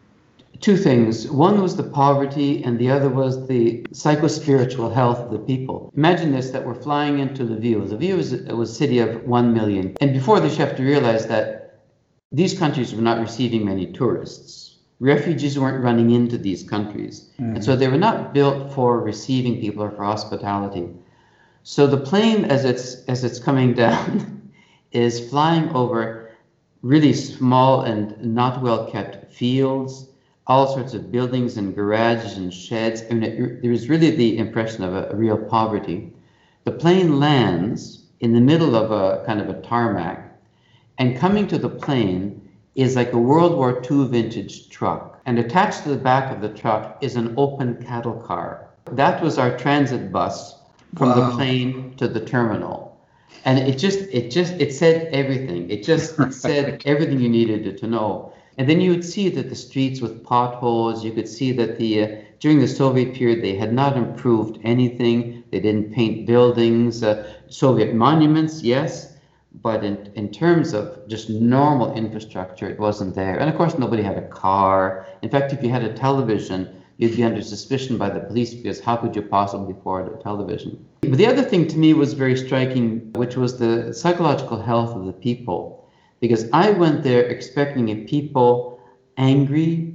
Two 0.61 0.77
things. 0.77 1.31
One 1.31 1.63
was 1.63 1.77
the 1.77 1.83
poverty, 1.83 2.63
and 2.63 2.79
the 2.79 2.91
other 2.91 3.09
was 3.09 3.49
the 3.49 3.87
psycho-spiritual 3.93 4.91
health 4.91 5.19
of 5.19 5.31
the 5.31 5.39
people. 5.39 5.91
Imagine 5.97 6.33
this: 6.33 6.51
that 6.51 6.67
we're 6.67 6.75
flying 6.75 7.19
into 7.19 7.45
Lviv. 7.45 7.89
Lviv 7.89 8.17
was, 8.17 8.33
was 8.55 8.71
a 8.71 8.75
city 8.75 8.99
of 8.99 9.25
one 9.25 9.55
million, 9.55 9.97
and 10.01 10.13
before 10.13 10.39
this, 10.39 10.59
you 10.59 10.65
have 10.65 10.77
to 10.77 10.83
realize 10.83 11.27
that 11.29 11.61
these 12.33 12.59
countries 12.59 12.95
were 12.95 13.03
not 13.03 13.21
receiving 13.21 13.65
many 13.65 13.91
tourists. 13.93 14.77
Refugees 15.01 15.59
weren't 15.59 15.83
running 15.83 16.11
into 16.11 16.37
these 16.37 16.63
countries. 16.63 17.31
Mm-hmm. 17.35 17.57
And 17.57 17.65
so 17.65 17.75
they 17.75 17.89
were 17.89 17.99
not 17.99 18.35
built 18.35 18.73
for 18.75 19.01
receiving 19.01 19.61
people 19.61 19.83
or 19.83 19.91
for 19.91 20.05
hospitality. 20.05 20.89
So 21.63 21.87
the 21.87 21.97
plane, 21.97 22.45
as 22.45 22.65
it's, 22.65 23.03
as 23.07 23.25
it's 23.25 23.39
coming 23.39 23.73
down, 23.85 24.53
is 24.93 25.29
flying 25.31 25.71
over 25.71 26.31
really 26.83 27.13
small 27.15 27.83
and 27.83 28.17
not 28.23 28.63
well 28.63 28.91
kept 28.91 29.33
fields, 29.33 30.10
all 30.51 30.67
sorts 30.67 30.95
of 30.95 31.13
buildings 31.13 31.57
and 31.57 31.77
garages 31.77 32.37
and 32.37 32.53
sheds. 32.53 33.05
I 33.09 33.15
mean, 33.15 33.23
it, 33.23 33.63
there 33.63 33.71
was 33.71 33.89
really 33.89 34.11
the 34.11 34.37
impression 34.37 34.83
of 34.83 34.93
a, 34.93 35.09
a 35.11 35.15
real 35.15 35.39
poverty. 35.39 36.13
The 36.65 36.73
plane 36.73 37.21
lands 37.21 38.03
in 38.19 38.33
the 38.33 38.41
middle 38.41 38.75
of 38.75 38.91
a 38.91 39.25
kind 39.25 39.41
of 39.41 39.49
a 39.49 39.61
tarmac 39.63 40.37
and 40.99 41.17
coming 41.17 41.47
to 41.47 41.59
the 41.59 41.69
plane 41.69 42.49
is 42.75 42.97
like 42.97 43.13
a 43.13 43.19
World 43.19 43.57
War 43.57 43.81
II 43.89 44.09
vintage 44.09 44.69
truck. 44.71 45.21
And 45.25 45.39
attached 45.39 45.85
to 45.85 45.91
the 45.91 45.97
back 46.11 46.35
of 46.35 46.41
the 46.41 46.49
truck 46.49 46.99
is 47.01 47.15
an 47.15 47.33
open 47.37 47.81
cattle 47.85 48.21
car. 48.21 48.71
That 48.91 49.23
was 49.23 49.39
our 49.39 49.57
transit 49.57 50.11
bus 50.11 50.57
from 50.97 51.11
wow. 51.11 51.15
the 51.15 51.37
plane 51.37 51.95
to 51.99 52.09
the 52.09 52.25
terminal. 52.25 53.01
And 53.45 53.57
it 53.61 53.79
just, 53.79 54.01
it 54.11 54.31
just, 54.33 54.55
it 54.55 54.75
said 54.75 55.11
everything. 55.13 55.71
It 55.71 55.85
just 55.85 56.19
it 56.19 56.33
said 56.47 56.83
everything 56.85 57.21
you 57.21 57.29
needed 57.29 57.79
to 57.79 57.87
know. 57.87 58.33
And 58.61 58.69
then 58.69 58.83
you 58.83 58.91
would 58.91 59.07
see 59.07 59.31
that 59.31 59.49
the 59.49 59.57
streets 59.57 60.03
with 60.03 60.23
potholes, 60.23 61.03
you 61.03 61.13
could 61.13 61.31
see 61.31 61.51
that 61.53 61.79
the, 61.79 62.03
uh, 62.03 62.09
during 62.41 62.59
the 62.59 62.69
Soviet 62.69 63.15
period, 63.15 63.41
they 63.41 63.55
had 63.55 63.73
not 63.73 63.97
improved 63.97 64.59
anything. 64.63 65.45
They 65.51 65.61
didn't 65.61 65.95
paint 65.95 66.27
buildings, 66.27 67.03
uh, 67.03 67.27
Soviet 67.49 67.95
monuments, 67.95 68.63
yes, 68.63 69.15
but 69.63 69.83
in, 69.83 70.13
in 70.15 70.31
terms 70.31 70.75
of 70.75 71.09
just 71.09 71.31
normal 71.31 71.95
infrastructure, 71.95 72.69
it 72.69 72.79
wasn't 72.79 73.15
there. 73.15 73.39
And 73.41 73.49
of 73.49 73.57
course, 73.57 73.79
nobody 73.79 74.03
had 74.03 74.19
a 74.19 74.29
car. 74.29 75.07
In 75.23 75.31
fact, 75.31 75.55
if 75.55 75.63
you 75.63 75.71
had 75.71 75.83
a 75.83 75.95
television, 75.95 76.69
you'd 76.99 77.17
be 77.17 77.25
under 77.25 77.41
suspicion 77.41 77.97
by 77.97 78.11
the 78.11 78.21
police 78.21 78.53
because 78.53 78.79
how 78.79 78.97
could 78.97 79.17
you 79.17 79.23
possibly 79.23 79.73
afford 79.73 80.07
a 80.09 80.23
television? 80.23 80.77
But 81.01 81.17
the 81.17 81.29
other 81.29 81.45
thing 81.45 81.67
to 81.69 81.79
me 81.79 81.95
was 81.95 82.13
very 82.13 82.37
striking, 82.37 83.11
which 83.15 83.37
was 83.37 83.57
the 83.57 83.95
psychological 83.95 84.59
health 84.59 84.97
of 84.97 85.07
the 85.07 85.15
people. 85.15 85.80
Because 86.21 86.49
I 86.53 86.71
went 86.71 87.03
there 87.03 87.23
expecting 87.23 87.89
a 87.89 88.05
people 88.05 88.81
angry, 89.17 89.95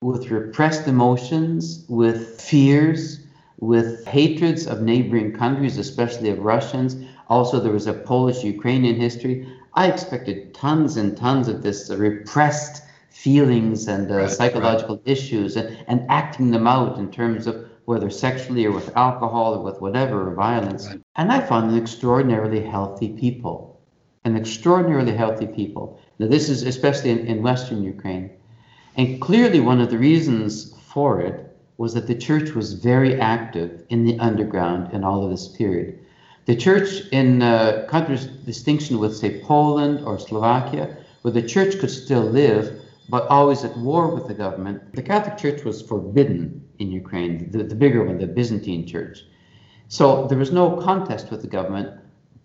with 0.00 0.30
repressed 0.30 0.86
emotions, 0.86 1.84
with 1.88 2.40
fears, 2.40 3.20
with 3.60 4.04
hatreds 4.06 4.66
of 4.66 4.82
neighboring 4.82 5.32
countries, 5.32 5.78
especially 5.78 6.30
of 6.30 6.38
Russians, 6.40 6.96
also, 7.28 7.58
there 7.58 7.72
was 7.72 7.86
a 7.86 7.92
Polish 7.92 8.44
Ukrainian 8.44 8.96
history. 8.96 9.48
I 9.74 9.88
expected 9.88 10.54
tons 10.54 10.96
and 10.96 11.16
tons 11.16 11.48
of 11.48 11.62
this 11.62 11.90
repressed 11.90 12.84
feelings 13.10 13.88
and 13.88 14.10
uh, 14.10 14.16
right, 14.16 14.30
psychological 14.30 14.96
right. 14.96 15.08
issues 15.08 15.56
and, 15.56 15.76
and 15.88 16.06
acting 16.08 16.50
them 16.52 16.66
out 16.66 16.98
in 16.98 17.10
terms 17.10 17.46
of 17.46 17.68
whether 17.86 18.10
sexually 18.10 18.64
or 18.64 18.72
with 18.72 18.96
alcohol 18.96 19.54
or 19.54 19.62
with 19.62 19.80
whatever 19.80 20.28
or 20.30 20.34
violence. 20.34 20.86
Right. 20.86 21.00
And 21.16 21.32
I 21.32 21.40
found 21.40 21.70
an 21.70 21.78
extraordinarily 21.78 22.60
healthy 22.60 23.08
people, 23.08 23.75
an 24.26 24.36
extraordinarily 24.36 25.14
healthy 25.22 25.46
people. 25.46 25.84
Now, 26.18 26.26
this 26.26 26.48
is 26.48 26.64
especially 26.64 27.10
in, 27.10 27.20
in 27.32 27.42
Western 27.42 27.80
Ukraine. 27.82 28.26
And 28.96 29.20
clearly, 29.20 29.60
one 29.60 29.80
of 29.80 29.90
the 29.90 29.98
reasons 30.10 30.74
for 30.92 31.20
it 31.20 31.36
was 31.78 31.94
that 31.94 32.08
the 32.08 32.14
church 32.28 32.48
was 32.58 32.72
very 32.72 33.12
active 33.20 33.70
in 33.88 34.04
the 34.04 34.18
underground 34.18 34.92
in 34.92 35.04
all 35.04 35.22
of 35.22 35.30
this 35.30 35.46
period. 35.48 35.98
The 36.46 36.56
church 36.56 36.88
in 37.12 37.42
uh, 37.42 37.86
contradistinction 37.88 38.98
with, 38.98 39.14
say, 39.16 39.40
Poland 39.44 40.04
or 40.06 40.18
Slovakia, 40.18 40.96
where 41.22 41.32
the 41.32 41.42
church 41.54 41.78
could 41.78 41.90
still 41.90 42.26
live, 42.44 42.64
but 43.08 43.28
always 43.28 43.64
at 43.64 43.76
war 43.76 44.14
with 44.14 44.26
the 44.26 44.34
government, 44.34 44.94
the 44.94 45.02
Catholic 45.02 45.36
Church 45.36 45.64
was 45.64 45.82
forbidden 45.82 46.66
in 46.78 46.90
Ukraine, 46.90 47.50
the, 47.52 47.62
the 47.62 47.74
bigger 47.74 48.02
one, 48.04 48.18
the 48.18 48.26
Byzantine 48.26 48.86
Church. 48.86 49.24
So 49.88 50.26
there 50.28 50.38
was 50.38 50.50
no 50.50 50.76
contest 50.88 51.30
with 51.30 51.42
the 51.42 51.52
government, 51.58 51.88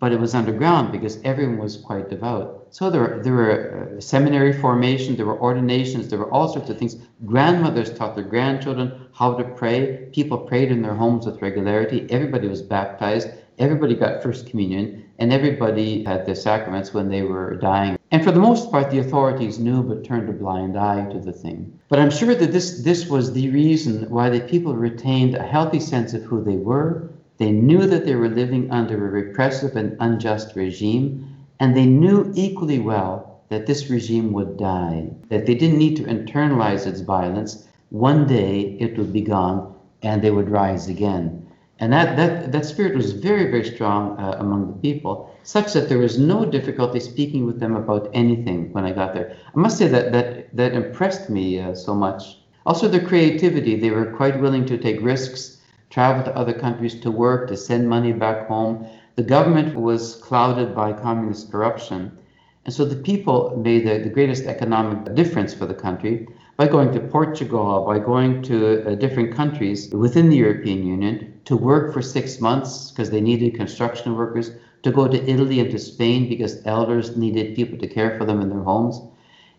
but 0.02 0.10
it 0.10 0.18
was 0.18 0.34
underground 0.34 0.90
because 0.90 1.20
everyone 1.22 1.58
was 1.58 1.76
quite 1.76 2.10
devout. 2.10 2.66
So 2.70 2.90
there, 2.90 3.20
there 3.22 3.34
were 3.34 3.94
uh, 3.96 4.00
seminary 4.00 4.52
formation, 4.52 5.14
there 5.14 5.26
were 5.26 5.40
ordinations, 5.40 6.08
there 6.08 6.18
were 6.18 6.32
all 6.32 6.52
sorts 6.52 6.68
of 6.70 6.76
things. 6.76 6.96
Grandmothers 7.24 7.94
taught 7.94 8.16
their 8.16 8.24
grandchildren 8.24 9.06
how 9.12 9.34
to 9.34 9.44
pray. 9.44 10.08
People 10.12 10.38
prayed 10.38 10.72
in 10.72 10.82
their 10.82 10.96
homes 10.96 11.24
with 11.24 11.40
regularity. 11.40 12.08
Everybody 12.10 12.48
was 12.48 12.62
baptized. 12.62 13.28
Everybody 13.60 13.94
got 13.94 14.24
First 14.24 14.50
Communion, 14.50 15.04
and 15.20 15.32
everybody 15.32 16.02
had 16.02 16.26
the 16.26 16.34
sacraments 16.34 16.92
when 16.92 17.08
they 17.08 17.22
were 17.22 17.54
dying. 17.54 17.96
And 18.10 18.24
for 18.24 18.32
the 18.32 18.40
most 18.40 18.72
part, 18.72 18.90
the 18.90 18.98
authorities 18.98 19.60
knew 19.60 19.84
but 19.84 20.02
turned 20.02 20.28
a 20.28 20.32
blind 20.32 20.76
eye 20.76 21.04
to 21.12 21.20
the 21.20 21.32
thing. 21.32 21.78
But 21.88 22.00
I'm 22.00 22.10
sure 22.10 22.34
that 22.34 22.50
this, 22.50 22.82
this 22.82 23.06
was 23.06 23.32
the 23.32 23.50
reason 23.50 24.10
why 24.10 24.30
the 24.30 24.40
people 24.40 24.74
retained 24.74 25.36
a 25.36 25.46
healthy 25.46 25.78
sense 25.78 26.12
of 26.12 26.24
who 26.24 26.42
they 26.42 26.56
were 26.56 27.12
they 27.38 27.50
knew 27.50 27.86
that 27.86 28.04
they 28.04 28.14
were 28.14 28.28
living 28.28 28.70
under 28.70 29.06
a 29.06 29.10
repressive 29.10 29.76
and 29.76 29.96
unjust 30.00 30.54
regime, 30.54 31.36
and 31.58 31.76
they 31.76 31.86
knew 31.86 32.32
equally 32.34 32.78
well 32.78 33.40
that 33.48 33.66
this 33.66 33.90
regime 33.90 34.32
would 34.32 34.56
die, 34.56 35.08
that 35.28 35.46
they 35.46 35.54
didn't 35.54 35.78
need 35.78 35.96
to 35.96 36.04
internalize 36.04 36.86
its 36.86 37.00
violence. 37.00 37.68
One 37.90 38.26
day 38.26 38.76
it 38.80 38.96
would 38.96 39.12
be 39.12 39.20
gone 39.20 39.74
and 40.02 40.22
they 40.22 40.30
would 40.30 40.48
rise 40.50 40.88
again. 40.88 41.46
And 41.78 41.92
that, 41.92 42.16
that, 42.16 42.52
that 42.52 42.64
spirit 42.64 42.94
was 42.94 43.12
very, 43.12 43.50
very 43.50 43.64
strong 43.64 44.18
uh, 44.18 44.36
among 44.38 44.68
the 44.68 44.78
people, 44.78 45.34
such 45.42 45.72
that 45.72 45.88
there 45.88 45.98
was 45.98 46.18
no 46.18 46.44
difficulty 46.44 47.00
speaking 47.00 47.44
with 47.44 47.60
them 47.60 47.74
about 47.74 48.10
anything 48.14 48.72
when 48.72 48.84
I 48.84 48.92
got 48.92 49.14
there. 49.14 49.36
I 49.54 49.58
must 49.58 49.78
say 49.78 49.88
that 49.88 50.12
that, 50.12 50.56
that 50.56 50.74
impressed 50.74 51.28
me 51.28 51.58
uh, 51.58 51.74
so 51.74 51.94
much. 51.94 52.38
Also, 52.66 52.88
their 52.88 53.04
creativity, 53.04 53.74
they 53.74 53.90
were 53.90 54.12
quite 54.12 54.40
willing 54.40 54.64
to 54.66 54.78
take 54.78 55.02
risks 55.02 55.58
travel 55.92 56.24
to 56.24 56.34
other 56.34 56.54
countries 56.54 56.98
to 57.00 57.10
work, 57.10 57.48
to 57.48 57.56
send 57.56 57.86
money 57.86 58.12
back 58.12 58.48
home. 58.48 58.86
The 59.16 59.22
government 59.22 59.76
was 59.76 60.16
clouded 60.16 60.74
by 60.74 60.94
communist 60.94 61.52
corruption. 61.52 62.16
And 62.64 62.72
so 62.72 62.86
the 62.86 62.96
people 62.96 63.60
made 63.62 63.86
the, 63.86 63.98
the 63.98 64.08
greatest 64.08 64.46
economic 64.46 65.14
difference 65.14 65.52
for 65.52 65.66
the 65.66 65.74
country 65.74 66.26
by 66.56 66.68
going 66.68 66.92
to 66.92 67.00
Portugal, 67.00 67.84
by 67.86 67.98
going 67.98 68.40
to 68.44 68.56
uh, 68.86 68.94
different 68.94 69.34
countries 69.34 69.90
within 69.92 70.30
the 70.30 70.36
European 70.36 70.86
Union 70.86 71.40
to 71.44 71.56
work 71.56 71.92
for 71.92 72.00
six 72.00 72.40
months 72.40 72.90
because 72.90 73.10
they 73.10 73.20
needed 73.20 73.54
construction 73.54 74.16
workers, 74.16 74.50
to 74.82 74.90
go 74.90 75.06
to 75.06 75.30
Italy 75.30 75.60
and 75.60 75.70
to 75.70 75.78
Spain 75.78 76.28
because 76.28 76.64
elders 76.64 77.16
needed 77.16 77.54
people 77.54 77.78
to 77.78 77.86
care 77.86 78.16
for 78.18 78.24
them 78.24 78.40
in 78.40 78.48
their 78.48 78.62
homes. 78.62 79.00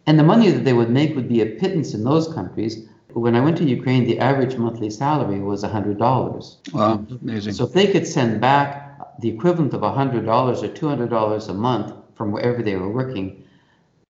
And 0.08 0.18
the 0.18 0.24
money 0.24 0.50
that 0.50 0.66
they 0.66 0.74
would 0.74 0.90
make 0.90 1.16
would 1.16 1.30
be 1.30 1.42
a 1.42 1.58
pittance 1.60 1.94
in 1.94 2.04
those 2.04 2.34
countries, 2.34 2.88
when 3.14 3.36
I 3.36 3.42
went 3.42 3.58
to 3.58 3.64
Ukraine, 3.64 4.06
the 4.06 4.20
average 4.20 4.56
monthly 4.58 4.90
salary 4.90 5.40
was 5.40 5.64
$100. 5.64 6.74
Wow, 6.74 7.06
amazing. 7.22 7.54
So 7.54 7.66
if 7.66 7.74
they 7.74 7.88
could 7.88 8.08
send 8.08 8.42
back 8.42 9.20
the 9.20 9.30
equivalent 9.30 9.74
of 9.74 9.82
$100 9.82 10.26
or 10.28 10.68
$200 10.68 11.50
a 11.50 11.54
month 11.54 11.94
from 12.16 12.32
wherever 12.32 12.62
they 12.62 12.76
were 12.76 12.90
working, 12.90 13.44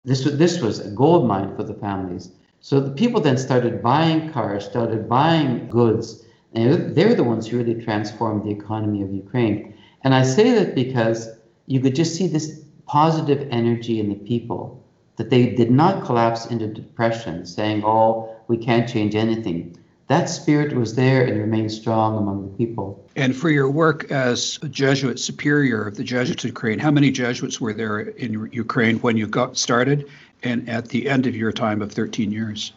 this 0.06 0.26
was, 0.26 0.38
this 0.38 0.62
was 0.62 0.80
a 0.80 0.90
gold 0.92 1.28
mine 1.28 1.56
for 1.56 1.64
the 1.64 1.74
families. 1.74 2.32
So 2.60 2.80
the 2.80 2.92
people 2.92 3.20
then 3.20 3.38
started 3.38 3.82
buying 3.82 4.32
cars, 4.32 4.66
started 4.66 5.10
buying 5.10 5.70
goods, 5.70 6.26
and 6.54 6.96
they're 6.96 7.16
the 7.16 7.24
ones 7.24 7.48
who 7.48 7.58
really 7.58 7.84
transformed 7.84 8.46
the 8.46 8.52
economy 8.52 9.02
of 9.02 9.14
Ukraine. 9.14 9.76
And 10.04 10.14
I 10.14 10.24
say 10.24 10.52
that 10.52 10.76
because 10.76 11.30
you 11.66 11.80
could 11.80 11.96
just 11.96 12.16
see 12.16 12.28
this 12.28 12.64
positive 12.86 13.48
energy 13.52 14.00
in 14.00 14.10
the 14.10 14.16
people, 14.16 14.84
that 15.16 15.30
they 15.30 15.48
did 15.48 15.72
not 15.72 16.04
collapse 16.06 16.46
into 16.48 16.68
depression, 16.68 17.46
saying, 17.46 17.84
oh, 17.86 18.33
we 18.54 18.64
can't 18.64 18.88
change 18.88 19.16
anything. 19.16 19.76
That 20.08 20.30
spirit 20.30 20.76
was 20.76 20.94
there 20.94 21.26
and 21.26 21.40
remained 21.40 21.72
strong 21.72 22.18
among 22.18 22.44
the 22.44 22.58
people. 22.58 23.04
And 23.16 23.36
for 23.36 23.50
your 23.50 23.70
work 23.70 24.12
as 24.12 24.60
a 24.62 24.68
Jesuit 24.68 25.20
superior 25.20 25.88
of 25.88 25.96
the 25.96 26.04
Jesuits 26.04 26.44
in 26.44 26.50
Ukraine, 26.50 26.78
how 26.78 26.92
many 26.92 27.10
Jesuits 27.10 27.60
were 27.60 27.74
there 27.74 28.00
in 28.00 28.50
Ukraine 28.52 28.98
when 29.00 29.18
you 29.18 29.26
got 29.26 29.58
started 29.58 30.08
and 30.44 30.70
at 30.70 30.90
the 30.90 31.10
end 31.10 31.26
of 31.26 31.36
your 31.36 31.52
time 31.52 31.82
of 31.82 31.92
13 31.92 32.32
years? 32.32 32.74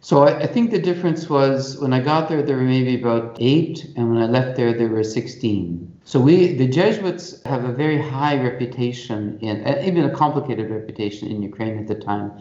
So 0.00 0.22
I, 0.22 0.40
I, 0.40 0.46
think 0.46 0.70
the 0.70 0.80
difference 0.90 1.28
was 1.28 1.78
when 1.78 1.92
I 1.92 2.00
got 2.00 2.28
there, 2.28 2.42
there 2.42 2.56
were 2.56 2.62
maybe 2.62 3.00
about 3.00 3.36
eight, 3.40 3.86
and 3.96 4.10
when 4.10 4.22
I 4.22 4.26
left 4.26 4.56
there, 4.56 4.72
there 4.72 4.88
were 4.88 5.02
16. 5.02 6.00
So 6.04 6.20
we, 6.20 6.54
the 6.54 6.68
Jesuits, 6.68 7.42
have 7.44 7.64
a 7.64 7.72
very 7.72 8.00
high 8.00 8.36
reputation 8.42 9.38
in, 9.40 9.66
even 9.82 10.04
a 10.04 10.14
complicated 10.14 10.70
reputation 10.70 11.30
in 11.30 11.42
Ukraine 11.42 11.78
at 11.78 11.88
the 11.88 11.94
time 11.94 12.32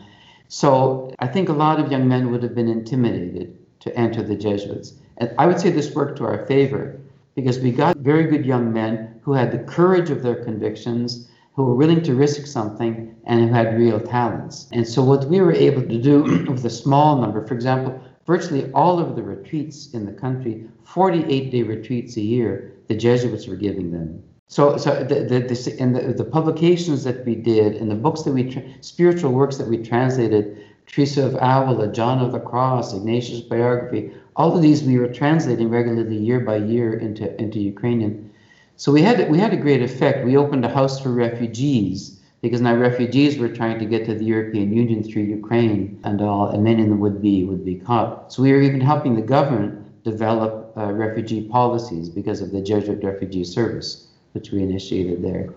so 0.53 1.11
I 1.17 1.25
think 1.25 1.49
a 1.49 1.53
lot 1.53 1.79
of 1.79 1.91
young 1.91 2.07
men 2.07 2.29
would 2.29 2.43
have 2.43 2.53
been 2.53 2.67
intimidated 2.67 3.57
to 3.79 3.97
enter 3.97 4.21
the 4.21 4.35
Jesuits. 4.35 4.93
And 5.17 5.33
I 5.39 5.47
would 5.47 5.59
say 5.59 5.71
this 5.71 5.95
worked 5.95 6.19
to 6.19 6.25
our 6.25 6.45
favor 6.45 7.01
because 7.33 7.57
we 7.57 7.71
got 7.71 7.97
very 7.97 8.25
good 8.25 8.45
young 8.45 8.71
men 8.71 9.19
who 9.23 9.33
had 9.33 9.51
the 9.51 9.57
courage 9.57 10.11
of 10.11 10.21
their 10.21 10.45
convictions, 10.45 11.27
who 11.55 11.63
were 11.63 11.73
willing 11.73 12.03
to 12.03 12.13
risk 12.13 12.45
something, 12.45 13.15
and 13.23 13.39
who 13.41 13.47
had 13.47 13.79
real 13.79 13.99
talents. 13.99 14.67
And 14.71 14.87
so 14.87 15.03
what 15.03 15.25
we 15.25 15.41
were 15.41 15.53
able 15.53 15.81
to 15.81 15.99
do 15.99 16.45
with 16.47 16.63
a 16.65 16.69
small 16.69 17.19
number, 17.19 17.43
for 17.47 17.55
example, 17.55 17.99
virtually 18.27 18.71
all 18.73 18.99
of 18.99 19.15
the 19.15 19.23
retreats 19.23 19.89
in 19.95 20.05
the 20.05 20.13
country, 20.13 20.69
48 20.83 21.49
day 21.49 21.63
retreats 21.63 22.15
a 22.17 22.21
year, 22.21 22.75
the 22.89 22.95
Jesuits 22.95 23.47
were 23.47 23.55
giving 23.55 23.89
them. 23.89 24.23
So, 24.53 24.77
so 24.77 25.03
the, 25.03 25.15
the, 25.23 25.39
the, 25.39 25.75
and 25.79 25.95
the, 25.95 26.13
the 26.13 26.23
publications 26.23 27.03
that 27.05 27.25
we 27.25 27.33
did 27.33 27.75
and 27.77 27.89
the 27.89 27.95
books 27.95 28.21
that 28.21 28.33
we, 28.33 28.51
tra- 28.51 28.61
spiritual 28.81 29.31
works 29.31 29.57
that 29.57 29.67
we 29.67 29.79
translated, 29.79 30.63
Teresa 30.85 31.25
of 31.25 31.33
Avila, 31.33 31.91
John 31.91 32.19
of 32.19 32.33
the 32.33 32.39
Cross, 32.39 32.93
Ignatius' 32.93 33.41
biography, 33.41 34.13
all 34.35 34.55
of 34.55 34.61
these 34.61 34.83
we 34.83 34.99
were 34.99 35.07
translating 35.11 35.71
regularly 35.71 36.17
year 36.17 36.39
by 36.39 36.57
year 36.57 36.93
into, 36.93 37.35
into 37.41 37.59
Ukrainian. 37.59 38.31
So 38.77 38.91
we 38.91 39.01
had, 39.01 39.27
we 39.31 39.39
had 39.39 39.53
a 39.53 39.57
great 39.57 39.81
effect. 39.81 40.23
We 40.23 40.37
opened 40.37 40.63
a 40.65 40.69
house 40.69 40.99
for 40.99 41.09
refugees 41.09 42.19
because 42.43 42.61
now 42.61 42.75
refugees 42.75 43.39
were 43.39 43.49
trying 43.49 43.79
to 43.79 43.85
get 43.85 44.05
to 44.05 44.13
the 44.13 44.25
European 44.25 44.71
Union 44.71 45.03
through 45.03 45.23
Ukraine 45.23 45.99
and 46.03 46.21
all, 46.21 46.49
and 46.49 46.63
many 46.63 46.83
of 46.83 46.89
them 46.89 46.99
would 46.99 47.23
be, 47.23 47.43
would 47.43 47.65
be 47.65 47.77
caught. 47.77 48.31
So 48.31 48.43
we 48.43 48.51
were 48.51 48.61
even 48.61 48.81
helping 48.81 49.15
the 49.15 49.23
government 49.23 50.03
develop 50.03 50.77
uh, 50.77 50.91
refugee 50.91 51.41
policies 51.49 52.07
because 52.07 52.39
of 52.39 52.51
the 52.51 52.61
Jesuit 52.61 53.03
Refugee 53.03 53.45
Service 53.45 54.09
which 54.33 54.51
we 54.51 54.61
initiated 54.61 55.23
there. 55.23 55.53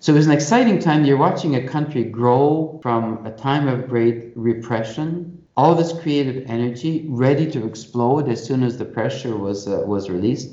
So 0.00 0.12
it 0.12 0.16
was 0.16 0.26
an 0.26 0.32
exciting 0.32 0.78
time. 0.78 1.04
You're 1.04 1.16
watching 1.16 1.56
a 1.56 1.66
country 1.66 2.04
grow 2.04 2.78
from 2.82 3.26
a 3.26 3.32
time 3.32 3.66
of 3.66 3.88
great 3.88 4.32
repression, 4.36 5.42
all 5.56 5.74
this 5.74 5.92
creative 5.92 6.48
energy 6.48 7.06
ready 7.08 7.50
to 7.50 7.66
explode 7.66 8.28
as 8.28 8.44
soon 8.44 8.62
as 8.62 8.78
the 8.78 8.84
pressure 8.84 9.36
was 9.36 9.66
uh, 9.66 9.82
was 9.84 10.08
released, 10.08 10.50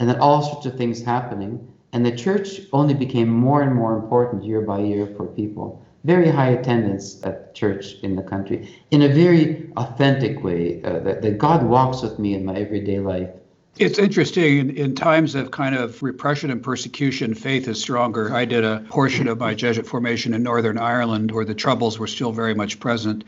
and 0.00 0.08
then 0.08 0.18
all 0.18 0.42
sorts 0.42 0.66
of 0.66 0.76
things 0.76 1.00
happening. 1.00 1.72
And 1.92 2.04
the 2.04 2.16
church 2.16 2.60
only 2.72 2.94
became 2.94 3.28
more 3.28 3.62
and 3.62 3.74
more 3.74 3.96
important 3.96 4.44
year 4.44 4.62
by 4.62 4.80
year 4.80 5.06
for 5.16 5.26
people. 5.26 5.80
Very 6.04 6.28
high 6.28 6.50
attendance 6.50 7.22
at 7.22 7.54
church 7.54 7.94
in 8.02 8.16
the 8.16 8.22
country 8.22 8.68
in 8.90 9.02
a 9.02 9.08
very 9.08 9.70
authentic 9.76 10.42
way 10.42 10.82
uh, 10.82 10.98
that, 11.00 11.22
that 11.22 11.38
God 11.38 11.62
walks 11.62 12.02
with 12.02 12.18
me 12.18 12.34
in 12.34 12.44
my 12.44 12.54
everyday 12.54 12.98
life 12.98 13.30
it's 13.78 13.98
interesting. 13.98 14.58
In, 14.58 14.70
in, 14.76 14.94
times 14.94 15.34
of 15.34 15.50
kind 15.50 15.74
of 15.74 16.02
repression 16.02 16.50
and 16.50 16.62
persecution, 16.62 17.34
faith 17.34 17.68
is 17.68 17.80
stronger. 17.80 18.34
I 18.34 18.44
did 18.44 18.64
a 18.64 18.84
portion 18.88 19.28
of 19.28 19.38
my 19.38 19.54
Jesuit 19.54 19.86
formation 19.86 20.34
in 20.34 20.42
Northern 20.42 20.78
Ireland 20.78 21.30
where 21.30 21.44
the 21.44 21.54
troubles 21.54 21.98
were 21.98 22.06
still 22.06 22.32
very 22.32 22.54
much 22.54 22.80
present, 22.80 23.24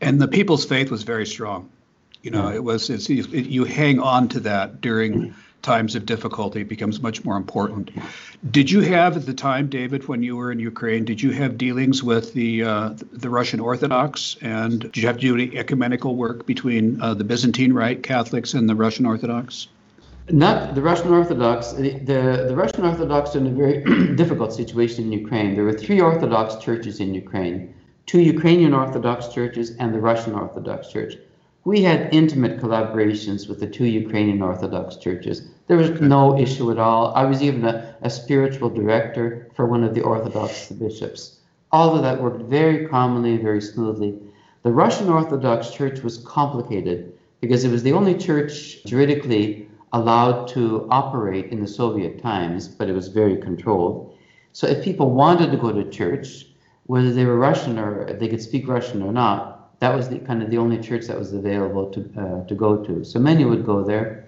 and 0.00 0.20
the 0.20 0.28
people's 0.28 0.64
faith 0.64 0.90
was 0.90 1.02
very 1.02 1.26
strong. 1.26 1.70
You 2.22 2.30
know, 2.30 2.48
it 2.48 2.62
was 2.62 2.88
it's, 2.88 3.08
it, 3.10 3.30
you 3.30 3.64
hang 3.64 3.98
on 3.98 4.28
to 4.28 4.40
that 4.40 4.80
during 4.80 5.34
times 5.62 5.94
of 5.94 6.06
difficulty. 6.06 6.60
It 6.60 6.68
becomes 6.68 7.00
much 7.00 7.24
more 7.24 7.36
important. 7.36 7.90
Did 8.50 8.70
you 8.70 8.80
have 8.80 9.16
at 9.16 9.26
the 9.26 9.34
time, 9.34 9.68
David, 9.68 10.08
when 10.08 10.22
you 10.22 10.36
were 10.36 10.50
in 10.50 10.58
Ukraine, 10.58 11.04
did 11.04 11.22
you 11.22 11.30
have 11.30 11.56
dealings 11.56 12.02
with 12.02 12.32
the 12.34 12.64
uh, 12.64 12.94
the 13.12 13.30
Russian 13.30 13.60
Orthodox, 13.60 14.36
and 14.40 14.80
did 14.80 14.96
you 14.96 15.06
have 15.06 15.16
to 15.16 15.20
do 15.20 15.34
any 15.34 15.56
ecumenical 15.56 16.16
work 16.16 16.46
between 16.46 17.00
uh, 17.00 17.14
the 17.14 17.24
Byzantine 17.24 17.72
Rite 17.72 18.02
Catholics 18.02 18.54
and 18.54 18.68
the 18.68 18.74
Russian 18.74 19.06
Orthodox? 19.06 19.68
Not 20.30 20.74
the 20.74 20.82
Russian 20.82 21.12
Orthodox. 21.12 21.72
The, 21.72 21.98
the, 21.98 22.46
the 22.48 22.56
Russian 22.56 22.84
Orthodox 22.84 23.34
are 23.34 23.38
in 23.38 23.48
a 23.48 23.50
very 23.50 24.14
difficult 24.16 24.52
situation 24.52 25.04
in 25.06 25.12
Ukraine. 25.12 25.54
There 25.54 25.64
were 25.64 25.72
three 25.72 26.00
Orthodox 26.00 26.56
churches 26.64 27.00
in 27.00 27.12
Ukraine 27.14 27.74
two 28.06 28.20
Ukrainian 28.20 28.74
Orthodox 28.74 29.28
churches 29.28 29.76
and 29.76 29.94
the 29.94 30.00
Russian 30.00 30.34
Orthodox 30.34 30.88
Church. 30.88 31.14
We 31.64 31.82
had 31.82 32.12
intimate 32.12 32.58
collaborations 32.60 33.48
with 33.48 33.60
the 33.60 33.68
two 33.68 33.84
Ukrainian 33.84 34.42
Orthodox 34.42 34.96
churches. 34.96 35.42
There 35.68 35.76
was 35.76 36.00
no 36.00 36.36
issue 36.38 36.70
at 36.72 36.78
all. 36.78 37.14
I 37.14 37.24
was 37.24 37.42
even 37.42 37.64
a, 37.64 37.94
a 38.02 38.10
spiritual 38.10 38.70
director 38.70 39.48
for 39.54 39.66
one 39.66 39.84
of 39.84 39.94
the 39.94 40.02
Orthodox 40.02 40.70
bishops. 40.70 41.38
All 41.70 41.94
of 41.94 42.02
that 42.02 42.20
worked 42.20 42.42
very 42.42 42.86
commonly 42.86 43.34
and 43.34 43.42
very 43.42 43.62
smoothly. 43.62 44.18
The 44.62 44.72
Russian 44.72 45.08
Orthodox 45.08 45.70
Church 45.70 46.00
was 46.00 46.18
complicated 46.18 47.12
because 47.40 47.64
it 47.64 47.70
was 47.70 47.82
the 47.82 47.92
only 47.92 48.14
church 48.14 48.84
juridically 48.84 49.68
allowed 49.92 50.48
to 50.48 50.86
operate 50.90 51.52
in 51.52 51.60
the 51.60 51.68
Soviet 51.68 52.22
times, 52.22 52.68
but 52.68 52.88
it 52.88 52.94
was 52.94 53.08
very 53.08 53.36
controlled. 53.36 54.16
So 54.52 54.66
if 54.66 54.84
people 54.84 55.10
wanted 55.10 55.50
to 55.50 55.56
go 55.56 55.72
to 55.72 55.88
church, 55.90 56.46
whether 56.86 57.12
they 57.12 57.24
were 57.24 57.38
Russian 57.38 57.78
or 57.78 58.12
they 58.12 58.28
could 58.28 58.42
speak 58.42 58.68
Russian 58.68 59.02
or 59.02 59.12
not, 59.12 59.78
that 59.80 59.94
was 59.94 60.08
the 60.08 60.18
kind 60.18 60.42
of 60.42 60.50
the 60.50 60.58
only 60.58 60.78
church 60.78 61.06
that 61.06 61.18
was 61.18 61.32
available 61.32 61.90
to 61.90 62.00
uh, 62.16 62.46
to 62.46 62.54
go 62.54 62.84
to. 62.84 63.04
So 63.04 63.18
many 63.18 63.44
would 63.44 63.66
go 63.66 63.82
there, 63.82 64.26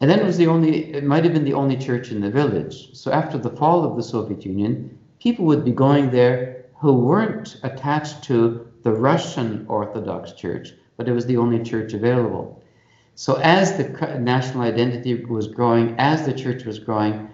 and 0.00 0.08
then 0.08 0.20
it 0.20 0.24
was 0.24 0.36
the 0.36 0.46
only. 0.46 0.94
It 0.94 1.04
might 1.04 1.24
have 1.24 1.32
been 1.32 1.44
the 1.44 1.54
only 1.54 1.76
church 1.76 2.10
in 2.10 2.20
the 2.20 2.30
village. 2.30 2.94
So 2.94 3.10
after 3.10 3.36
the 3.38 3.50
fall 3.50 3.84
of 3.84 3.96
the 3.96 4.02
Soviet 4.02 4.44
Union, 4.44 4.96
people 5.18 5.44
would 5.46 5.64
be 5.64 5.72
going 5.72 6.10
there 6.10 6.66
who 6.80 6.92
weren't 6.92 7.58
attached 7.62 8.22
to 8.24 8.68
the 8.82 8.92
Russian 8.92 9.64
Orthodox 9.68 10.32
Church, 10.32 10.72
but 10.96 11.08
it 11.08 11.12
was 11.12 11.26
the 11.26 11.38
only 11.38 11.62
church 11.62 11.94
available. 11.94 12.62
So 13.16 13.36
as 13.36 13.76
the 13.76 14.18
national 14.18 14.64
identity 14.64 15.14
was 15.24 15.46
growing, 15.46 15.94
as 15.98 16.26
the 16.26 16.32
church 16.32 16.64
was 16.64 16.80
growing, 16.80 17.30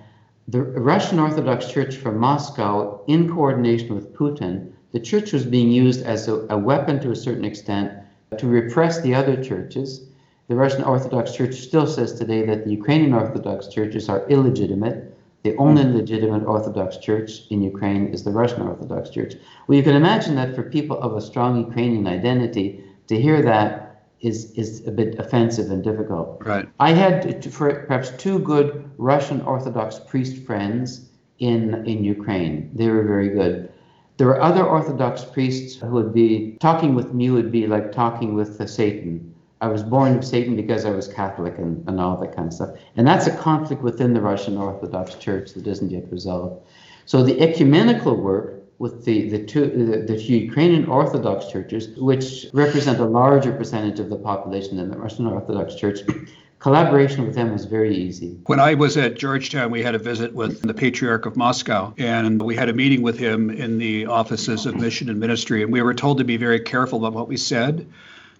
the 0.46 0.62
Russian 0.62 1.18
Orthodox 1.18 1.70
Church 1.70 1.96
from 1.96 2.18
Moscow, 2.18 3.02
in 3.06 3.28
coordination 3.28 3.94
with 3.94 4.12
Putin, 4.12 4.72
the 4.92 5.00
church 5.00 5.32
was 5.32 5.46
being 5.46 5.70
used 5.70 6.04
as 6.04 6.28
a, 6.28 6.46
a 6.50 6.58
weapon 6.58 7.00
to 7.00 7.12
a 7.12 7.16
certain 7.16 7.44
extent 7.44 7.92
to 8.36 8.46
repress 8.46 9.00
the 9.00 9.14
other 9.14 9.42
churches. 9.42 10.06
The 10.48 10.56
Russian 10.56 10.82
Orthodox 10.82 11.32
Church 11.32 11.54
still 11.54 11.86
says 11.86 12.12
today 12.12 12.44
that 12.44 12.64
the 12.64 12.72
Ukrainian 12.72 13.14
Orthodox 13.14 13.68
churches 13.68 14.08
are 14.08 14.28
illegitimate. 14.28 15.16
The 15.44 15.56
only 15.56 15.84
legitimate 15.84 16.44
Orthodox 16.44 16.98
Church 16.98 17.46
in 17.48 17.62
Ukraine 17.62 18.08
is 18.08 18.24
the 18.24 18.32
Russian 18.32 18.62
Orthodox 18.62 19.08
Church. 19.08 19.34
Well, 19.66 19.78
you 19.78 19.84
can 19.84 19.96
imagine 19.96 20.34
that 20.34 20.54
for 20.54 20.64
people 20.64 21.00
of 21.00 21.16
a 21.16 21.22
strong 21.22 21.56
Ukrainian 21.56 22.06
identity, 22.06 22.84
to 23.06 23.18
hear 23.18 23.40
that 23.42 23.89
is 24.20 24.52
is 24.52 24.86
a 24.86 24.90
bit 24.90 25.18
offensive 25.18 25.70
and 25.70 25.82
difficult. 25.82 26.42
Right. 26.44 26.68
I 26.78 26.92
had 26.92 27.44
for 27.52 27.84
perhaps 27.86 28.10
two 28.10 28.38
good 28.38 28.90
Russian 28.98 29.40
Orthodox 29.42 29.98
priest 29.98 30.42
friends 30.44 31.08
in 31.38 31.86
in 31.86 32.04
Ukraine. 32.04 32.70
They 32.74 32.88
were 32.88 33.04
very 33.04 33.30
good. 33.30 33.72
There 34.18 34.26
were 34.26 34.40
other 34.40 34.64
Orthodox 34.64 35.24
priests 35.24 35.80
who 35.80 35.88
would 35.88 36.12
be 36.12 36.58
talking 36.60 36.94
with 36.94 37.14
me 37.14 37.30
would 37.30 37.50
be 37.50 37.66
like 37.66 37.92
talking 37.92 38.34
with 38.34 38.58
the 38.58 38.68
Satan. 38.68 39.34
I 39.62 39.68
was 39.68 39.82
born 39.82 40.16
of 40.16 40.24
Satan 40.24 40.56
because 40.56 40.84
I 40.84 40.90
was 40.90 41.06
Catholic 41.08 41.58
and, 41.58 41.86
and 41.88 42.00
all 42.00 42.16
that 42.18 42.34
kind 42.34 42.48
of 42.48 42.54
stuff. 42.54 42.70
And 42.96 43.06
that's 43.06 43.26
a 43.26 43.36
conflict 43.36 43.82
within 43.82 44.14
the 44.14 44.20
Russian 44.20 44.56
Orthodox 44.56 45.14
Church 45.16 45.52
that 45.52 45.66
isn't 45.66 45.90
yet 45.90 46.10
resolved. 46.10 46.66
So 47.04 47.22
the 47.22 47.38
ecumenical 47.40 48.14
work 48.16 48.59
with 48.80 49.04
the, 49.04 49.28
the 49.28 49.44
two 49.44 49.66
the, 49.66 50.12
the 50.12 50.20
Ukrainian 50.20 50.86
Orthodox 50.86 51.52
churches, 51.52 51.88
which 51.98 52.46
represent 52.54 52.98
a 52.98 53.04
larger 53.04 53.52
percentage 53.52 54.00
of 54.00 54.08
the 54.08 54.16
population 54.16 54.78
than 54.78 54.90
the 54.90 54.96
Russian 54.96 55.26
Orthodox 55.26 55.76
Church. 55.76 56.00
Collaboration 56.58 57.24
with 57.24 57.34
them 57.34 57.52
was 57.52 57.64
very 57.64 57.96
easy. 57.96 58.38
When 58.46 58.60
I 58.60 58.74
was 58.74 58.96
at 58.96 59.16
Georgetown, 59.16 59.70
we 59.70 59.82
had 59.82 59.94
a 59.94 59.98
visit 59.98 60.34
with 60.34 60.60
the 60.62 60.74
Patriarch 60.74 61.24
of 61.24 61.36
Moscow, 61.36 61.94
and 61.96 62.42
we 62.42 62.54
had 62.54 62.68
a 62.68 62.74
meeting 62.74 63.00
with 63.00 63.18
him 63.18 63.48
in 63.50 63.78
the 63.78 64.06
offices 64.06 64.66
of 64.66 64.74
mission 64.76 65.08
and 65.08 65.18
ministry, 65.20 65.62
and 65.62 65.72
we 65.72 65.80
were 65.80 65.94
told 65.94 66.18
to 66.18 66.24
be 66.24 66.36
very 66.36 66.60
careful 66.60 66.98
about 66.98 67.14
what 67.14 67.28
we 67.28 67.36
said 67.38 67.86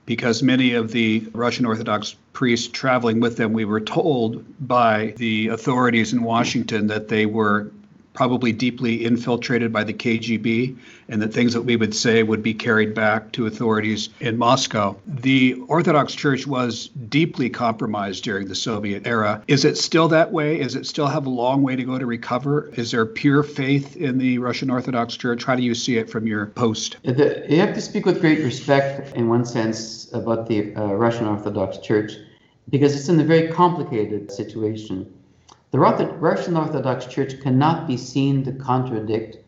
because 0.06 0.42
many 0.42 0.72
of 0.74 0.90
the 0.90 1.24
Russian 1.32 1.66
Orthodox 1.66 2.16
priests 2.32 2.68
traveling 2.68 3.20
with 3.20 3.36
them, 3.36 3.52
we 3.52 3.64
were 3.64 3.80
told 3.80 4.44
by 4.66 5.14
the 5.18 5.48
authorities 5.48 6.12
in 6.12 6.22
Washington 6.22 6.88
that 6.88 7.08
they 7.08 7.26
were 7.26 7.70
probably 8.12 8.52
deeply 8.52 9.04
infiltrated 9.04 9.72
by 9.72 9.84
the 9.84 9.92
KGB, 9.92 10.76
and 11.08 11.22
that 11.22 11.32
things 11.32 11.52
that 11.52 11.62
we 11.62 11.76
would 11.76 11.94
say 11.94 12.22
would 12.22 12.42
be 12.42 12.54
carried 12.54 12.94
back 12.94 13.32
to 13.32 13.46
authorities 13.46 14.08
in 14.20 14.36
Moscow. 14.36 14.96
The 15.06 15.54
Orthodox 15.68 16.14
Church 16.14 16.46
was 16.46 16.88
deeply 17.08 17.50
compromised 17.50 18.24
during 18.24 18.48
the 18.48 18.54
Soviet 18.54 19.06
era. 19.06 19.42
Is 19.48 19.64
it 19.64 19.76
still 19.78 20.08
that 20.08 20.32
way? 20.32 20.60
Is 20.60 20.74
it 20.74 20.86
still 20.86 21.06
have 21.06 21.26
a 21.26 21.30
long 21.30 21.62
way 21.62 21.76
to 21.76 21.84
go 21.84 21.98
to 21.98 22.06
recover? 22.06 22.70
Is 22.76 22.90
there 22.90 23.06
pure 23.06 23.42
faith 23.42 23.96
in 23.96 24.18
the 24.18 24.38
Russian 24.38 24.70
Orthodox 24.70 25.16
Church? 25.16 25.44
How 25.44 25.54
do 25.54 25.62
you 25.62 25.74
see 25.74 25.96
it 25.96 26.10
from 26.10 26.26
your 26.26 26.46
post? 26.46 26.96
The, 27.02 27.46
you 27.48 27.58
have 27.60 27.74
to 27.74 27.80
speak 27.80 28.06
with 28.06 28.20
great 28.20 28.40
respect, 28.40 29.14
in 29.14 29.28
one 29.28 29.44
sense, 29.44 30.12
about 30.12 30.48
the 30.48 30.74
uh, 30.74 30.94
Russian 30.94 31.26
Orthodox 31.26 31.78
Church 31.78 32.12
because 32.70 32.94
it's 32.94 33.08
in 33.08 33.18
a 33.20 33.24
very 33.24 33.48
complicated 33.48 34.30
situation 34.30 35.12
the 35.70 35.78
Russian 35.78 36.56
Orthodox 36.56 37.06
Church 37.06 37.40
cannot 37.40 37.86
be 37.86 37.96
seen 37.96 38.44
to 38.44 38.52
contradict 38.52 39.38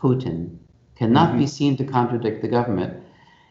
Putin, 0.00 0.56
cannot 0.96 1.30
mm-hmm. 1.30 1.38
be 1.40 1.46
seen 1.46 1.76
to 1.76 1.84
contradict 1.84 2.42
the 2.42 2.48
government. 2.48 3.02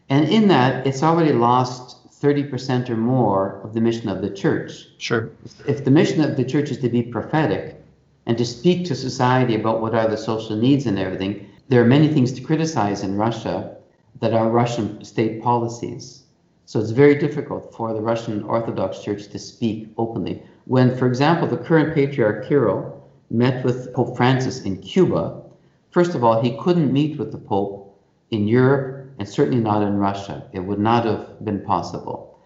And 0.08 0.28
in 0.28 0.48
that, 0.48 0.86
it's 0.86 1.02
already 1.02 1.32
lost 1.32 1.98
30% 2.20 2.88
or 2.90 2.96
more 2.96 3.60
of 3.62 3.74
the 3.74 3.80
mission 3.80 4.08
of 4.08 4.22
the 4.22 4.30
church. 4.30 4.88
Sure. 4.98 5.30
If 5.66 5.84
the 5.84 5.90
mission 5.90 6.22
of 6.22 6.36
the 6.36 6.44
church 6.44 6.70
is 6.70 6.78
to 6.78 6.88
be 6.88 7.02
prophetic 7.02 7.80
and 8.26 8.36
to 8.38 8.44
speak 8.44 8.86
to 8.86 8.94
society 8.94 9.54
about 9.54 9.80
what 9.80 9.94
are 9.94 10.08
the 10.08 10.16
social 10.16 10.56
needs 10.56 10.86
and 10.86 10.98
everything, 10.98 11.48
there 11.68 11.82
are 11.82 11.86
many 11.86 12.08
things 12.08 12.32
to 12.32 12.40
criticize 12.40 13.02
in 13.02 13.16
Russia 13.16 13.76
that 14.20 14.34
are 14.34 14.50
Russian 14.50 15.04
state 15.04 15.42
policies. 15.42 16.24
So 16.66 16.80
it's 16.80 16.90
very 16.90 17.14
difficult 17.14 17.72
for 17.74 17.94
the 17.94 18.00
Russian 18.00 18.42
Orthodox 18.42 19.00
Church 19.00 19.28
to 19.28 19.38
speak 19.38 19.88
openly. 19.96 20.42
When, 20.68 20.94
for 20.98 21.06
example, 21.06 21.48
the 21.48 21.56
current 21.56 21.94
Patriarch 21.94 22.46
Kirill 22.46 23.02
met 23.30 23.64
with 23.64 23.90
Pope 23.94 24.18
Francis 24.18 24.60
in 24.60 24.76
Cuba, 24.82 25.40
first 25.90 26.14
of 26.14 26.22
all, 26.22 26.42
he 26.42 26.58
couldn't 26.58 26.92
meet 26.92 27.18
with 27.18 27.32
the 27.32 27.38
Pope 27.38 27.98
in 28.30 28.46
Europe 28.46 29.10
and 29.18 29.26
certainly 29.26 29.62
not 29.62 29.82
in 29.82 29.96
Russia. 29.96 30.44
It 30.52 30.60
would 30.60 30.78
not 30.78 31.06
have 31.06 31.42
been 31.42 31.64
possible. 31.64 32.38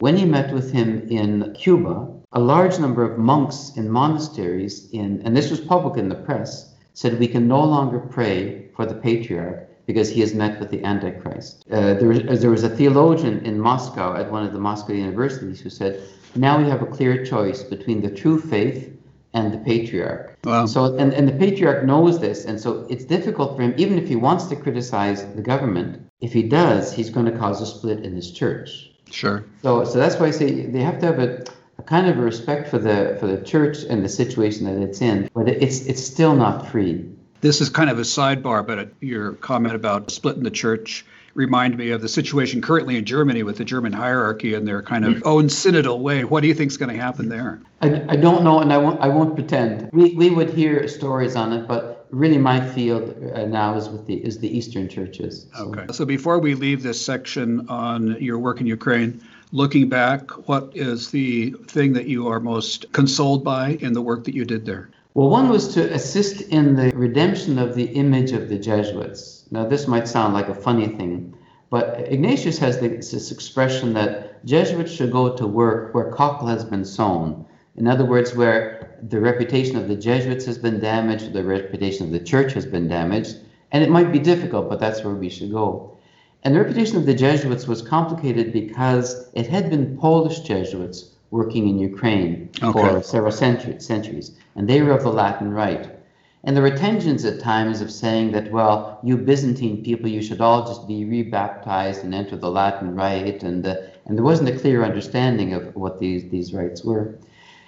When 0.00 0.16
he 0.16 0.24
met 0.24 0.52
with 0.52 0.72
him 0.72 1.06
in 1.08 1.54
Cuba, 1.54 2.08
a 2.32 2.40
large 2.40 2.80
number 2.80 3.04
of 3.04 3.16
monks 3.16 3.72
in 3.76 3.88
monasteries 3.88 4.90
in 4.90 5.22
and 5.24 5.36
this 5.36 5.48
was 5.48 5.60
public 5.60 5.96
in 5.96 6.08
the 6.08 6.16
press 6.16 6.74
said 6.94 7.18
we 7.20 7.28
can 7.28 7.46
no 7.46 7.62
longer 7.62 8.00
pray 8.00 8.66
for 8.74 8.84
the 8.86 8.94
patriarch 8.94 9.66
because 9.86 10.10
he 10.10 10.20
has 10.20 10.34
met 10.34 10.60
with 10.60 10.68
the 10.70 10.84
antichrist 10.84 11.64
uh, 11.70 11.94
there, 11.94 12.12
there 12.18 12.50
was 12.50 12.64
a 12.64 12.68
theologian 12.68 13.38
in 13.46 13.58
moscow 13.58 14.14
at 14.14 14.30
one 14.30 14.44
of 14.44 14.52
the 14.52 14.58
moscow 14.58 14.92
universities 14.92 15.58
who 15.60 15.70
said 15.70 16.02
now 16.34 16.58
we 16.58 16.68
have 16.68 16.82
a 16.82 16.86
clear 16.86 17.24
choice 17.24 17.62
between 17.62 18.00
the 18.00 18.10
true 18.10 18.40
faith 18.40 18.94
and 19.34 19.52
the 19.52 19.58
patriarch. 19.58 20.38
Wow. 20.44 20.66
So 20.66 20.96
and, 20.96 21.12
and 21.12 21.28
the 21.28 21.32
patriarch 21.32 21.84
knows 21.84 22.20
this, 22.20 22.44
and 22.44 22.60
so 22.60 22.86
it's 22.88 23.04
difficult 23.04 23.56
for 23.56 23.62
him, 23.62 23.74
even 23.76 23.98
if 23.98 24.08
he 24.08 24.16
wants 24.16 24.46
to 24.46 24.56
criticize 24.56 25.24
the 25.34 25.42
government, 25.42 26.10
if 26.20 26.32
he 26.32 26.42
does, 26.42 26.92
he's 26.92 27.10
going 27.10 27.26
to 27.26 27.32
cause 27.32 27.60
a 27.60 27.66
split 27.66 28.00
in 28.04 28.14
his 28.14 28.30
church. 28.30 28.90
Sure. 29.10 29.44
So 29.62 29.84
so 29.84 29.98
that's 29.98 30.16
why 30.16 30.26
I 30.26 30.30
say 30.30 30.66
they 30.66 30.80
have 30.80 30.98
to 31.00 31.06
have 31.06 31.18
a, 31.18 31.44
a 31.78 31.82
kind 31.82 32.06
of 32.06 32.18
a 32.18 32.22
respect 32.22 32.68
for 32.68 32.78
the 32.78 33.16
for 33.20 33.26
the 33.26 33.42
church 33.42 33.78
and 33.88 34.04
the 34.04 34.08
situation 34.08 34.64
that 34.64 34.82
it's 34.82 35.00
in, 35.00 35.30
but 35.34 35.48
it's 35.48 35.86
it's 35.86 36.02
still 36.02 36.34
not 36.34 36.68
free. 36.68 37.08
This 37.40 37.60
is 37.60 37.68
kind 37.68 37.88
of 37.88 37.98
a 37.98 38.02
sidebar, 38.02 38.66
but 38.66 38.92
your 39.00 39.34
comment 39.34 39.74
about 39.74 40.10
splitting 40.10 40.42
the 40.42 40.50
church 40.50 41.06
remind 41.38 41.78
me 41.78 41.90
of 41.90 42.02
the 42.02 42.08
situation 42.08 42.60
currently 42.60 42.96
in 42.96 43.04
Germany 43.04 43.44
with 43.44 43.58
the 43.58 43.64
German 43.64 43.92
hierarchy 43.92 44.54
and 44.54 44.66
their 44.66 44.82
kind 44.82 45.04
of 45.04 45.14
mm. 45.14 45.22
own 45.24 45.44
synodal 45.44 46.00
way. 46.00 46.24
What 46.24 46.40
do 46.40 46.48
you 46.48 46.54
think 46.54 46.72
is 46.72 46.76
going 46.76 46.94
to 46.94 47.00
happen 47.00 47.28
there? 47.28 47.60
I, 47.80 48.04
I 48.08 48.16
don't 48.16 48.42
know, 48.42 48.58
and 48.58 48.72
I 48.72 48.78
won't, 48.78 49.00
I 49.00 49.06
won't 49.06 49.36
pretend. 49.36 49.88
We, 49.92 50.14
we 50.14 50.30
would 50.30 50.50
hear 50.50 50.88
stories 50.88 51.36
on 51.36 51.52
it, 51.52 51.68
but 51.68 52.06
really 52.10 52.38
my 52.38 52.60
field 52.60 53.14
uh, 53.34 53.46
now 53.46 53.76
is 53.76 53.88
with 53.88 54.04
the 54.06 54.14
is 54.14 54.40
the 54.40 54.48
Eastern 54.48 54.88
churches. 54.88 55.46
So. 55.54 55.66
Okay. 55.66 55.92
So 55.92 56.04
before 56.04 56.40
we 56.40 56.54
leave 56.54 56.82
this 56.82 57.00
section 57.00 57.68
on 57.68 58.20
your 58.20 58.40
work 58.40 58.60
in 58.60 58.66
Ukraine, 58.66 59.22
looking 59.52 59.88
back, 59.88 60.48
what 60.48 60.72
is 60.74 61.12
the 61.12 61.50
thing 61.68 61.92
that 61.92 62.06
you 62.06 62.26
are 62.26 62.40
most 62.40 62.92
consoled 62.92 63.44
by 63.44 63.78
in 63.80 63.92
the 63.92 64.02
work 64.02 64.24
that 64.24 64.34
you 64.34 64.44
did 64.44 64.66
there? 64.66 64.90
Well, 65.18 65.30
one 65.30 65.48
was 65.48 65.74
to 65.74 65.92
assist 65.92 66.42
in 66.42 66.76
the 66.76 66.92
redemption 66.94 67.58
of 67.58 67.74
the 67.74 67.86
image 67.86 68.30
of 68.30 68.48
the 68.48 68.56
Jesuits. 68.56 69.46
Now, 69.50 69.66
this 69.66 69.88
might 69.88 70.06
sound 70.06 70.32
like 70.32 70.48
a 70.48 70.54
funny 70.54 70.86
thing, 70.86 71.34
but 71.70 72.06
Ignatius 72.08 72.58
has 72.58 72.78
this 72.78 73.32
expression 73.32 73.94
that 73.94 74.44
Jesuits 74.44 74.92
should 74.92 75.10
go 75.10 75.34
to 75.34 75.44
work 75.44 75.92
where 75.92 76.12
cockle 76.12 76.46
has 76.46 76.64
been 76.64 76.84
sown. 76.84 77.44
In 77.74 77.88
other 77.88 78.04
words, 78.04 78.36
where 78.36 78.96
the 79.08 79.18
reputation 79.18 79.76
of 79.76 79.88
the 79.88 79.96
Jesuits 79.96 80.44
has 80.44 80.56
been 80.56 80.78
damaged, 80.78 81.32
the 81.32 81.42
reputation 81.42 82.06
of 82.06 82.12
the 82.12 82.20
church 82.20 82.52
has 82.52 82.64
been 82.64 82.86
damaged, 82.86 83.38
and 83.72 83.82
it 83.82 83.90
might 83.90 84.12
be 84.12 84.20
difficult, 84.20 84.68
but 84.68 84.78
that's 84.78 85.02
where 85.02 85.16
we 85.16 85.30
should 85.30 85.50
go. 85.50 85.98
And 86.44 86.54
the 86.54 86.60
reputation 86.60 86.96
of 86.96 87.06
the 87.06 87.14
Jesuits 87.14 87.66
was 87.66 87.82
complicated 87.82 88.52
because 88.52 89.28
it 89.34 89.48
had 89.48 89.68
been 89.68 89.98
Polish 89.98 90.38
Jesuits 90.42 91.16
working 91.30 91.68
in 91.68 91.78
Ukraine 91.78 92.50
okay. 92.62 92.72
for 92.72 93.02
several 93.02 93.32
centuries, 93.32 94.32
and 94.56 94.68
they 94.68 94.80
were 94.82 94.92
of 94.92 95.02
the 95.02 95.12
Latin 95.12 95.52
Rite. 95.52 95.98
And 96.44 96.54
there 96.56 96.62
were 96.62 96.70
tensions 96.70 97.24
at 97.24 97.40
times 97.40 97.80
of 97.80 97.90
saying 97.90 98.30
that, 98.32 98.50
well, 98.52 99.00
you 99.02 99.16
Byzantine 99.16 99.82
people, 99.82 100.08
you 100.08 100.22
should 100.22 100.40
all 100.40 100.66
just 100.66 100.86
be 100.86 101.04
rebaptized 101.04 102.04
and 102.04 102.14
enter 102.14 102.36
the 102.36 102.50
Latin 102.50 102.94
rite. 102.94 103.42
And, 103.42 103.66
uh, 103.66 103.76
and 104.06 104.16
there 104.16 104.24
wasn't 104.24 104.48
a 104.48 104.58
clear 104.58 104.84
understanding 104.84 105.52
of 105.52 105.74
what 105.74 105.98
these, 105.98 106.30
these 106.30 106.54
rites 106.54 106.84
were. 106.84 107.18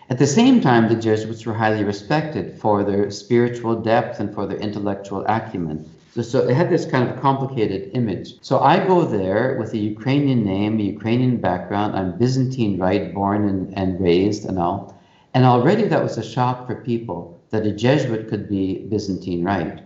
At 0.08 0.18
the 0.18 0.26
same 0.26 0.60
time, 0.60 0.88
the 0.88 0.94
Jesuits 0.94 1.44
were 1.44 1.54
highly 1.54 1.84
respected 1.84 2.58
for 2.58 2.84
their 2.84 3.10
spiritual 3.10 3.76
depth 3.76 4.20
and 4.20 4.32
for 4.32 4.46
their 4.46 4.58
intellectual 4.58 5.24
acumen. 5.26 5.88
So, 6.14 6.22
so 6.22 6.48
it 6.48 6.54
had 6.54 6.70
this 6.70 6.86
kind 6.86 7.08
of 7.08 7.20
complicated 7.20 7.90
image. 7.94 8.34
So 8.42 8.58
I 8.58 8.84
go 8.84 9.04
there 9.04 9.56
with 9.60 9.72
a 9.74 9.78
Ukrainian 9.78 10.44
name, 10.44 10.80
a 10.80 10.82
Ukrainian 10.82 11.36
background. 11.36 11.94
I'm 11.94 12.18
Byzantine 12.18 12.78
Rite, 12.78 13.14
born 13.14 13.48
and, 13.48 13.78
and 13.78 14.00
raised 14.00 14.44
and 14.44 14.58
all. 14.58 14.98
And 15.34 15.44
already 15.44 15.84
that 15.84 16.02
was 16.02 16.18
a 16.18 16.24
shock 16.24 16.66
for 16.66 16.74
people 16.74 17.40
that 17.50 17.64
a 17.64 17.72
Jesuit 17.72 18.28
could 18.28 18.48
be 18.48 18.86
Byzantine 18.88 19.44
Rite. 19.44 19.82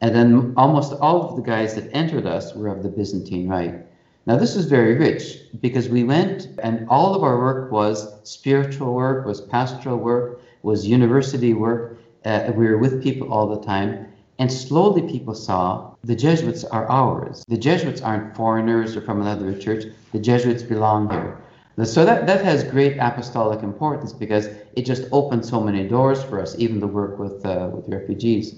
And 0.00 0.12
then 0.14 0.52
almost 0.56 0.94
all 1.00 1.28
of 1.28 1.36
the 1.36 1.42
guys 1.42 1.76
that 1.76 1.88
entered 1.92 2.26
us 2.26 2.54
were 2.54 2.68
of 2.68 2.82
the 2.82 2.88
Byzantine 2.88 3.48
Rite. 3.48 3.86
Now, 4.26 4.36
this 4.36 4.54
is 4.56 4.66
very 4.66 4.96
rich 4.96 5.38
because 5.60 5.88
we 5.88 6.04
went 6.04 6.48
and 6.62 6.88
all 6.88 7.14
of 7.14 7.22
our 7.22 7.38
work 7.38 7.72
was 7.72 8.08
spiritual 8.22 8.94
work, 8.94 9.26
was 9.26 9.40
pastoral 9.40 9.96
work, 9.96 10.40
was 10.62 10.86
university 10.86 11.54
work. 11.54 11.98
Uh, 12.24 12.52
we 12.54 12.66
were 12.66 12.78
with 12.78 13.02
people 13.02 13.32
all 13.32 13.48
the 13.48 13.64
time. 13.64 14.11
And 14.42 14.50
slowly 14.50 15.02
people 15.02 15.36
saw 15.36 15.94
the 16.02 16.16
Jesuits 16.16 16.64
are 16.64 16.90
ours. 16.90 17.44
The 17.46 17.56
Jesuits 17.56 18.02
aren't 18.02 18.34
foreigners 18.34 18.96
or 18.96 19.00
from 19.00 19.20
another 19.20 19.56
church. 19.56 19.84
The 20.10 20.18
Jesuits 20.18 20.64
belong 20.64 21.08
here. 21.10 21.38
So 21.84 22.04
that, 22.04 22.26
that 22.26 22.44
has 22.44 22.64
great 22.64 22.96
apostolic 22.96 23.62
importance 23.62 24.12
because 24.12 24.48
it 24.74 24.84
just 24.84 25.04
opened 25.12 25.46
so 25.46 25.60
many 25.60 25.86
doors 25.86 26.24
for 26.24 26.40
us, 26.40 26.56
even 26.58 26.80
the 26.80 26.88
work 26.88 27.20
with, 27.20 27.46
uh, 27.46 27.70
with 27.72 27.88
refugees. 27.88 28.56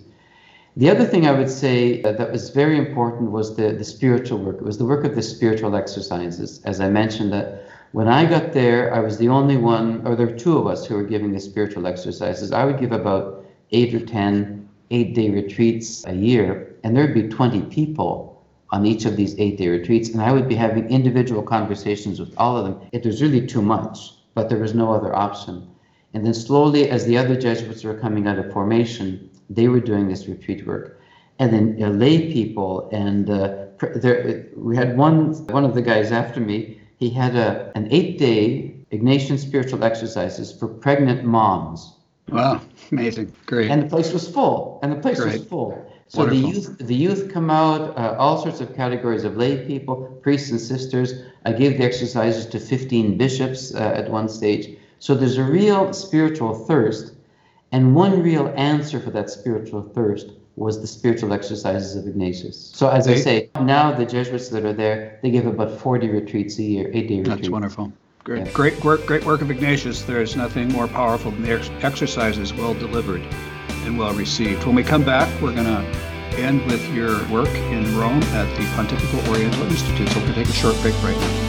The 0.79 0.89
other 0.89 1.05
thing 1.05 1.27
I 1.27 1.33
would 1.33 1.51
say 1.51 2.01
that, 2.01 2.17
that 2.17 2.33
was 2.33 2.49
very 2.49 2.79
important 2.79 3.31
was 3.31 3.55
the, 3.55 3.73
the 3.73 3.85
spiritual 3.85 4.39
work. 4.39 4.57
It 4.57 4.65
was 4.65 4.79
the 4.79 4.87
work 4.87 5.05
of 5.05 5.15
the 5.15 5.23
spiritual 5.23 5.77
exercises. 5.77 6.63
As 6.65 6.81
I 6.81 6.89
mentioned, 6.89 7.31
that 7.35 7.69
when 7.93 8.09
I 8.09 8.25
got 8.25 8.55
there, 8.55 8.95
I 8.95 9.01
was 9.01 9.19
the 9.19 9.29
only 9.29 9.59
one, 9.59 10.01
or 10.07 10.17
there 10.17 10.29
were 10.29 10.39
two 10.39 10.57
of 10.57 10.67
us 10.67 10.87
who 10.87 10.95
were 10.95 11.05
giving 11.05 11.33
the 11.33 11.41
spiritual 11.41 11.87
exercises. 11.87 12.53
I 12.53 12.65
would 12.65 12.81
give 12.81 12.93
about 12.93 13.45
eight 13.71 13.93
or 13.95 14.01
ten 14.01 14.64
eight 14.91 15.15
day 15.15 15.31
retreats 15.31 16.05
a 16.07 16.15
year, 16.15 16.75
and 16.85 16.97
there'd 16.97 17.15
be 17.15 17.29
20 17.29 17.63
people 17.63 18.43
on 18.71 18.85
each 18.85 19.05
of 19.05 19.17
these 19.17 19.39
eight 19.39 19.57
day 19.59 19.69
retreats, 19.69 20.11
and 20.11 20.21
I 20.21 20.33
would 20.33 20.49
be 20.49 20.55
having 20.55 20.89
individual 20.89 21.43
conversations 21.43 22.19
with 22.19 22.35
all 22.37 22.57
of 22.57 22.65
them. 22.65 22.89
It 22.93 23.05
was 23.05 23.23
really 23.23 23.47
too 23.47 23.63
much, 23.63 24.13
but 24.35 24.49
there 24.49 24.59
was 24.59 24.75
no 24.75 24.93
other 24.93 25.15
option. 25.15 25.69
And 26.13 26.25
then 26.25 26.35
slowly, 26.35 26.91
as 26.91 27.05
the 27.05 27.17
other 27.17 27.37
Jesuits 27.37 27.85
were 27.85 27.99
coming 27.99 28.27
out 28.27 28.39
of 28.39 28.53
formation, 28.53 29.31
they 29.51 29.69
were 29.69 29.81
doing 29.81 30.09
this 30.09 30.27
retreat 30.27 30.67
work. 30.67 31.01
And 31.39 31.53
then 31.53 31.99
lay 31.99 32.33
people, 32.33 32.89
and 32.93 33.29
uh, 33.29 33.67
there, 33.97 34.47
we 34.57 34.77
had 34.77 34.97
one, 34.97 35.35
one 35.49 35.65
of 35.65 35.75
the 35.75 35.83
guys 35.83 36.13
after 36.13 36.41
me, 36.41 36.81
he 36.99 37.11
had 37.11 37.35
a, 37.35 37.73
an 37.75 37.89
eight 37.91 38.19
day 38.19 38.75
Ignatian 38.93 39.39
spiritual 39.39 39.83
exercises 39.83 40.53
for 40.53 40.69
pregnant 40.69 41.25
moms. 41.25 41.94
Wow, 42.29 42.61
amazing, 42.91 43.33
great. 43.47 43.71
And 43.71 43.83
the 43.83 43.89
place 43.89 44.13
was 44.13 44.29
full, 44.29 44.81
and 44.83 44.93
the 44.93 44.97
place 44.97 45.21
great. 45.21 45.39
was 45.39 45.47
full. 45.47 45.91
So 46.09 46.21
Wonderful. 46.21 46.43
the 46.43 46.55
youth, 46.55 46.79
the 46.79 46.95
youth 46.95 47.33
come 47.33 47.51
out, 47.51 47.97
uh, 47.97 48.17
all 48.19 48.43
sorts 48.43 48.61
of 48.61 48.75
categories 48.77 49.25
of 49.25 49.37
lay 49.37 49.67
people, 49.67 50.19
priests 50.23 50.51
and 50.51 50.61
sisters. 50.61 51.15
I 51.47 51.53
gave 51.53 51.79
the 51.79 51.85
exercises 51.85 52.47
to 52.47 52.61
15 52.61 53.17
bishops 53.17 53.75
uh, 53.75 53.79
at 53.79 54.11
one 54.11 54.29
stage. 54.29 54.77
So 54.99 55.15
there's 55.15 55.39
a 55.39 55.45
real 55.45 55.93
spiritual 55.93 56.55
thirst 56.67 57.15
and 57.75 57.93
one 57.93 58.23
real 58.23 58.55
answer 58.57 59.01
for 59.01 59.11
that 59.11 59.29
spiritual 59.31 59.83
thirst 59.83 60.31
was 60.55 60.81
the 60.81 60.87
spiritual 60.87 61.33
exercises 61.33 61.97
of 61.97 62.07
Ignatius. 62.07 62.71
So 62.73 62.89
as 62.89 63.09
I 63.09 63.17
say, 63.17 63.51
now 63.61 63.91
the 63.91 64.07
Jesuits 64.07 64.49
that 64.51 64.65
are 64.65 64.73
there, 64.73 65.19
they 65.25 65.33
give 65.33 65.47
about 65.47 65.81
40 65.81 66.09
retreats 66.09 66.57
a 66.61 66.63
year, 66.63 66.91
eight-day 66.95 67.19
retreats. 67.19 67.41
That's 67.41 67.49
wonderful. 67.49 67.93
Great, 68.25 68.47
yeah. 68.47 68.53
great 68.53 68.83
work, 68.83 69.05
great 69.05 69.23
work 69.27 69.43
of 69.43 69.51
Ignatius. 69.51 70.03
There 70.03 70.23
is 70.23 70.35
nothing 70.35 70.73
more 70.73 70.89
powerful 70.89 71.31
than 71.31 71.43
the 71.43 71.53
ex- 71.53 71.69
exercises 71.83 72.55
well 72.55 72.73
delivered 72.73 73.21
and 73.85 73.99
well 73.99 74.15
received. 74.15 74.65
When 74.65 74.75
we 74.75 74.83
come 74.83 75.05
back, 75.05 75.29
we're 75.43 75.55
going 75.55 75.67
to 75.67 75.83
end 76.41 76.65
with 76.65 76.83
your 76.95 77.23
work 77.29 77.55
in 77.55 77.97
Rome 77.99 78.23
at 78.23 78.57
the 78.57 78.65
Pontifical 78.77 79.21
Oriental 79.31 79.65
Institute. 79.65 80.09
So 80.09 80.21
we're 80.21 80.29
going 80.29 80.35
to 80.37 80.45
take 80.45 80.49
a 80.49 80.53
short 80.53 80.75
break 80.81 80.95
right 81.03 81.17
now. 81.17 81.44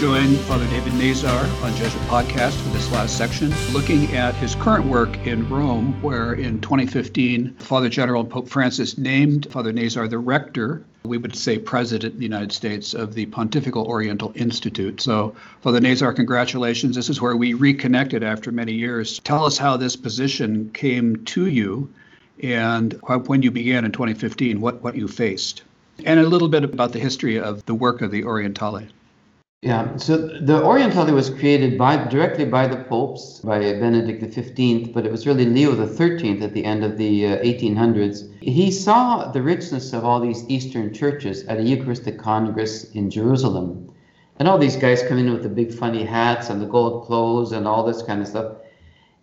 Join 0.00 0.34
Father 0.46 0.66
David 0.68 0.94
Nazar 0.94 1.44
on 1.62 1.76
Jesuit 1.76 2.02
Podcast 2.04 2.52
for 2.62 2.70
this 2.70 2.90
last 2.90 3.18
section, 3.18 3.52
looking 3.74 4.10
at 4.16 4.34
his 4.36 4.54
current 4.54 4.86
work 4.86 5.14
in 5.26 5.46
Rome, 5.50 6.00
where 6.00 6.32
in 6.32 6.58
2015, 6.62 7.52
Father 7.58 7.90
General 7.90 8.24
Pope 8.24 8.48
Francis 8.48 8.96
named 8.96 9.48
Father 9.50 9.74
Nazar 9.74 10.08
the 10.08 10.16
rector, 10.16 10.82
we 11.02 11.18
would 11.18 11.36
say 11.36 11.58
president 11.58 12.14
in 12.14 12.18
the 12.18 12.24
United 12.24 12.50
States, 12.50 12.94
of 12.94 13.12
the 13.12 13.26
Pontifical 13.26 13.84
Oriental 13.84 14.32
Institute. 14.36 15.02
So, 15.02 15.34
Father 15.60 15.80
Nazar, 15.80 16.14
congratulations. 16.14 16.96
This 16.96 17.10
is 17.10 17.20
where 17.20 17.36
we 17.36 17.52
reconnected 17.52 18.22
after 18.22 18.50
many 18.50 18.72
years. 18.72 19.18
Tell 19.18 19.44
us 19.44 19.58
how 19.58 19.76
this 19.76 19.96
position 19.96 20.70
came 20.72 21.26
to 21.26 21.44
you 21.44 21.92
and 22.42 22.94
when 23.26 23.42
you 23.42 23.50
began 23.50 23.84
in 23.84 23.92
2015, 23.92 24.62
what, 24.62 24.82
what 24.82 24.96
you 24.96 25.06
faced. 25.06 25.62
And 26.06 26.18
a 26.18 26.26
little 26.26 26.48
bit 26.48 26.64
about 26.64 26.92
the 26.92 26.98
history 26.98 27.38
of 27.38 27.66
the 27.66 27.74
work 27.74 28.00
of 28.00 28.10
the 28.10 28.24
Orientale. 28.24 28.88
Yeah, 29.62 29.94
so 29.96 30.16
the 30.16 30.64
Orientale 30.64 31.12
was 31.12 31.28
created 31.28 31.76
by 31.76 32.08
directly 32.08 32.46
by 32.46 32.66
the 32.66 32.78
popes, 32.84 33.40
by 33.40 33.58
Benedict 33.58 34.22
XV, 34.32 34.94
but 34.94 35.04
it 35.04 35.12
was 35.12 35.26
really 35.26 35.44
Leo 35.44 35.74
XIII 35.74 36.42
at 36.42 36.54
the 36.54 36.64
end 36.64 36.82
of 36.82 36.96
the 36.96 37.26
uh, 37.26 37.44
1800s. 37.44 38.42
He 38.42 38.70
saw 38.70 39.30
the 39.30 39.42
richness 39.42 39.92
of 39.92 40.02
all 40.02 40.18
these 40.18 40.48
Eastern 40.48 40.94
churches 40.94 41.44
at 41.44 41.58
a 41.58 41.62
Eucharistic 41.62 42.18
Congress 42.18 42.90
in 42.92 43.10
Jerusalem. 43.10 43.94
And 44.38 44.48
all 44.48 44.56
these 44.56 44.76
guys 44.76 45.02
come 45.02 45.18
in 45.18 45.30
with 45.30 45.42
the 45.42 45.50
big 45.50 45.74
funny 45.74 46.04
hats 46.04 46.48
and 46.48 46.62
the 46.62 46.66
gold 46.66 47.04
clothes 47.04 47.52
and 47.52 47.68
all 47.68 47.84
this 47.84 48.00
kind 48.00 48.22
of 48.22 48.28
stuff. 48.28 48.54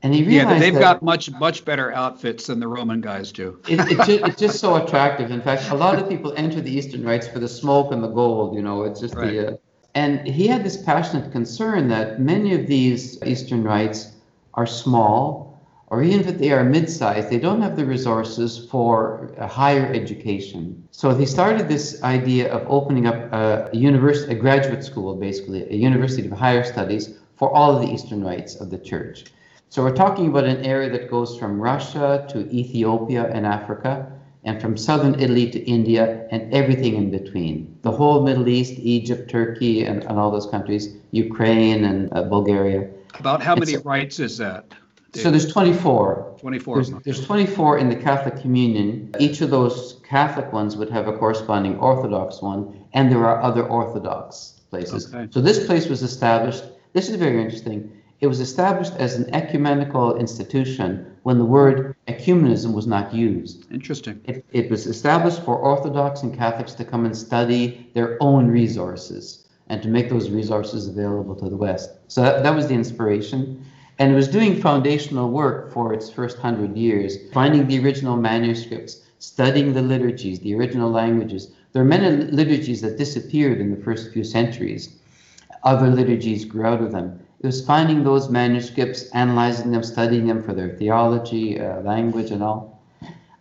And 0.04 0.14
he 0.14 0.24
realized 0.24 0.50
yeah, 0.50 0.60
they've 0.60 0.74
that, 0.76 0.80
got 0.80 1.02
much 1.02 1.32
much 1.32 1.66
better 1.66 1.92
outfits 1.92 2.46
than 2.46 2.60
the 2.60 2.68
Roman 2.68 3.02
guys 3.02 3.32
do. 3.32 3.60
it, 3.68 3.80
it 3.80 3.98
just, 3.98 4.10
it's 4.10 4.40
just 4.40 4.60
so 4.60 4.76
attractive. 4.76 5.32
In 5.32 5.42
fact, 5.42 5.72
a 5.72 5.76
lot 5.76 5.98
of 5.98 6.08
people 6.08 6.36
enter 6.38 6.62
the 6.62 6.72
Eastern 6.72 7.04
rites 7.04 7.28
for 7.28 7.40
the 7.40 7.48
smoke 7.48 7.92
and 7.92 8.04
the 8.04 8.08
gold. 8.10 8.56
You 8.56 8.62
know, 8.62 8.84
it's 8.84 9.00
just 9.00 9.16
right. 9.16 9.32
the 9.32 9.54
uh, 9.54 9.58
and 9.98 10.28
he 10.28 10.46
had 10.46 10.64
this 10.64 10.78
passionate 10.78 11.32
concern 11.32 11.88
that 11.88 12.22
many 12.22 12.54
of 12.54 12.68
these 12.68 13.02
Eastern 13.24 13.64
rites 13.64 14.12
are 14.54 14.68
small, 14.68 15.60
or 15.88 16.04
even 16.04 16.20
if 16.20 16.38
they 16.38 16.52
are 16.52 16.64
mid 16.64 16.88
sized, 16.88 17.32
they 17.32 17.40
don't 17.40 17.64
have 17.64 17.76
the 17.76 17.84
resources 17.84 18.68
for 18.70 19.34
higher 19.62 19.88
education. 20.02 20.88
So 20.92 21.16
he 21.16 21.26
started 21.26 21.68
this 21.68 22.04
idea 22.04 22.54
of 22.54 22.62
opening 22.70 23.08
up 23.08 23.34
a, 23.34 23.70
university, 23.74 24.34
a 24.34 24.36
graduate 24.36 24.84
school, 24.84 25.16
basically, 25.16 25.64
a 25.64 25.78
university 25.90 26.28
of 26.28 26.34
higher 26.38 26.64
studies 26.64 27.18
for 27.36 27.50
all 27.52 27.76
of 27.76 27.82
the 27.82 27.92
Eastern 27.92 28.24
rites 28.24 28.54
of 28.62 28.70
the 28.70 28.78
church. 28.78 29.26
So 29.70 29.82
we're 29.82 29.96
talking 30.06 30.28
about 30.28 30.44
an 30.44 30.64
area 30.64 30.92
that 30.92 31.10
goes 31.10 31.40
from 31.40 31.60
Russia 31.60 32.28
to 32.30 32.38
Ethiopia 32.52 33.24
and 33.34 33.48
Africa, 33.48 34.12
and 34.48 34.62
from 34.62 34.78
southern 34.78 35.20
Italy 35.20 35.52
to 35.52 35.60
India 35.66 36.26
and 36.32 36.52
everything 36.54 36.96
in 36.96 37.12
between. 37.12 37.78
The 37.82 37.92
whole 37.92 38.24
Middle 38.24 38.48
East, 38.48 38.76
Egypt, 38.80 39.30
Turkey, 39.30 39.84
and, 39.84 40.04
and 40.06 40.18
all 40.18 40.32
those 40.32 40.48
countries, 40.48 40.96
Ukraine 41.12 41.84
and 41.84 42.12
uh, 42.14 42.24
Bulgaria. 42.24 42.90
About 43.20 43.44
how 43.44 43.56
many 43.56 43.74
so, 43.74 43.82
rites 43.82 44.20
is 44.20 44.38
that? 44.38 44.70
David? 45.12 45.24
So 45.24 45.32
there's 45.32 45.52
24. 45.52 46.38
24. 46.40 46.76
There's, 46.76 47.04
there's 47.04 47.26
24 47.26 47.80
in 47.80 47.90
the 47.90 47.96
Catholic 47.96 48.42
Communion. 48.42 49.14
Each 49.20 49.42
of 49.42 49.50
those 49.50 50.00
Catholic 50.08 50.54
ones 50.54 50.78
would 50.78 50.90
have 50.90 51.10
a 51.10 51.18
corresponding 51.18 51.78
Orthodox 51.80 52.42
one, 52.42 52.86
and 52.94 53.12
there 53.12 53.26
are 53.26 53.42
other 53.42 53.68
Orthodox 53.68 54.62
places. 54.70 55.14
Okay. 55.14 55.28
So 55.30 55.42
this 55.42 55.66
place 55.66 55.88
was 55.88 56.04
established. 56.04 56.64
This 56.94 57.10
is 57.10 57.18
very 57.18 57.42
interesting. 57.42 57.97
It 58.20 58.28
was 58.28 58.40
established 58.40 58.94
as 58.94 59.16
an 59.16 59.32
ecumenical 59.34 60.18
institution 60.18 61.16
when 61.22 61.38
the 61.38 61.46
word 61.46 61.96
ecumenism 62.08 62.74
was 62.74 62.88
not 62.88 63.14
used. 63.14 63.72
Interesting. 63.72 64.20
It, 64.26 64.44
it 64.52 64.72
was 64.72 64.88
established 64.88 65.44
for 65.44 65.56
Orthodox 65.56 66.24
and 66.24 66.36
Catholics 66.36 66.74
to 66.76 66.86
come 66.86 67.06
and 67.06 67.16
study 67.16 67.92
their 67.94 68.18
own 68.20 68.48
resources 68.48 69.48
and 69.70 69.84
to 69.84 69.88
make 69.88 70.10
those 70.10 70.32
resources 70.32 70.88
available 70.88 71.36
to 71.36 71.48
the 71.48 71.58
West. 71.58 71.92
So 72.08 72.24
that, 72.24 72.42
that 72.42 72.56
was 72.56 72.68
the 72.68 72.74
inspiration. 72.74 73.64
And 74.00 74.12
it 74.12 74.16
was 74.16 74.28
doing 74.28 74.62
foundational 74.62 75.30
work 75.30 75.72
for 75.72 75.94
its 75.94 76.10
first 76.10 76.40
hundred 76.40 76.76
years, 76.76 77.18
finding 77.34 77.68
the 77.68 77.84
original 77.84 78.18
manuscripts, 78.18 79.02
studying 79.20 79.74
the 79.74 79.82
liturgies, 79.82 80.40
the 80.40 80.56
original 80.56 80.90
languages. 80.90 81.52
There 81.74 81.84
are 81.84 81.86
many 81.86 82.26
liturgies 82.32 82.82
that 82.82 82.98
disappeared 82.98 83.60
in 83.60 83.70
the 83.70 83.84
first 83.84 84.12
few 84.12 84.24
centuries. 84.24 84.96
Other 85.64 85.90
liturgies 85.90 86.46
grew 86.46 86.66
out 86.66 86.82
of 86.82 86.92
them. 86.92 87.20
It 87.40 87.46
was 87.46 87.66
finding 87.66 88.04
those 88.04 88.30
manuscripts, 88.30 89.12
analyzing 89.12 89.72
them, 89.72 89.84
studying 89.84 90.26
them 90.26 90.42
for 90.42 90.54
their 90.54 90.70
theology, 90.70 91.60
uh, 91.60 91.82
language, 91.82 92.32
and 92.32 92.42
all. 92.42 92.82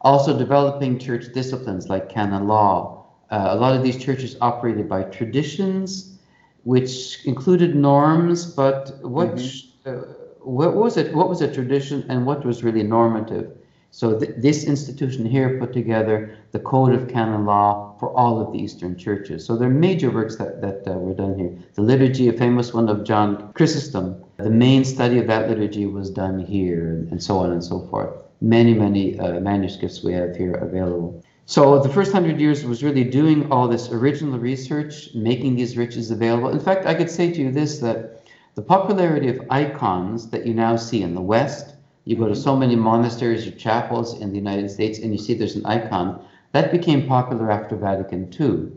Also 0.02 0.36
developing 0.38 0.98
church 0.98 1.32
disciplines 1.32 1.88
like 1.88 2.10
canon 2.10 2.46
law. 2.46 3.06
Uh, 3.30 3.48
a 3.50 3.56
lot 3.56 3.74
of 3.74 3.82
these 3.82 3.96
churches 3.96 4.36
operated 4.40 4.88
by 4.88 5.02
traditions, 5.04 6.18
which 6.64 7.24
included 7.24 7.74
norms, 7.74 8.44
but 8.44 8.98
what, 9.02 9.34
mm-hmm. 9.36 9.90
uh, 9.90 10.02
what 10.40 10.74
was 10.76 10.96
it? 10.96 11.14
What 11.14 11.28
was 11.28 11.40
a 11.40 11.52
tradition, 11.52 12.04
and 12.08 12.26
what 12.26 12.44
was 12.44 12.62
really 12.62 12.82
normative? 12.82 13.50
So 13.96 14.18
th- 14.20 14.32
this 14.36 14.64
institution 14.64 15.24
here 15.24 15.58
put 15.58 15.72
together 15.72 16.36
the 16.52 16.58
code 16.58 16.92
of 16.92 17.08
canon 17.08 17.46
law 17.46 17.96
for 17.98 18.10
all 18.10 18.42
of 18.42 18.52
the 18.52 18.58
Eastern 18.58 18.98
churches. 18.98 19.46
So 19.46 19.56
there 19.56 19.68
are 19.68 19.72
major 19.88 20.10
works 20.10 20.36
that, 20.36 20.60
that 20.60 20.86
uh, 20.86 20.98
were 20.98 21.14
done 21.14 21.38
here. 21.38 21.56
The 21.76 21.80
liturgy, 21.80 22.28
a 22.28 22.34
famous 22.34 22.74
one 22.74 22.90
of 22.90 23.04
John 23.04 23.54
Chrysostom, 23.54 24.22
the 24.36 24.50
main 24.50 24.84
study 24.84 25.18
of 25.18 25.26
that 25.28 25.48
liturgy 25.48 25.86
was 25.86 26.10
done 26.10 26.38
here, 26.38 26.90
and, 26.90 27.10
and 27.10 27.22
so 27.22 27.38
on 27.38 27.52
and 27.52 27.64
so 27.64 27.86
forth. 27.88 28.14
Many, 28.42 28.74
many 28.74 29.18
uh, 29.18 29.40
manuscripts 29.40 30.02
we 30.02 30.12
have 30.12 30.36
here 30.36 30.56
available. 30.56 31.24
So 31.46 31.78
the 31.78 31.88
first 31.88 32.12
hundred 32.12 32.38
years 32.38 32.66
was 32.66 32.84
really 32.84 33.04
doing 33.04 33.50
all 33.50 33.66
this 33.66 33.90
original 33.90 34.38
research, 34.38 35.14
making 35.14 35.56
these 35.56 35.78
riches 35.78 36.10
available. 36.10 36.50
In 36.50 36.60
fact, 36.60 36.84
I 36.84 36.92
could 36.92 37.08
say 37.08 37.32
to 37.32 37.40
you 37.40 37.50
this 37.50 37.78
that 37.78 38.28
the 38.56 38.62
popularity 38.62 39.28
of 39.28 39.40
icons 39.48 40.28
that 40.32 40.44
you 40.44 40.52
now 40.52 40.76
see 40.76 41.00
in 41.00 41.14
the 41.14 41.22
West, 41.22 41.75
you 42.06 42.14
go 42.16 42.28
to 42.28 42.36
so 42.36 42.56
many 42.56 42.76
monasteries 42.76 43.46
or 43.48 43.50
chapels 43.50 44.20
in 44.20 44.30
the 44.30 44.38
United 44.38 44.70
States 44.70 45.00
and 45.00 45.12
you 45.12 45.18
see 45.18 45.34
there's 45.34 45.56
an 45.56 45.66
icon, 45.66 46.24
that 46.52 46.70
became 46.70 47.08
popular 47.08 47.50
after 47.50 47.74
Vatican 47.76 48.32
II. 48.32 48.70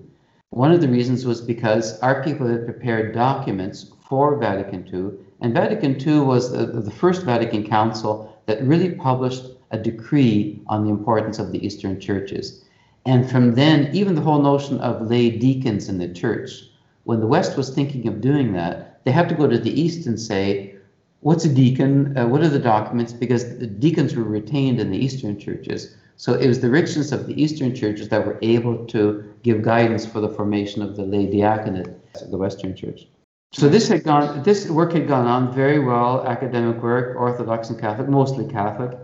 One 0.49 0.71
of 0.71 0.82
the 0.82 0.89
reasons 0.89 1.27
was 1.27 1.39
because 1.39 1.99
our 1.99 2.23
people 2.23 2.47
had 2.47 2.65
prepared 2.65 3.13
documents 3.13 3.91
for 4.09 4.36
Vatican 4.38 4.84
II, 4.91 5.11
and 5.41 5.53
Vatican 5.53 5.95
II 6.01 6.21
was 6.21 6.51
the, 6.51 6.65
the 6.65 6.89
first 6.89 7.21
Vatican 7.21 7.67
Council 7.67 8.36
that 8.47 8.63
really 8.63 8.95
published 8.95 9.45
a 9.69 9.77
decree 9.77 10.59
on 10.65 10.84
the 10.84 10.89
importance 10.89 11.38
of 11.38 11.51
the 11.51 11.63
Eastern 11.63 11.99
churches. 11.99 12.65
And 13.05 13.30
from 13.30 13.53
then, 13.53 13.93
even 13.93 14.15
the 14.15 14.21
whole 14.21 14.41
notion 14.41 14.80
of 14.80 15.07
lay 15.07 15.30
deacons 15.30 15.88
in 15.88 15.99
the 15.99 16.11
church, 16.11 16.63
when 17.03 17.19
the 17.19 17.27
West 17.27 17.55
was 17.55 17.69
thinking 17.69 18.07
of 18.07 18.21
doing 18.21 18.53
that, 18.53 19.05
they 19.05 19.11
had 19.11 19.30
to 19.30 19.36
go 19.36 19.47
to 19.47 19.59
the 19.59 19.80
East 19.80 20.07
and 20.07 20.19
say, 20.19 20.78
What's 21.22 21.45
a 21.45 21.53
deacon? 21.53 22.17
Uh, 22.17 22.28
what 22.28 22.41
are 22.41 22.49
the 22.49 22.59
documents? 22.59 23.11
Because 23.11 23.57
the 23.57 23.67
deacons 23.67 24.15
were 24.15 24.24
retained 24.24 24.80
in 24.80 24.91
the 24.91 24.97
Eastern 24.97 25.38
churches. 25.38 25.95
So 26.15 26.34
it 26.34 26.47
was 26.47 26.59
the 26.59 26.70
richness 26.70 27.11
of 27.11 27.28
the 27.28 27.41
Eastern 27.41 27.74
churches 27.76 28.09
that 28.09 28.26
were 28.26 28.38
able 28.41 28.86
to 28.88 29.34
give 29.43 29.61
guidance 29.61 30.05
for 30.05 30.20
the 30.20 30.30
formation 30.30 30.82
of 30.82 30.95
the 30.95 31.03
lay 31.03 31.28
diaconate, 31.28 31.89
of 32.22 32.32
the 32.32 32.38
Western 32.38 32.76
church. 32.76 33.07
So 33.51 33.67
this 33.67 33.88
had 33.88 34.03
gone, 34.03 34.43
this 34.43 34.70
work 34.70 34.93
had 34.93 35.07
gone 35.07 35.26
on 35.26 35.53
very 35.53 35.80
well, 35.80 36.26
academic 36.28 36.82
work, 36.84 37.17
Orthodox 37.17 37.70
and 37.70 37.80
Catholic, 37.80 38.07
mostly 38.07 38.47
Catholic 38.47 38.97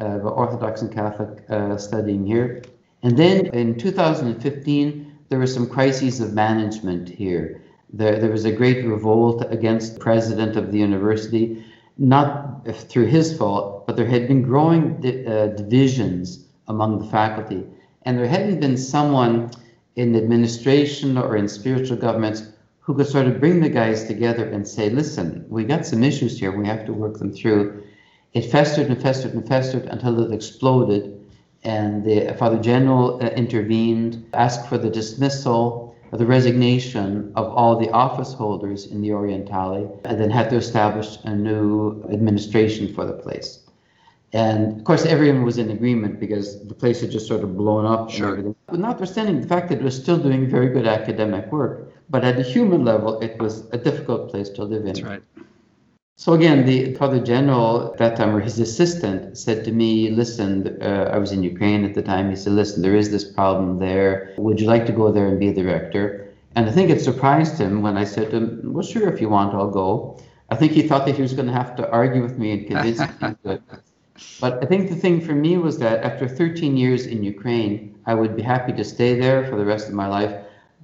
uh, 0.00 0.18
Orthodox 0.18 0.82
and 0.82 0.92
Catholic 0.92 1.44
uh, 1.48 1.76
studying 1.76 2.26
here. 2.26 2.62
And 3.02 3.16
then 3.16 3.46
in 3.46 3.78
2015, 3.78 5.18
there 5.28 5.38
were 5.38 5.46
some 5.46 5.68
crises 5.68 6.20
of 6.20 6.32
management 6.32 7.08
here. 7.08 7.61
There, 7.92 8.18
there 8.18 8.30
was 8.30 8.44
a 8.44 8.52
great 8.52 8.84
revolt 8.86 9.44
against 9.50 9.94
the 9.94 10.00
president 10.00 10.56
of 10.56 10.72
the 10.72 10.78
university, 10.78 11.64
not 11.98 12.66
through 12.88 13.06
his 13.06 13.36
fault, 13.36 13.86
but 13.86 13.96
there 13.96 14.06
had 14.06 14.28
been 14.28 14.42
growing 14.42 15.00
di- 15.00 15.26
uh, 15.26 15.48
divisions 15.48 16.46
among 16.68 16.98
the 16.98 17.06
faculty. 17.06 17.64
And 18.02 18.18
there 18.18 18.26
hadn't 18.26 18.60
been 18.60 18.76
someone 18.76 19.50
in 19.96 20.16
administration 20.16 21.18
or 21.18 21.36
in 21.36 21.48
spiritual 21.48 21.98
governments 21.98 22.44
who 22.80 22.94
could 22.94 23.06
sort 23.06 23.26
of 23.26 23.38
bring 23.38 23.60
the 23.60 23.68
guys 23.68 24.04
together 24.04 24.44
and 24.44 24.66
say, 24.66 24.90
listen, 24.90 25.44
we 25.48 25.64
got 25.64 25.86
some 25.86 26.02
issues 26.02 26.38
here, 26.38 26.50
we 26.50 26.66
have 26.66 26.84
to 26.86 26.92
work 26.92 27.18
them 27.18 27.32
through. 27.32 27.82
It 28.32 28.50
festered 28.50 28.88
and 28.88 29.00
festered 29.00 29.34
and 29.34 29.46
festered 29.46 29.84
until 29.84 30.18
it 30.20 30.32
exploded, 30.32 31.20
and 31.62 32.04
the 32.04 32.34
Father 32.38 32.58
General 32.58 33.22
uh, 33.22 33.28
intervened, 33.28 34.26
asked 34.32 34.66
for 34.68 34.78
the 34.78 34.90
dismissal, 34.90 35.81
the 36.18 36.26
resignation 36.26 37.32
of 37.36 37.46
all 37.48 37.78
the 37.78 37.90
office 37.90 38.34
holders 38.34 38.86
in 38.86 39.00
the 39.00 39.12
Orientale, 39.12 40.00
and 40.04 40.20
then 40.20 40.30
had 40.30 40.50
to 40.50 40.56
establish 40.56 41.18
a 41.24 41.34
new 41.34 42.02
administration 42.12 42.92
for 42.94 43.06
the 43.06 43.14
place. 43.14 43.60
And 44.34 44.78
of 44.78 44.84
course, 44.84 45.04
everyone 45.04 45.42
was 45.42 45.58
in 45.58 45.70
agreement 45.70 46.20
because 46.20 46.66
the 46.66 46.74
place 46.74 47.00
had 47.00 47.10
just 47.10 47.26
sort 47.26 47.42
of 47.42 47.56
blown 47.56 47.84
up 47.84 48.10
sure. 48.10 48.28
and 48.28 48.32
everything. 48.32 48.56
But 48.66 48.80
notwithstanding 48.80 49.40
the 49.40 49.46
fact 49.46 49.68
that 49.68 49.78
it 49.78 49.84
was 49.84 49.96
still 49.96 50.18
doing 50.18 50.48
very 50.48 50.68
good 50.68 50.86
academic 50.86 51.50
work, 51.52 51.92
but 52.08 52.24
at 52.24 52.36
the 52.36 52.42
human 52.42 52.84
level, 52.84 53.20
it 53.20 53.38
was 53.38 53.68
a 53.72 53.78
difficult 53.78 54.30
place 54.30 54.48
to 54.50 54.64
live 54.64 54.82
in. 54.82 54.86
That's 54.86 55.02
right. 55.02 55.22
So 56.16 56.34
again, 56.34 56.66
the 56.66 56.94
Father 56.94 57.18
General 57.18 57.92
at 57.92 57.98
that 57.98 58.16
time, 58.16 58.36
or 58.36 58.40
his 58.40 58.58
assistant, 58.58 59.36
said 59.36 59.64
to 59.64 59.72
me, 59.72 60.10
"Listen, 60.10 60.78
uh, 60.80 61.10
I 61.12 61.18
was 61.18 61.32
in 61.32 61.42
Ukraine 61.42 61.84
at 61.84 61.94
the 61.94 62.02
time. 62.02 62.30
He 62.30 62.36
said, 62.36 62.52
"Listen, 62.52 62.82
there 62.82 62.94
is 62.94 63.10
this 63.10 63.24
problem 63.24 63.78
there. 63.78 64.34
Would 64.36 64.60
you 64.60 64.66
like 64.66 64.86
to 64.86 64.92
go 64.92 65.10
there 65.10 65.26
and 65.26 65.40
be 65.40 65.50
the 65.50 65.64
rector?" 65.64 66.28
And 66.54 66.66
I 66.66 66.70
think 66.70 66.90
it 66.90 67.00
surprised 67.00 67.58
him 67.58 67.82
when 67.82 67.96
I 67.96 68.04
said 68.04 68.30
to 68.30 68.36
him, 68.36 68.72
"Well, 68.72 68.84
sure, 68.84 69.08
if 69.08 69.20
you 69.20 69.30
want, 69.30 69.54
I'll 69.54 69.70
go." 69.84 70.18
I 70.50 70.54
think 70.54 70.72
he 70.72 70.82
thought 70.82 71.06
that 71.06 71.16
he 71.16 71.22
was 71.22 71.32
going 71.32 71.48
to 71.48 71.60
have 71.62 71.74
to 71.76 71.90
argue 71.90 72.22
with 72.22 72.38
me 72.38 72.52
and 72.52 72.66
convince 72.66 73.00
me 73.00 73.34
to 73.44 73.60
But 74.38 74.62
I 74.62 74.66
think 74.66 74.90
the 74.90 75.00
thing 75.04 75.20
for 75.22 75.34
me 75.34 75.56
was 75.56 75.78
that 75.78 76.04
after 76.04 76.28
13 76.28 76.76
years 76.76 77.06
in 77.06 77.24
Ukraine, 77.24 77.94
I 78.04 78.14
would 78.14 78.36
be 78.36 78.42
happy 78.42 78.72
to 78.74 78.84
stay 78.84 79.18
there 79.18 79.46
for 79.48 79.56
the 79.56 79.64
rest 79.64 79.88
of 79.88 79.94
my 79.94 80.08
life. 80.08 80.34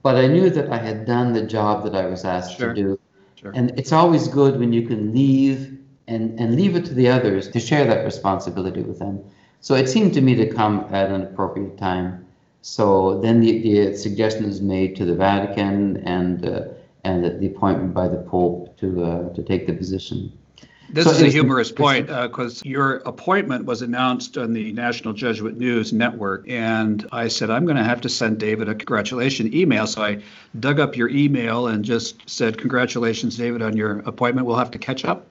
But 0.02 0.16
I 0.16 0.26
knew 0.26 0.48
that 0.50 0.72
I 0.72 0.78
had 0.78 1.04
done 1.04 1.32
the 1.32 1.46
job 1.56 1.84
that 1.84 1.94
I 1.94 2.06
was 2.06 2.24
asked 2.24 2.56
sure. 2.56 2.72
to 2.72 2.82
do 2.82 2.98
Sure. 3.40 3.52
And 3.54 3.78
it's 3.78 3.92
always 3.92 4.26
good 4.26 4.58
when 4.58 4.72
you 4.72 4.82
can 4.82 5.14
leave 5.14 5.78
and, 6.08 6.38
and 6.40 6.56
leave 6.56 6.74
it 6.74 6.84
to 6.86 6.94
the 6.94 7.08
others 7.08 7.48
to 7.50 7.60
share 7.60 7.84
that 7.86 8.04
responsibility 8.04 8.82
with 8.82 8.98
them. 8.98 9.22
So 9.60 9.74
it 9.74 9.88
seemed 9.88 10.12
to 10.14 10.20
me 10.20 10.34
to 10.34 10.46
come 10.52 10.86
at 10.90 11.10
an 11.10 11.22
appropriate 11.22 11.78
time. 11.78 12.26
So 12.62 13.20
then 13.20 13.40
the, 13.40 13.62
the 13.62 13.96
suggestion 13.96 14.44
is 14.46 14.60
made 14.60 14.96
to 14.96 15.04
the 15.04 15.14
Vatican 15.14 15.98
and 15.98 16.46
uh, 16.46 16.62
and 17.04 17.24
the 17.24 17.46
appointment 17.46 17.94
by 17.94 18.08
the 18.08 18.18
Pope 18.18 18.76
to 18.78 19.04
uh, 19.04 19.28
to 19.34 19.42
take 19.42 19.68
the 19.68 19.72
position. 19.72 20.36
This 20.90 21.04
so 21.04 21.10
is 21.10 21.22
a 21.22 21.28
humorous 21.28 21.70
point 21.70 22.06
because 22.06 22.62
uh, 22.62 22.68
your 22.68 22.96
appointment 22.98 23.66
was 23.66 23.82
announced 23.82 24.38
on 24.38 24.54
the 24.54 24.72
National 24.72 25.12
Jesuit 25.12 25.56
News 25.56 25.92
Network. 25.92 26.48
And 26.48 27.06
I 27.12 27.28
said, 27.28 27.50
I'm 27.50 27.64
going 27.64 27.76
to 27.76 27.84
have 27.84 28.00
to 28.02 28.08
send 28.08 28.38
David 28.38 28.68
a 28.68 28.74
congratulation 28.74 29.54
email. 29.54 29.86
So 29.86 30.02
I 30.02 30.22
dug 30.58 30.80
up 30.80 30.96
your 30.96 31.08
email 31.10 31.66
and 31.66 31.84
just 31.84 32.28
said, 32.28 32.56
Congratulations, 32.56 33.36
David, 33.36 33.60
on 33.60 33.76
your 33.76 33.98
appointment. 34.00 34.46
We'll 34.46 34.56
have 34.56 34.70
to 34.70 34.78
catch 34.78 35.04
up. 35.04 35.26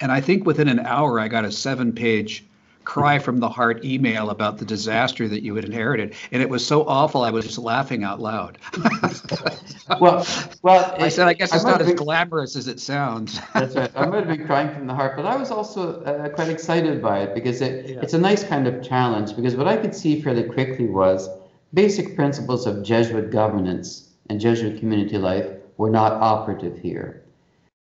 And 0.00 0.10
I 0.10 0.20
think 0.20 0.46
within 0.46 0.68
an 0.68 0.80
hour, 0.80 1.20
I 1.20 1.28
got 1.28 1.44
a 1.44 1.52
seven 1.52 1.92
page 1.92 2.44
cry 2.84 3.18
from 3.18 3.38
the 3.38 3.48
heart 3.48 3.84
email 3.84 4.30
about 4.30 4.58
the 4.58 4.64
disaster 4.64 5.28
that 5.28 5.42
you 5.42 5.54
had 5.54 5.64
inherited, 5.64 6.14
and 6.30 6.42
it 6.42 6.48
was 6.48 6.66
so 6.66 6.86
awful. 6.86 7.22
I 7.22 7.30
was 7.30 7.44
just 7.44 7.58
laughing 7.58 8.04
out 8.04 8.20
loud. 8.20 8.58
well, 10.00 10.26
well, 10.62 10.96
I 10.98 11.08
said, 11.08 11.28
I 11.28 11.34
guess 11.34 11.54
it's 11.54 11.64
not 11.64 11.80
as 11.80 11.88
been, 11.88 11.96
glamorous 11.96 12.56
as 12.56 12.68
it 12.68 12.80
sounds. 12.80 13.40
that's 13.54 13.74
right. 13.74 13.90
I 13.94 14.06
might 14.06 14.26
have 14.26 14.36
been 14.36 14.46
crying 14.46 14.72
from 14.74 14.86
the 14.86 14.94
heart, 14.94 15.16
but 15.16 15.26
I 15.26 15.36
was 15.36 15.50
also 15.50 16.02
uh, 16.02 16.28
quite 16.30 16.48
excited 16.48 17.02
by 17.02 17.20
it 17.20 17.34
because 17.34 17.60
it, 17.60 17.88
yeah. 17.88 18.00
it's 18.02 18.14
a 18.14 18.18
nice 18.18 18.44
kind 18.44 18.66
of 18.66 18.82
challenge. 18.82 19.36
Because 19.36 19.56
what 19.56 19.68
I 19.68 19.76
could 19.76 19.94
see 19.94 20.20
fairly 20.20 20.44
quickly 20.44 20.86
was 20.86 21.28
basic 21.74 22.16
principles 22.16 22.66
of 22.66 22.82
Jesuit 22.82 23.30
governance 23.30 24.10
and 24.28 24.40
Jesuit 24.40 24.78
community 24.78 25.18
life 25.18 25.46
were 25.76 25.90
not 25.90 26.12
operative 26.12 26.78
here. 26.78 27.21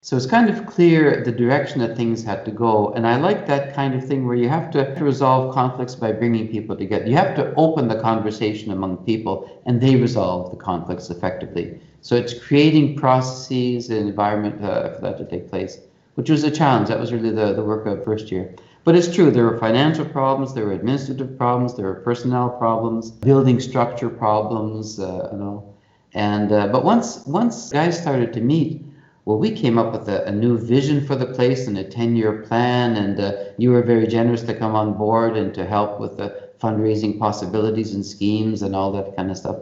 So 0.03 0.16
it's 0.16 0.24
kind 0.24 0.48
of 0.48 0.64
clear 0.64 1.22
the 1.22 1.30
direction 1.30 1.78
that 1.80 1.94
things 1.94 2.24
had 2.24 2.46
to 2.46 2.51
go. 2.51 2.90
And 2.94 3.07
I 3.07 3.16
like 3.16 3.44
that 3.46 3.74
kind 3.74 3.94
of 3.94 4.03
thing 4.03 4.26
where 4.26 4.34
you 4.34 4.48
have 4.48 4.70
to 4.70 4.96
resolve 4.98 5.53
conflicts 5.53 5.94
by 5.94 6.11
bringing 6.12 6.48
people 6.48 6.74
together. 6.74 7.07
You 7.07 7.16
have 7.16 7.36
to 7.36 7.53
open 7.57 7.86
the 7.86 8.01
conversation 8.01 8.72
among 8.72 9.05
people 9.05 9.61
and 9.66 9.78
they 9.78 9.96
resolve 9.96 10.51
the 10.53 10.57
conflicts 10.57 11.11
effectively. 11.11 11.78
So 12.01 12.16
it's 12.16 12.32
creating 12.32 12.96
processes 12.96 13.90
and 13.90 14.09
environment 14.09 14.64
uh, 14.64 14.94
for 14.94 15.03
that 15.03 15.18
to 15.18 15.26
take 15.26 15.51
place, 15.51 15.78
which 16.14 16.30
was 16.30 16.44
a 16.44 16.51
challenge. 16.51 16.88
That 16.88 16.98
was 16.98 17.12
really 17.12 17.30
the, 17.30 17.53
the 17.53 17.62
work 17.62 17.84
of 17.84 18.03
first 18.03 18.32
year. 18.32 18.55
But 18.84 18.96
it's 18.96 19.14
true, 19.14 19.30
there 19.30 19.44
were 19.44 19.59
financial 19.59 20.07
problems, 20.07 20.55
there 20.55 20.64
were 20.64 20.72
administrative 20.72 21.36
problems, 21.36 21.76
there 21.76 21.84
were 21.84 22.01
personnel 22.01 22.48
problems, 22.48 23.11
building 23.11 23.61
structure 23.61 24.09
problems, 24.09 24.98
uh, 24.98 25.28
you 25.30 25.38
know. 25.38 25.74
And 26.14 26.51
uh, 26.51 26.68
but 26.68 26.86
once 26.86 27.22
once 27.26 27.70
guys 27.70 28.01
started 28.01 28.32
to 28.32 28.40
meet, 28.40 28.82
well, 29.31 29.39
we 29.39 29.53
came 29.53 29.78
up 29.78 29.93
with 29.93 30.09
a, 30.09 30.24
a 30.26 30.33
new 30.33 30.59
vision 30.59 31.07
for 31.07 31.14
the 31.14 31.26
place 31.26 31.68
and 31.68 31.78
a 31.78 31.85
10 31.85 32.16
year 32.16 32.43
plan, 32.43 32.97
and 32.97 33.20
uh, 33.20 33.33
you 33.59 33.70
were 33.70 33.81
very 33.81 34.09
generous 34.09 34.43
to 34.43 34.53
come 34.53 34.74
on 34.74 34.95
board 34.95 35.37
and 35.37 35.55
to 35.55 35.64
help 35.64 36.01
with 36.01 36.16
the 36.16 36.51
fundraising 36.61 37.16
possibilities 37.16 37.95
and 37.95 38.05
schemes 38.05 38.61
and 38.61 38.74
all 38.74 38.91
that 38.91 39.14
kind 39.14 39.31
of 39.31 39.37
stuff, 39.37 39.57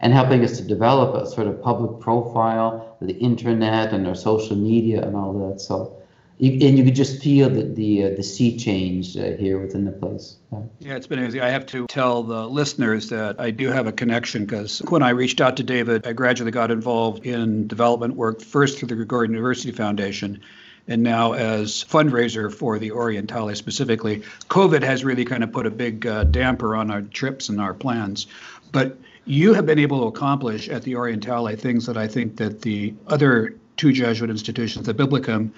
and 0.00 0.12
helping 0.12 0.42
us 0.42 0.56
to 0.56 0.64
develop 0.64 1.14
a 1.14 1.24
sort 1.24 1.46
of 1.46 1.62
public 1.62 2.00
profile, 2.00 2.96
the 3.00 3.16
internet 3.18 3.92
and 3.92 4.08
our 4.08 4.16
social 4.16 4.56
media 4.56 5.06
and 5.06 5.14
all 5.14 5.32
that. 5.34 5.60
So 5.60 6.01
you, 6.42 6.66
and 6.66 6.76
you 6.76 6.84
could 6.84 6.96
just 6.96 7.22
feel 7.22 7.48
the 7.48 7.62
the, 7.62 8.04
uh, 8.04 8.10
the 8.16 8.22
sea 8.22 8.56
change 8.56 9.16
uh, 9.16 9.36
here 9.38 9.60
within 9.60 9.84
the 9.84 9.92
place. 9.92 10.38
Yeah. 10.52 10.58
yeah, 10.80 10.94
it's 10.96 11.06
been 11.06 11.20
amazing. 11.20 11.40
I 11.40 11.50
have 11.50 11.66
to 11.66 11.86
tell 11.86 12.24
the 12.24 12.48
listeners 12.48 13.08
that 13.10 13.40
I 13.40 13.52
do 13.52 13.68
have 13.68 13.86
a 13.86 13.92
connection 13.92 14.44
because 14.44 14.80
when 14.88 15.04
I 15.04 15.10
reached 15.10 15.40
out 15.40 15.56
to 15.58 15.62
David, 15.62 16.04
I 16.04 16.12
gradually 16.12 16.50
got 16.50 16.72
involved 16.72 17.24
in 17.24 17.68
development 17.68 18.16
work 18.16 18.42
first 18.42 18.78
through 18.78 18.88
the 18.88 18.96
Gregorian 18.96 19.30
University 19.30 19.70
Foundation 19.70 20.40
and 20.88 21.00
now 21.04 21.32
as 21.32 21.84
fundraiser 21.84 22.52
for 22.52 22.76
the 22.76 22.90
Orientale 22.90 23.54
specifically. 23.54 24.24
COVID 24.48 24.82
has 24.82 25.04
really 25.04 25.24
kind 25.24 25.44
of 25.44 25.52
put 25.52 25.64
a 25.64 25.70
big 25.70 26.08
uh, 26.08 26.24
damper 26.24 26.74
on 26.74 26.90
our 26.90 27.02
trips 27.02 27.50
and 27.50 27.60
our 27.60 27.72
plans. 27.72 28.26
But 28.72 28.98
you 29.26 29.54
have 29.54 29.64
been 29.64 29.78
able 29.78 30.00
to 30.00 30.06
accomplish 30.08 30.68
at 30.68 30.82
the 30.82 30.96
Orientale 30.96 31.56
things 31.56 31.86
that 31.86 31.96
I 31.96 32.08
think 32.08 32.36
that 32.38 32.62
the 32.62 32.94
other 33.06 33.54
two 33.76 33.92
Jesuit 33.92 34.28
institutions, 34.28 34.86
the 34.86 34.94
Biblicum 34.94 35.52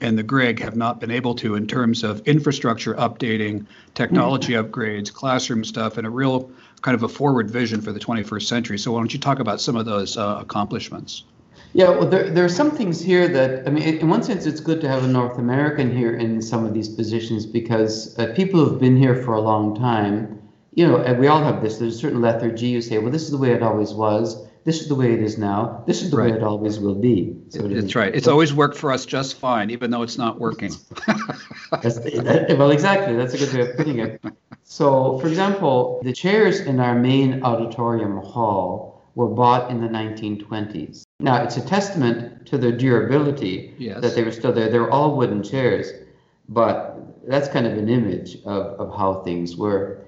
and 0.00 0.18
the 0.18 0.22
Greg 0.22 0.60
have 0.60 0.76
not 0.76 1.00
been 1.00 1.10
able 1.10 1.34
to 1.36 1.54
in 1.54 1.66
terms 1.66 2.02
of 2.02 2.20
infrastructure 2.26 2.94
updating, 2.94 3.66
technology 3.94 4.54
mm-hmm. 4.54 4.70
upgrades, 4.70 5.12
classroom 5.12 5.64
stuff, 5.64 5.98
and 5.98 6.06
a 6.06 6.10
real 6.10 6.50
kind 6.82 6.94
of 6.94 7.02
a 7.02 7.08
forward 7.08 7.50
vision 7.50 7.80
for 7.80 7.92
the 7.92 8.00
21st 8.00 8.42
century. 8.42 8.78
So 8.78 8.92
why 8.92 9.00
don't 9.00 9.12
you 9.12 9.20
talk 9.20 9.38
about 9.38 9.60
some 9.60 9.76
of 9.76 9.86
those 9.86 10.16
uh, 10.16 10.38
accomplishments? 10.40 11.24
Yeah, 11.72 11.90
well, 11.90 12.08
there, 12.08 12.30
there 12.30 12.44
are 12.44 12.48
some 12.48 12.70
things 12.70 13.00
here 13.00 13.28
that, 13.28 13.66
I 13.66 13.70
mean, 13.70 13.82
in 13.82 14.08
one 14.08 14.22
sense, 14.22 14.46
it's 14.46 14.60
good 14.60 14.80
to 14.80 14.88
have 14.88 15.04
a 15.04 15.08
North 15.08 15.38
American 15.38 15.94
here 15.96 16.16
in 16.16 16.42
some 16.42 16.64
of 16.64 16.74
these 16.74 16.88
positions 16.88 17.46
because 17.46 18.18
uh, 18.18 18.32
people 18.34 18.64
who've 18.64 18.80
been 18.80 18.96
here 18.96 19.22
for 19.22 19.34
a 19.34 19.40
long 19.40 19.76
time 19.76 20.40
you 20.72 20.86
know, 20.86 20.98
and 20.98 21.18
we 21.18 21.26
all 21.26 21.42
have 21.42 21.62
this. 21.62 21.78
There's 21.78 21.96
a 21.96 21.98
certain 21.98 22.20
lethargy. 22.20 22.68
You 22.68 22.80
say, 22.80 22.98
well, 22.98 23.10
this 23.10 23.22
is 23.22 23.30
the 23.30 23.38
way 23.38 23.52
it 23.52 23.62
always 23.62 23.92
was. 23.92 24.46
This 24.64 24.82
is 24.82 24.88
the 24.88 24.94
way 24.94 25.12
it 25.14 25.22
is 25.22 25.38
now. 25.38 25.82
This 25.86 26.02
is 26.02 26.10
the 26.10 26.16
Right. 26.18 26.32
way 26.32 26.36
it 26.36 26.42
always 26.42 26.78
will 26.78 26.94
be. 26.94 27.34
So 27.48 27.60
it 27.64 27.68
That's 27.70 27.86
is- 27.86 27.94
right. 27.96 28.14
It's 28.14 28.28
always 28.28 28.52
worked 28.52 28.76
for 28.76 28.92
us 28.92 29.06
just 29.06 29.36
fine, 29.36 29.70
even 29.70 29.90
though 29.90 30.02
it's 30.02 30.18
not 30.18 30.38
working. 30.38 30.72
That, 31.70 32.56
well, 32.58 32.72
exactly. 32.72 33.14
That's 33.16 33.32
a 33.34 33.38
good 33.38 33.52
way 33.54 33.60
of 33.70 33.76
putting 33.76 34.00
it. 34.00 34.20
So, 34.64 35.18
for 35.20 35.28
example, 35.28 36.00
the 36.02 36.12
chairs 36.12 36.58
in 36.60 36.80
our 36.80 36.96
main 36.98 37.44
auditorium 37.44 38.16
hall 38.18 39.04
were 39.14 39.28
bought 39.28 39.70
in 39.70 39.80
the 39.80 39.86
1920s. 39.86 41.04
Now, 41.20 41.42
it's 41.44 41.56
a 41.56 41.60
testament 41.64 42.44
to 42.46 42.58
their 42.58 42.72
durability 42.72 43.74
Yes. 43.78 44.00
that 44.00 44.14
they 44.16 44.24
were 44.24 44.32
still 44.32 44.52
there. 44.52 44.68
They 44.68 44.80
were 44.80 44.90
all 44.90 45.16
wooden 45.16 45.42
chairs, 45.44 45.92
but 46.48 46.98
that's 47.28 47.46
kind 47.48 47.66
of 47.68 47.74
an 47.78 47.88
image 47.88 48.36
of, 48.44 48.66
of 48.80 48.96
how 48.96 49.22
things 49.22 49.56
were. 49.56 49.99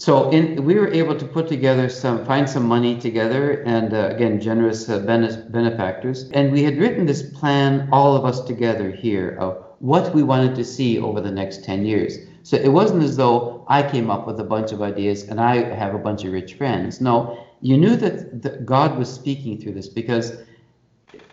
So, 0.00 0.30
in, 0.30 0.64
we 0.64 0.76
were 0.76 0.88
able 0.88 1.14
to 1.14 1.26
put 1.26 1.46
together 1.46 1.90
some, 1.90 2.24
find 2.24 2.48
some 2.48 2.64
money 2.64 2.98
together, 2.98 3.62
and 3.66 3.92
uh, 3.92 4.08
again, 4.14 4.40
generous 4.40 4.88
uh, 4.88 5.00
bene- 5.00 5.44
benefactors. 5.50 6.30
And 6.30 6.50
we 6.52 6.62
had 6.62 6.78
written 6.78 7.04
this 7.04 7.22
plan, 7.22 7.86
all 7.92 8.16
of 8.16 8.24
us 8.24 8.40
together 8.40 8.90
here, 8.90 9.36
of 9.38 9.62
what 9.80 10.14
we 10.14 10.22
wanted 10.22 10.54
to 10.54 10.64
see 10.64 10.98
over 10.98 11.20
the 11.20 11.30
next 11.30 11.64
10 11.64 11.84
years. 11.84 12.16
So 12.44 12.56
it 12.56 12.70
wasn't 12.70 13.02
as 13.02 13.18
though 13.18 13.66
I 13.68 13.82
came 13.82 14.08
up 14.10 14.26
with 14.26 14.40
a 14.40 14.44
bunch 14.44 14.72
of 14.72 14.80
ideas 14.80 15.24
and 15.24 15.38
I 15.38 15.74
have 15.74 15.94
a 15.94 15.98
bunch 15.98 16.24
of 16.24 16.32
rich 16.32 16.54
friends. 16.54 17.02
No, 17.02 17.46
you 17.60 17.76
knew 17.76 17.94
that, 17.96 18.40
that 18.40 18.64
God 18.64 18.96
was 18.96 19.12
speaking 19.12 19.60
through 19.60 19.72
this 19.72 19.88
because 19.88 20.32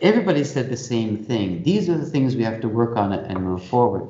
everybody 0.01 0.43
said 0.43 0.70
the 0.70 0.76
same 0.76 1.24
thing. 1.24 1.63
These 1.63 1.88
are 1.88 1.97
the 1.97 2.05
things 2.05 2.36
we 2.36 2.43
have 2.43 2.59
to 2.59 2.68
work 2.68 2.97
on 2.97 3.13
and 3.13 3.45
move 3.45 3.63
forward. 3.63 4.09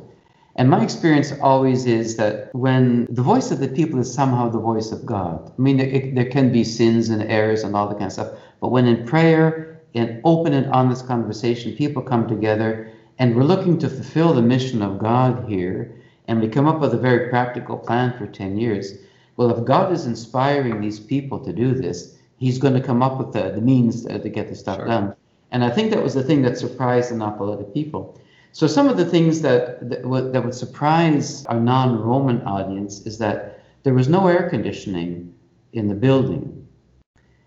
And 0.58 0.70
my 0.70 0.84
experience 0.84 1.32
always 1.42 1.86
is 1.86 2.18
that 2.18 2.50
when 2.54 3.08
the 3.12 3.22
voice 3.22 3.52
of 3.52 3.60
the 3.60 3.68
people 3.68 4.00
is 4.00 4.14
somehow 4.14 4.50
the 4.50 4.60
voice 4.60 4.92
of 4.92 5.06
God, 5.06 5.52
I 5.58 5.62
mean, 5.62 5.80
it, 5.80 6.16
there 6.16 6.26
can 6.30 6.52
be 6.52 6.64
sins 6.64 7.10
and 7.10 7.22
errors 7.24 7.64
and 7.64 7.76
all 7.76 7.88
that 7.90 7.96
kind 8.00 8.08
of 8.08 8.14
stuff, 8.14 8.32
but 8.60 8.70
when 8.70 8.88
in 8.88 9.06
prayer, 9.06 9.82
in 9.94 10.22
open 10.24 10.54
and 10.54 10.68
honest 10.74 11.08
conversation, 11.08 11.74
people 11.74 12.02
come 12.02 12.28
together 12.28 12.92
and 13.20 13.36
we're 13.36 13.44
looking 13.44 13.78
to 13.80 13.90
fulfill 13.90 14.34
the 14.34 14.42
mission 14.42 14.82
of 14.82 15.00
God 15.00 15.48
here, 15.50 15.96
and 16.28 16.42
we 16.42 16.48
come 16.50 16.68
up 16.68 16.80
with 16.80 16.94
a 16.94 16.98
very 16.98 17.30
practical 17.30 17.78
plan 17.78 18.18
for 18.18 18.28
10 18.28 18.58
years. 18.58 18.94
Well, 19.38 19.52
if 19.58 19.66
God 19.66 19.92
is 19.92 20.06
inspiring 20.06 20.82
these 20.82 21.00
people 21.00 21.40
to 21.46 21.54
do 21.54 21.74
this, 21.74 22.18
He's 22.38 22.60
going 22.60 22.76
to 22.76 22.82
come 22.82 23.02
up 23.04 23.18
with 23.18 23.34
the, 23.34 23.52
the 23.52 23.62
means 23.62 24.06
to, 24.06 24.20
to 24.20 24.30
get 24.30 24.50
the 24.50 24.56
stuff 24.56 24.78
Sure. 24.78 24.88
done. 24.88 25.16
And 25.52 25.64
I 25.64 25.70
think 25.72 25.92
that 25.92 26.04
was 26.04 26.14
the 26.14 26.24
thing 26.24 26.44
that 26.44 26.58
surprised 26.58 27.12
an 27.12 27.22
awful 27.22 27.48
lot 27.48 27.60
of 27.60 27.74
people. 27.74 28.20
So 28.52 28.68
some 28.68 28.88
of 28.90 28.98
the 28.98 29.06
things 29.06 29.42
that 29.42 29.90
that 29.90 30.04
would, 30.04 30.34
that 30.34 30.44
would 30.44 30.56
surprise 30.56 31.46
our 31.46 31.60
non-Roman 31.60 32.42
audience 32.42 33.06
is 33.06 33.18
that 33.20 33.64
there 33.84 33.94
was 33.94 34.08
no 34.08 34.28
air 34.28 34.50
conditioning 34.50 35.34
in 35.74 35.88
the 35.88 35.96
building. 35.96 36.68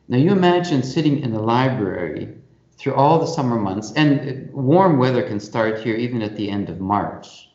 Now 0.09 0.19
you 0.19 0.31
imagine 0.33 0.83
sitting 0.83 1.21
in 1.21 1.33
the 1.33 1.43
library 1.43 2.37
through 2.79 2.95
all 2.95 3.19
the 3.19 3.27
summer 3.27 3.59
months, 3.59 3.93
and 3.93 4.51
warm 4.53 4.99
weather 4.99 5.23
can 5.23 5.39
start 5.39 5.81
here 5.81 5.97
even 5.97 6.23
at 6.23 6.37
the 6.37 6.49
end 6.49 6.71
of 6.71 6.81
March. 6.81 7.51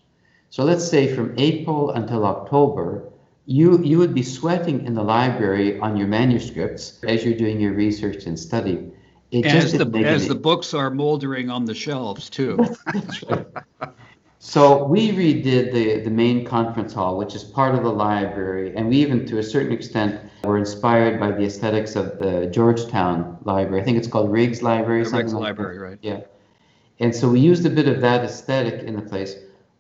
So 0.51 0.63
let's 0.63 0.87
say 0.87 1.13
from 1.13 1.33
April 1.37 1.91
until 1.91 2.25
October, 2.25 3.11
you 3.45 3.83
you 3.83 3.97
would 3.97 4.13
be 4.13 4.23
sweating 4.23 4.85
in 4.85 4.93
the 4.93 5.03
library 5.03 5.79
on 5.79 5.97
your 5.97 6.07
manuscripts 6.07 6.99
as 7.03 7.23
you're 7.23 7.37
doing 7.37 7.59
your 7.59 7.73
research 7.73 8.25
and 8.25 8.39
study. 8.39 8.91
It 9.31 9.45
As 9.45 9.73
the, 9.73 10.03
as 10.05 10.27
the 10.27 10.35
books 10.35 10.73
are 10.73 10.89
moldering 10.89 11.49
on 11.49 11.65
the 11.65 11.75
shelves 11.75 12.29
too. 12.29 12.57
Right. 13.29 13.45
So 14.45 14.83
we 14.83 15.09
redid 15.09 15.73
the, 15.73 16.01
the 16.01 16.11
main 16.11 16.45
conference 16.45 16.93
hall, 16.93 17.17
which 17.17 17.33
is 17.33 17.43
part 17.43 17.73
of 17.73 17.81
the 17.81 17.89
library, 17.89 18.75
and 18.75 18.87
we 18.89 18.97
even, 18.97 19.25
to 19.25 19.39
a 19.39 19.43
certain 19.43 19.71
extent, 19.71 20.21
were 20.43 20.59
inspired 20.59 21.19
by 21.19 21.31
the 21.31 21.45
aesthetics 21.45 21.95
of 21.95 22.19
the 22.19 22.45
Georgetown 22.53 23.39
Library. 23.43 23.81
I 23.81 23.83
think 23.83 23.97
it's 23.97 24.07
called 24.07 24.31
Riggs 24.31 24.61
Library. 24.61 25.03
The 25.03 25.09
something 25.09 25.25
Riggs 25.25 25.33
like 25.33 25.41
that. 25.41 25.47
Library, 25.63 25.77
right? 25.79 25.97
Yeah. 26.03 26.21
And 26.99 27.13
so 27.13 27.27
we 27.27 27.39
used 27.39 27.65
a 27.65 27.71
bit 27.71 27.87
of 27.87 28.01
that 28.01 28.23
aesthetic 28.23 28.83
in 28.83 28.95
the 28.95 29.01
place. 29.01 29.35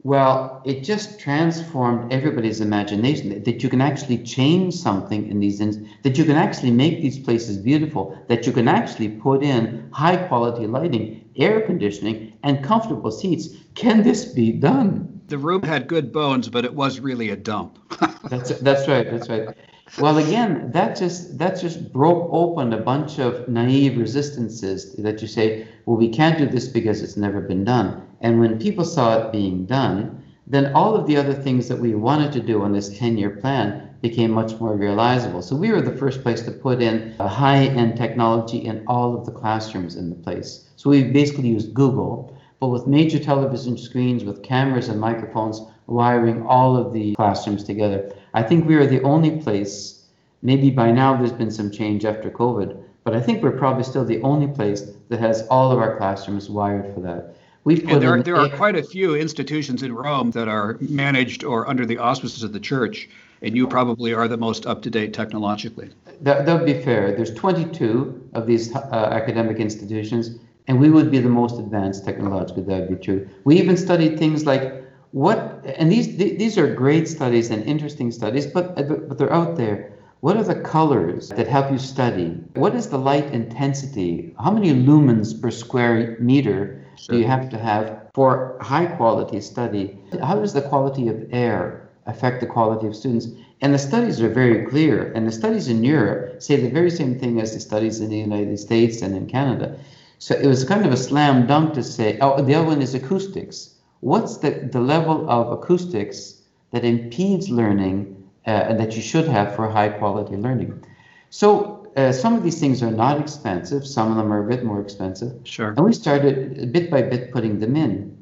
Well, 0.05 0.61
it 0.65 0.83
just 0.83 1.19
transformed 1.19 2.13
everybody's 2.13 2.61
imagination 2.61 3.29
that, 3.29 3.45
that 3.45 3.63
you 3.63 3.69
can 3.69 3.81
actually 3.81 4.19
change 4.19 4.75
something 4.75 5.27
in 5.31 5.39
these, 5.39 5.57
that 5.57 6.15
you 6.15 6.25
can 6.25 6.35
actually 6.35 6.69
make 6.69 7.01
these 7.01 7.17
places 7.17 7.57
beautiful, 7.57 8.15
that 8.27 8.45
you 8.45 8.51
can 8.51 8.67
actually 8.67 9.09
put 9.09 9.41
in 9.41 9.89
high 9.91 10.17
quality 10.27 10.67
lighting, 10.67 11.27
air 11.37 11.61
conditioning, 11.61 12.37
and 12.43 12.63
comfortable 12.63 13.09
seats. 13.09 13.49
Can 13.73 14.03
this 14.03 14.25
be 14.25 14.51
done? 14.51 15.21
The 15.25 15.39
room 15.39 15.63
had 15.63 15.87
good 15.87 16.13
bones, 16.13 16.49
but 16.49 16.65
it 16.65 16.75
was 16.75 16.99
really 16.99 17.31
a 17.31 17.35
dump. 17.35 17.79
That's 18.29 18.59
that's 18.59 18.87
right. 18.87 19.09
That's 19.09 19.27
right. 19.27 19.57
Well, 19.99 20.17
again, 20.17 20.71
that 20.71 20.97
just 20.97 21.37
that 21.37 21.61
just 21.61 21.93
broke 21.93 22.27
open 22.31 22.73
a 22.73 22.81
bunch 22.81 23.19
of 23.19 23.47
naive 23.47 23.97
resistances 23.97 24.93
that 24.95 25.21
you 25.21 25.27
say, 25.27 25.67
well, 25.85 25.95
we 25.95 26.09
can't 26.09 26.37
do 26.37 26.47
this 26.47 26.67
because 26.67 27.01
it's 27.01 27.15
never 27.15 27.39
been 27.39 27.63
done. 27.63 28.01
And 28.19 28.39
when 28.39 28.59
people 28.59 28.83
saw 28.83 29.19
it 29.19 29.31
being 29.31 29.65
done, 29.65 30.23
then 30.47 30.73
all 30.73 30.95
of 30.95 31.07
the 31.07 31.17
other 31.17 31.33
things 31.33 31.67
that 31.67 31.79
we 31.79 31.93
wanted 31.95 32.31
to 32.33 32.39
do 32.39 32.63
on 32.63 32.73
this 32.73 32.89
10-year 32.89 33.31
plan 33.41 33.95
became 34.01 34.31
much 34.31 34.59
more 34.59 34.75
realizable. 34.75 35.41
So 35.41 35.55
we 35.55 35.71
were 35.71 35.81
the 35.81 35.95
first 35.95 36.23
place 36.23 36.41
to 36.43 36.51
put 36.51 36.81
in 36.81 37.15
a 37.19 37.27
high-end 37.27 37.95
technology 37.95 38.57
in 38.57 38.83
all 38.87 39.15
of 39.17 39.25
the 39.25 39.31
classrooms 39.31 39.95
in 39.95 40.09
the 40.09 40.15
place. 40.15 40.67
So 40.75 40.89
we 40.89 41.03
basically 41.03 41.49
used 41.49 41.73
Google, 41.73 42.37
but 42.59 42.67
with 42.67 42.87
major 42.87 43.19
television 43.19 43.77
screens, 43.77 44.23
with 44.23 44.43
cameras 44.43 44.89
and 44.89 44.99
microphones, 44.99 45.61
wiring 45.87 46.45
all 46.45 46.75
of 46.75 46.93
the 46.93 47.15
classrooms 47.15 47.63
together. 47.63 48.11
I 48.35 48.43
think 48.43 48.67
we 48.67 48.75
are 48.75 48.85
the 48.85 49.01
only 49.03 49.39
place, 49.41 50.03
maybe 50.41 50.69
by 50.69 50.91
now 50.91 51.15
there's 51.15 51.31
been 51.31 51.49
some 51.49 51.71
change 51.71 52.03
after 52.03 52.29
COVID, 52.29 52.77
but 53.05 53.15
I 53.15 53.21
think 53.21 53.41
we're 53.41 53.57
probably 53.57 53.85
still 53.85 54.03
the 54.03 54.21
only 54.23 54.47
place 54.47 54.91
that 55.07 55.21
has 55.21 55.47
all 55.47 55.71
of 55.71 55.79
our 55.79 55.95
classrooms 55.95 56.49
wired 56.49 56.93
for 56.93 56.99
that. 56.99 57.37
We've 57.63 57.81
put 57.81 57.93
And 57.93 58.01
there, 58.01 58.21
there 58.21 58.35
are 58.35 58.49
quite 58.49 58.75
a 58.75 58.83
few 58.83 59.15
institutions 59.15 59.83
in 59.83 59.93
Rome 59.93 60.31
that 60.31 60.49
are 60.49 60.77
managed 60.81 61.45
or 61.45 61.67
under 61.69 61.85
the 61.85 61.97
auspices 61.97 62.43
of 62.43 62.51
the 62.51 62.59
church, 62.59 63.09
and 63.41 63.55
you 63.55 63.67
probably 63.67 64.13
are 64.13 64.27
the 64.27 64.37
most 64.37 64.65
up 64.65 64.81
to 64.81 64.89
date 64.89 65.13
technologically. 65.13 65.89
That, 66.19 66.45
that 66.45 66.57
would 66.57 66.65
be 66.65 66.81
fair. 66.81 67.15
There's 67.15 67.33
22 67.33 68.31
of 68.33 68.47
these 68.47 68.75
uh, 68.75 69.09
academic 69.13 69.59
institutions, 69.59 70.39
and 70.67 70.77
we 70.77 70.89
would 70.89 71.09
be 71.09 71.19
the 71.19 71.29
most 71.29 71.57
advanced 71.57 72.03
technologically. 72.03 72.63
That 72.63 72.81
would 72.81 72.99
be 72.99 73.03
true. 73.03 73.29
We 73.45 73.57
even 73.59 73.77
studied 73.77 74.19
things 74.19 74.45
like 74.45 74.84
what, 75.15 75.63
and 75.77 75.89
these 75.89 76.17
these 76.17 76.57
are 76.57 76.75
great 76.75 77.07
studies 77.07 77.49
and 77.49 77.63
interesting 77.63 78.11
studies, 78.11 78.45
but 78.47 78.77
uh, 78.77 78.83
but 78.83 79.07
but 79.07 79.17
they're 79.17 79.31
out 79.31 79.55
there. 79.55 79.93
What 80.19 80.35
are 80.35 80.43
the 80.43 80.59
colors 80.59 81.29
that 81.29 81.47
help 81.47 81.71
you 81.71 81.77
study? 81.77 82.31
What 82.55 82.75
is 82.75 82.89
the 82.89 82.97
light 82.97 83.31
intensity? 83.31 84.35
How 84.37 84.51
many 84.51 84.73
lumens 84.73 85.41
per 85.41 85.51
square 85.51 86.17
meter 86.19 86.83
do 87.07 87.17
you 87.17 87.23
have 87.23 87.47
to 87.51 87.57
have 87.57 88.09
for 88.13 88.57
high 88.59 88.87
quality 88.87 89.39
study? 89.39 89.97
How 90.21 90.35
does 90.35 90.51
the 90.51 90.63
quality 90.63 91.07
of 91.07 91.29
air 91.31 91.87
affect 92.07 92.41
the 92.41 92.47
quality 92.47 92.85
of 92.85 92.93
students? 92.93 93.29
And 93.61 93.73
the 93.73 93.79
studies 93.79 94.19
are 94.19 94.27
very 94.27 94.65
clear. 94.65 95.13
And 95.13 95.25
the 95.25 95.31
studies 95.31 95.69
in 95.69 95.85
Europe 95.85 96.41
say 96.41 96.57
the 96.57 96.69
very 96.69 96.91
same 96.91 97.17
thing 97.17 97.39
as 97.39 97.53
the 97.53 97.61
studies 97.61 98.01
in 98.01 98.09
the 98.09 98.17
United 98.17 98.59
States 98.59 99.01
and 99.01 99.15
in 99.15 99.27
Canada. 99.27 99.77
So 100.19 100.35
it 100.35 100.47
was 100.47 100.65
kind 100.65 100.85
of 100.85 100.91
a 100.91 100.97
slam 100.97 101.47
dunk 101.47 101.73
to 101.75 101.83
say, 101.83 102.17
oh, 102.19 102.41
the 102.41 102.55
other 102.55 102.67
one 102.67 102.81
is 102.81 102.93
acoustics. 102.95 103.74
What's 104.05 104.37
the, 104.37 104.51
the 104.71 104.79
level 104.79 105.27
of 105.31 105.51
acoustics 105.51 106.43
that 106.69 106.85
impedes 106.85 107.49
learning 107.49 108.23
uh, 108.45 108.51
and 108.51 108.79
that 108.79 108.95
you 108.95 109.01
should 109.01 109.27
have 109.27 109.55
for 109.55 109.67
high 109.67 109.89
quality 109.89 110.35
learning? 110.35 110.85
So 111.31 111.91
uh, 111.95 112.11
some 112.11 112.35
of 112.35 112.43
these 112.43 112.59
things 112.59 112.83
are 112.83 112.91
not 112.91 113.19
expensive, 113.19 113.83
some 113.83 114.11
of 114.11 114.17
them 114.17 114.31
are 114.31 114.45
a 114.45 114.47
bit 114.47 114.63
more 114.63 114.79
expensive. 114.79 115.33
Sure. 115.43 115.69
And 115.69 115.83
we 115.83 115.91
started 115.91 116.71
bit 116.71 116.91
by 116.91 117.01
bit 117.01 117.31
putting 117.31 117.57
them 117.57 117.75
in. 117.75 118.15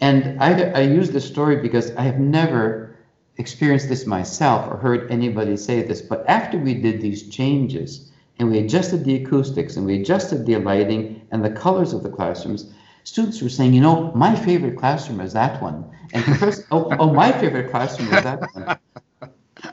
And 0.00 0.42
I, 0.42 0.72
I 0.72 0.80
use 0.80 1.12
this 1.12 1.24
story 1.24 1.54
because 1.54 1.94
I 1.94 2.02
have 2.02 2.18
never 2.18 2.96
experienced 3.36 3.88
this 3.88 4.06
myself 4.06 4.68
or 4.72 4.76
heard 4.76 5.08
anybody 5.08 5.56
say 5.56 5.82
this. 5.82 6.02
But 6.02 6.24
after 6.26 6.58
we 6.58 6.74
did 6.74 7.00
these 7.00 7.28
changes 7.28 8.10
and 8.40 8.50
we 8.50 8.58
adjusted 8.58 9.04
the 9.04 9.22
acoustics 9.22 9.76
and 9.76 9.86
we 9.86 10.00
adjusted 10.00 10.46
the 10.46 10.56
lighting 10.56 11.24
and 11.30 11.44
the 11.44 11.50
colors 11.50 11.92
of 11.92 12.02
the 12.02 12.10
classrooms, 12.10 12.74
students 13.04 13.42
were 13.42 13.48
saying, 13.48 13.74
you 13.74 13.80
know, 13.80 14.12
my 14.14 14.34
favorite 14.34 14.76
classroom 14.78 15.20
is 15.20 15.32
that 15.32 15.60
one. 15.62 15.90
And 16.12 16.24
professor, 16.24 16.66
oh, 16.70 16.88
oh, 16.98 17.12
my 17.12 17.32
favorite 17.32 17.70
classroom 17.70 18.12
is 18.12 18.22
that 18.22 18.40
one. 18.54 18.76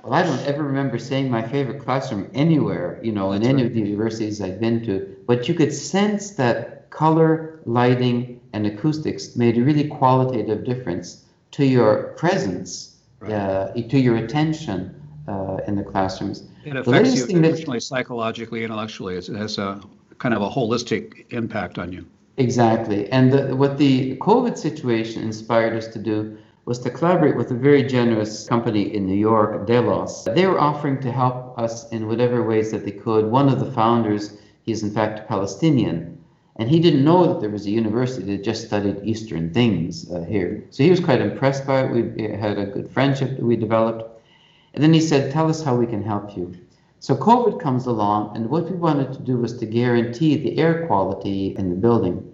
Well, 0.03 0.13
I 0.13 0.23
don't 0.23 0.39
ever 0.45 0.63
remember 0.63 0.97
saying 0.97 1.29
my 1.29 1.41
favorite 1.47 1.83
classroom 1.83 2.29
anywhere, 2.33 2.99
you 3.03 3.11
know, 3.11 3.31
in 3.31 3.41
That's 3.41 3.49
any 3.49 3.63
right. 3.63 3.67
of 3.67 3.73
the 3.73 3.81
universities 3.81 4.41
I've 4.41 4.59
been 4.59 4.85
to. 4.85 5.15
But 5.27 5.47
you 5.47 5.53
could 5.53 5.73
sense 5.73 6.31
that 6.31 6.89
color, 6.89 7.59
lighting, 7.65 8.39
and 8.53 8.65
acoustics 8.65 9.35
made 9.35 9.57
a 9.57 9.63
really 9.63 9.87
qualitative 9.87 10.63
difference 10.63 11.25
to 11.51 11.65
your 11.65 12.13
presence, 12.17 12.95
Right. 13.19 13.33
uh, 13.33 13.73
to 13.73 13.99
your 13.99 14.15
attention 14.15 14.95
uh, 15.27 15.57
in 15.67 15.75
the 15.75 15.83
classrooms. 15.83 16.47
It 16.63 16.77
affects 16.77 17.15
you 17.15 17.25
thing 17.25 17.41
that- 17.41 17.81
psychologically, 17.81 18.63
intellectually. 18.63 19.15
It 19.17 19.27
has 19.27 19.57
a 19.57 19.81
kind 20.19 20.33
of 20.33 20.41
a 20.41 20.49
holistic 20.49 21.25
impact 21.31 21.77
on 21.77 21.91
you. 21.91 22.05
Exactly. 22.39 23.11
And 23.11 23.33
the, 23.33 23.53
what 23.53 23.77
the 23.77 24.15
COVID 24.15 24.57
situation 24.57 25.23
inspired 25.23 25.75
us 25.75 25.89
to 25.89 25.99
do 25.99 26.37
was 26.63 26.79
to 26.79 26.89
collaborate 26.89 27.35
with 27.35 27.51
a 27.51 27.53
very 27.55 27.83
generous 27.83 28.47
company 28.47 28.95
in 28.95 29.05
New 29.05 29.17
York, 29.17 29.67
Delos. 29.67 30.23
They 30.23 30.47
were 30.47 30.57
offering 30.57 31.01
to 31.01 31.11
help 31.11 31.59
us 31.59 31.89
in 31.89 32.07
whatever 32.07 32.41
ways 32.41 32.71
that 32.71 32.85
they 32.85 32.91
could. 32.91 33.25
One 33.25 33.49
of 33.49 33.59
the 33.59 33.69
founders, 33.69 34.37
he's 34.63 34.83
in 34.83 34.91
fact 34.91 35.27
Palestinian, 35.27 36.17
and 36.55 36.69
he 36.69 36.79
didn't 36.79 37.03
know 37.03 37.27
that 37.27 37.41
there 37.41 37.49
was 37.49 37.65
a 37.65 37.71
university 37.71 38.37
that 38.37 38.45
just 38.45 38.67
studied 38.67 39.03
Eastern 39.03 39.53
things 39.53 40.09
uh, 40.09 40.21
here. 40.21 40.63
So 40.69 40.83
he 40.83 40.89
was 40.89 41.01
quite 41.01 41.19
impressed 41.19 41.67
by 41.67 41.81
it. 41.81 41.91
We 41.91 42.37
had 42.37 42.57
a 42.57 42.67
good 42.67 42.89
friendship 42.89 43.35
that 43.35 43.43
we 43.43 43.57
developed. 43.57 44.23
And 44.73 44.81
then 44.81 44.93
he 44.93 45.01
said, 45.01 45.33
Tell 45.33 45.49
us 45.49 45.61
how 45.61 45.75
we 45.75 45.87
can 45.87 46.03
help 46.03 46.37
you. 46.37 46.55
So 47.01 47.15
COVID 47.15 47.61
comes 47.61 47.85
along, 47.85 48.35
and 48.35 48.49
what 48.49 48.69
we 48.69 48.75
wanted 48.75 49.13
to 49.13 49.19
do 49.19 49.37
was 49.37 49.57
to 49.57 49.65
guarantee 49.65 50.35
the 50.35 50.57
air 50.57 50.85
quality 50.85 51.55
in 51.57 51.69
the 51.69 51.75
building. 51.75 52.28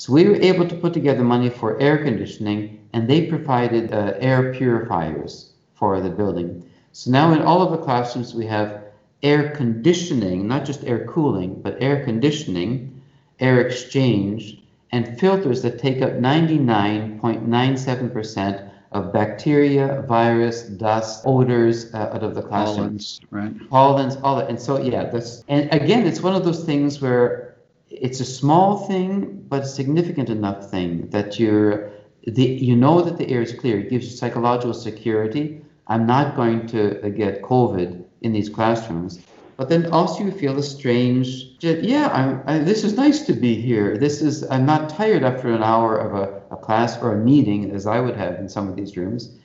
So 0.00 0.12
we 0.14 0.24
were 0.24 0.36
able 0.36 0.66
to 0.66 0.74
put 0.76 0.94
together 0.94 1.22
money 1.22 1.50
for 1.50 1.78
air 1.78 1.98
conditioning, 1.98 2.88
and 2.94 3.06
they 3.06 3.26
provided 3.26 3.92
uh, 3.92 4.14
air 4.18 4.54
purifiers 4.54 5.50
for 5.74 6.00
the 6.00 6.08
building. 6.08 6.64
So 6.92 7.10
now 7.10 7.34
in 7.34 7.42
all 7.42 7.60
of 7.60 7.70
the 7.70 7.76
classrooms, 7.76 8.34
we 8.34 8.46
have 8.46 8.82
air 9.22 9.50
conditioning, 9.50 10.48
not 10.48 10.64
just 10.64 10.84
air 10.84 11.04
cooling, 11.04 11.60
but 11.60 11.76
air 11.82 12.02
conditioning, 12.02 13.02
air 13.40 13.60
exchange, 13.60 14.62
and 14.90 15.20
filters 15.20 15.60
that 15.60 15.78
take 15.78 16.00
up 16.00 16.12
99.97% 16.12 18.70
of 18.92 19.12
bacteria, 19.12 20.02
virus, 20.08 20.62
dust, 20.62 21.24
odors 21.26 21.92
uh, 21.92 22.10
out 22.14 22.22
of 22.22 22.34
the 22.34 22.40
classroom. 22.40 22.96
Pollens, 22.96 23.20
right? 23.30 23.68
Pollens, 23.68 24.16
all 24.22 24.36
that. 24.36 24.48
And 24.48 24.58
so, 24.58 24.80
yeah, 24.80 25.10
this, 25.10 25.44
and 25.48 25.70
again, 25.74 26.06
it's 26.06 26.22
one 26.22 26.34
of 26.34 26.46
those 26.46 26.64
things 26.64 27.02
where 27.02 27.49
it's 27.90 28.20
a 28.20 28.24
small 28.24 28.86
thing, 28.86 29.44
but 29.48 29.62
a 29.62 29.66
significant 29.66 30.30
enough 30.30 30.70
thing 30.70 31.08
that 31.10 31.38
you're, 31.38 31.90
the, 32.26 32.44
you 32.44 32.76
know 32.76 33.02
that 33.02 33.18
the 33.18 33.28
air 33.28 33.42
is 33.42 33.52
clear. 33.52 33.80
It 33.80 33.90
gives 33.90 34.06
you 34.06 34.16
psychological 34.16 34.74
security. 34.74 35.60
I'm 35.88 36.06
not 36.06 36.36
going 36.36 36.68
to 36.68 37.04
uh, 37.04 37.08
get 37.08 37.42
COVID 37.42 38.04
in 38.22 38.32
these 38.32 38.48
classrooms. 38.48 39.20
But 39.56 39.68
then 39.68 39.92
also 39.92 40.24
you 40.24 40.30
feel 40.30 40.58
a 40.58 40.62
strange, 40.62 41.56
yeah, 41.60 42.42
I, 42.46 42.58
this 42.60 42.82
is 42.84 42.94
nice 42.94 43.26
to 43.26 43.34
be 43.34 43.60
here. 43.60 43.98
This 43.98 44.22
is, 44.22 44.48
I'm 44.50 44.64
not 44.64 44.88
tired 44.88 45.22
after 45.22 45.52
an 45.52 45.62
hour 45.62 45.98
of 45.98 46.14
a, 46.14 46.54
a 46.54 46.56
class 46.56 46.96
or 47.02 47.12
a 47.12 47.18
meeting 47.18 47.70
as 47.72 47.86
I 47.86 48.00
would 48.00 48.16
have 48.16 48.36
in 48.36 48.48
some 48.48 48.68
of 48.68 48.76
these 48.76 48.96
rooms. 48.96 49.36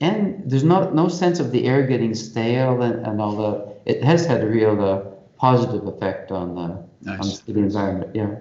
And 0.00 0.42
there's 0.44 0.62
not 0.62 0.94
no 0.94 1.08
sense 1.08 1.40
of 1.40 1.50
the 1.50 1.64
air 1.64 1.86
getting 1.86 2.14
stale 2.14 2.82
and, 2.82 3.04
and 3.04 3.20
all 3.20 3.34
the, 3.34 3.74
it 3.84 4.04
has 4.04 4.26
had 4.26 4.42
a 4.42 4.46
real 4.46 4.80
uh, 4.80 5.00
positive 5.38 5.86
effect 5.88 6.30
on 6.30 6.54
the, 6.54 6.84
nice. 7.04 7.42
on 7.46 7.54
the 7.54 7.60
environment. 7.60 8.10
Yeah. 8.14 8.36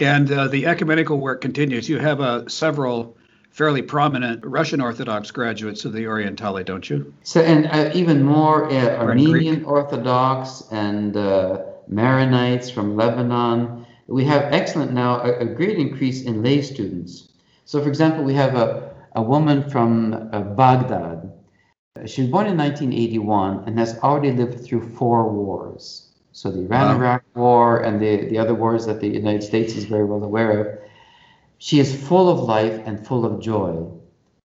And 0.00 0.30
uh, 0.30 0.48
the 0.48 0.66
ecumenical 0.66 1.18
work 1.18 1.40
continues. 1.40 1.88
You 1.88 1.98
have 1.98 2.20
uh, 2.20 2.48
several 2.48 3.16
fairly 3.50 3.82
prominent 3.82 4.44
Russian 4.44 4.80
Orthodox 4.80 5.30
graduates 5.30 5.84
of 5.84 5.92
the 5.92 6.06
Orientale, 6.06 6.62
don't 6.64 6.88
you? 6.88 7.12
So, 7.24 7.40
and 7.40 7.66
uh, 7.66 7.90
even 7.94 8.22
more 8.22 8.70
uh, 8.70 8.96
Armenian 8.96 9.64
Orthodox 9.64 10.62
and 10.70 11.16
uh, 11.16 11.62
Maronites 11.90 12.72
from 12.72 12.96
Lebanon. 12.96 13.86
We 14.06 14.24
have 14.24 14.52
excellent 14.52 14.92
now, 14.92 15.20
a, 15.20 15.40
a, 15.40 15.44
great 15.44 15.78
increase 15.78 16.22
in 16.22 16.42
lay 16.42 16.62
students. 16.62 17.28
So, 17.64 17.82
for 17.82 17.88
example, 17.88 18.24
we 18.24 18.34
have 18.34 18.54
a, 18.54 18.94
a 19.14 19.22
woman 19.22 19.68
from 19.68 20.30
uh, 20.32 20.40
Baghdad. 20.40 21.32
She 22.06 22.22
was 22.22 22.30
born 22.30 22.46
in 22.46 22.56
1981 22.56 23.64
and 23.66 23.78
has 23.78 23.98
already 23.98 24.32
lived 24.32 24.64
through 24.64 24.88
four 24.94 25.30
wars. 25.30 26.07
So, 26.38 26.52
the 26.52 26.60
Iran 26.60 26.94
Iraq 26.94 27.24
wow. 27.34 27.42
War 27.42 27.80
and 27.82 28.00
the, 28.00 28.26
the 28.26 28.38
other 28.38 28.54
wars 28.54 28.86
that 28.86 29.00
the 29.00 29.08
United 29.08 29.42
States 29.42 29.74
is 29.74 29.86
very 29.86 30.04
well 30.04 30.22
aware 30.22 30.52
of. 30.60 30.78
She 31.58 31.80
is 31.80 31.92
full 32.08 32.28
of 32.28 32.38
life 32.38 32.80
and 32.86 33.04
full 33.04 33.26
of 33.26 33.40
joy, 33.40 33.84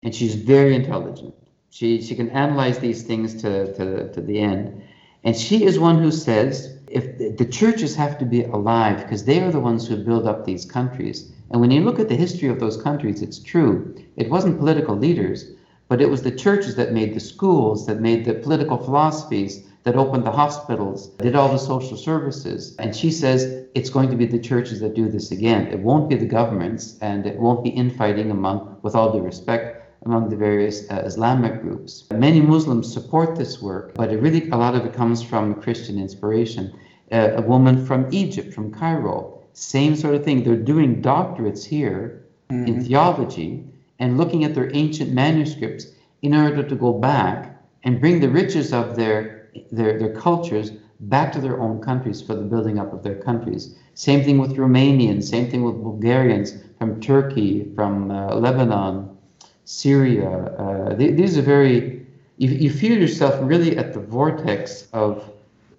and 0.03 0.13
she's 0.13 0.35
very 0.35 0.75
intelligent. 0.75 1.33
She, 1.71 1.99
she 1.99 2.13
can 2.15 2.29
analyze 2.29 2.77
these 2.77 3.01
things 3.01 3.33
to, 3.41 3.73
to, 3.73 4.13
to 4.13 4.21
the 4.21 4.39
end. 4.39 4.83
And 5.23 5.35
she 5.35 5.63
is 5.63 5.79
one 5.79 5.97
who 5.97 6.11
says 6.11 6.77
if 6.87 7.17
the, 7.17 7.29
the 7.29 7.45
churches 7.45 7.95
have 7.95 8.19
to 8.19 8.25
be 8.25 8.43
alive 8.43 8.97
because 9.01 9.25
they 9.25 9.41
are 9.41 9.51
the 9.51 9.59
ones 9.59 9.87
who 9.87 9.97
build 9.97 10.27
up 10.27 10.45
these 10.45 10.65
countries. 10.65 11.31
And 11.49 11.61
when 11.61 11.71
you 11.71 11.81
look 11.81 11.97
at 11.97 12.09
the 12.09 12.15
history 12.15 12.49
of 12.49 12.59
those 12.59 12.79
countries, 12.79 13.23
it's 13.23 13.39
true. 13.39 13.95
It 14.17 14.29
wasn't 14.29 14.59
political 14.59 14.95
leaders, 14.95 15.49
but 15.87 15.99
it 15.99 16.11
was 16.11 16.21
the 16.21 16.29
churches 16.45 16.75
that 16.75 16.93
made 16.93 17.15
the 17.15 17.19
schools, 17.19 17.87
that 17.87 18.01
made 18.01 18.25
the 18.25 18.35
political 18.35 18.77
philosophies, 18.77 19.65
that 19.83 19.95
opened 19.95 20.25
the 20.25 20.31
hospitals, 20.31 21.09
did 21.17 21.35
all 21.35 21.49
the 21.49 21.57
social 21.57 21.97
services. 21.97 22.75
And 22.77 22.95
she 22.95 23.11
says 23.11 23.65
it's 23.73 23.89
going 23.89 24.09
to 24.09 24.15
be 24.15 24.25
the 24.25 24.39
churches 24.39 24.79
that 24.81 24.93
do 24.93 25.09
this 25.09 25.31
again. 25.31 25.67
It 25.67 25.79
won't 25.79 26.09
be 26.09 26.15
the 26.15 26.25
governments, 26.25 26.97
and 27.01 27.25
it 27.25 27.37
won't 27.39 27.63
be 27.63 27.69
infighting 27.69 28.29
among, 28.29 28.77
with 28.83 28.95
all 28.95 29.11
due 29.11 29.21
respect, 29.23 29.81
among 30.05 30.29
the 30.29 30.35
various 30.35 30.89
uh, 30.89 31.01
Islamic 31.05 31.61
groups. 31.61 32.05
Many 32.11 32.41
Muslims 32.41 32.91
support 32.91 33.35
this 33.35 33.61
work, 33.61 33.93
but 33.93 34.11
it 34.11 34.17
really 34.17 34.49
a 34.49 34.57
lot 34.57 34.75
of 34.75 34.85
it 34.85 34.93
comes 34.93 35.21
from 35.21 35.61
Christian 35.61 35.99
inspiration. 35.99 36.73
Uh, 37.11 37.33
a 37.35 37.41
woman 37.41 37.85
from 37.85 38.07
Egypt, 38.11 38.53
from 38.53 38.71
Cairo, 38.71 39.43
same 39.53 39.95
sort 39.95 40.15
of 40.15 40.23
thing. 40.23 40.43
They're 40.43 40.55
doing 40.55 41.01
doctorates 41.01 41.65
here 41.65 42.25
mm-hmm. 42.49 42.67
in 42.67 42.85
theology 42.85 43.63
and 43.99 44.17
looking 44.17 44.43
at 44.43 44.55
their 44.55 44.73
ancient 44.73 45.11
manuscripts 45.11 45.87
in 46.21 46.33
order 46.33 46.63
to 46.63 46.75
go 46.75 46.93
back 46.93 47.61
and 47.83 47.99
bring 47.99 48.19
the 48.19 48.29
riches 48.29 48.73
of 48.73 48.95
their 48.95 49.40
their, 49.71 49.97
their 49.99 50.13
cultures 50.15 50.71
back 51.01 51.31
to 51.33 51.41
their 51.41 51.59
own 51.59 51.81
countries 51.81 52.21
for 52.21 52.35
the 52.35 52.41
building 52.41 52.79
up 52.79 52.93
of 52.93 53.03
their 53.03 53.15
countries. 53.15 53.75
Same 53.95 54.23
thing 54.23 54.37
with 54.37 54.55
Romanians, 54.55 55.23
same 55.23 55.49
thing 55.49 55.63
with 55.63 55.75
Bulgarians 55.81 56.53
from 56.77 57.01
Turkey, 57.01 57.71
from 57.75 58.11
uh, 58.11 58.35
Lebanon, 58.35 59.17
Syria. 59.65 60.29
Uh, 60.29 60.95
th- 60.95 61.15
these 61.15 61.37
are 61.37 61.41
very, 61.41 62.05
you, 62.37 62.49
you 62.49 62.69
feel 62.69 62.97
yourself 62.97 63.35
really 63.41 63.77
at 63.77 63.93
the 63.93 63.99
vortex 63.99 64.87
of 64.93 65.29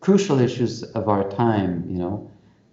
crucial 0.01 0.41
issues 0.41 0.83
of 0.83 1.09
our 1.09 1.29
time, 1.31 1.85
you 1.89 1.99
know. 1.99 2.29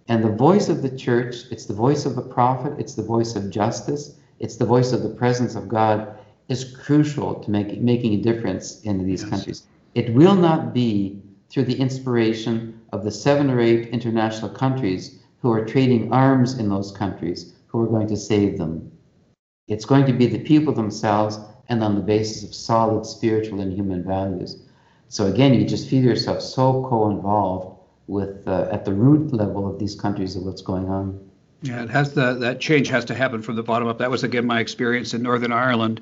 And 0.08 0.24
the 0.24 0.32
voice 0.32 0.68
of 0.68 0.82
the 0.82 0.90
church, 0.96 1.36
it's 1.52 1.66
the 1.66 1.74
voice 1.74 2.04
of 2.04 2.16
the 2.16 2.22
prophet, 2.22 2.72
it's 2.78 2.94
the 2.94 3.02
voice 3.02 3.36
of 3.36 3.48
justice, 3.48 4.16
it's 4.40 4.56
the 4.56 4.66
voice 4.66 4.92
of 4.92 5.02
the 5.02 5.08
presence 5.08 5.54
of 5.54 5.68
God, 5.68 6.18
is 6.48 6.76
crucial 6.76 7.36
to 7.36 7.50
make, 7.50 7.80
making 7.80 8.14
a 8.14 8.22
difference 8.22 8.80
in 8.82 9.06
these 9.06 9.22
yes. 9.22 9.30
countries. 9.30 9.62
It 9.94 10.14
will 10.14 10.36
not 10.36 10.72
be 10.72 11.20
through 11.48 11.64
the 11.64 11.80
inspiration 11.80 12.80
of 12.92 13.04
the 13.04 13.10
seven 13.10 13.50
or 13.50 13.60
eight 13.60 13.88
international 13.88 14.50
countries 14.50 15.18
who 15.42 15.50
are 15.50 15.64
trading 15.64 16.12
arms 16.12 16.58
in 16.58 16.68
those 16.68 16.92
countries 16.92 17.54
who 17.66 17.82
are 17.82 17.86
going 17.86 18.06
to 18.08 18.16
save 18.16 18.58
them. 18.58 18.90
It's 19.68 19.84
going 19.84 20.06
to 20.06 20.12
be 20.12 20.26
the 20.26 20.40
people 20.40 20.72
themselves 20.72 21.38
and 21.68 21.82
on 21.82 21.94
the 21.94 22.02
basis 22.02 22.44
of 22.44 22.54
solid 22.54 23.06
spiritual 23.06 23.60
and 23.60 23.72
human 23.72 24.04
values. 24.04 24.62
So 25.08 25.26
again, 25.26 25.54
you 25.54 25.66
just 25.66 25.88
feel 25.88 26.04
yourself 26.04 26.40
so 26.40 26.84
co-involved 26.88 27.78
with 28.06 28.46
uh, 28.46 28.68
at 28.72 28.84
the 28.84 28.92
root 28.92 29.32
level 29.32 29.72
of 29.72 29.78
these 29.78 29.94
countries 29.94 30.36
of 30.36 30.42
what's 30.42 30.62
going 30.62 30.88
on. 30.88 31.30
Yeah, 31.62 31.82
it 31.82 31.90
has 31.90 32.14
the, 32.14 32.34
that 32.34 32.60
change 32.60 32.88
has 32.88 33.04
to 33.06 33.14
happen 33.14 33.42
from 33.42 33.56
the 33.56 33.62
bottom 33.62 33.86
up. 33.86 33.98
That 33.98 34.10
was 34.10 34.24
again 34.24 34.46
my 34.46 34.60
experience 34.60 35.14
in 35.14 35.22
Northern 35.22 35.52
Ireland 35.52 36.00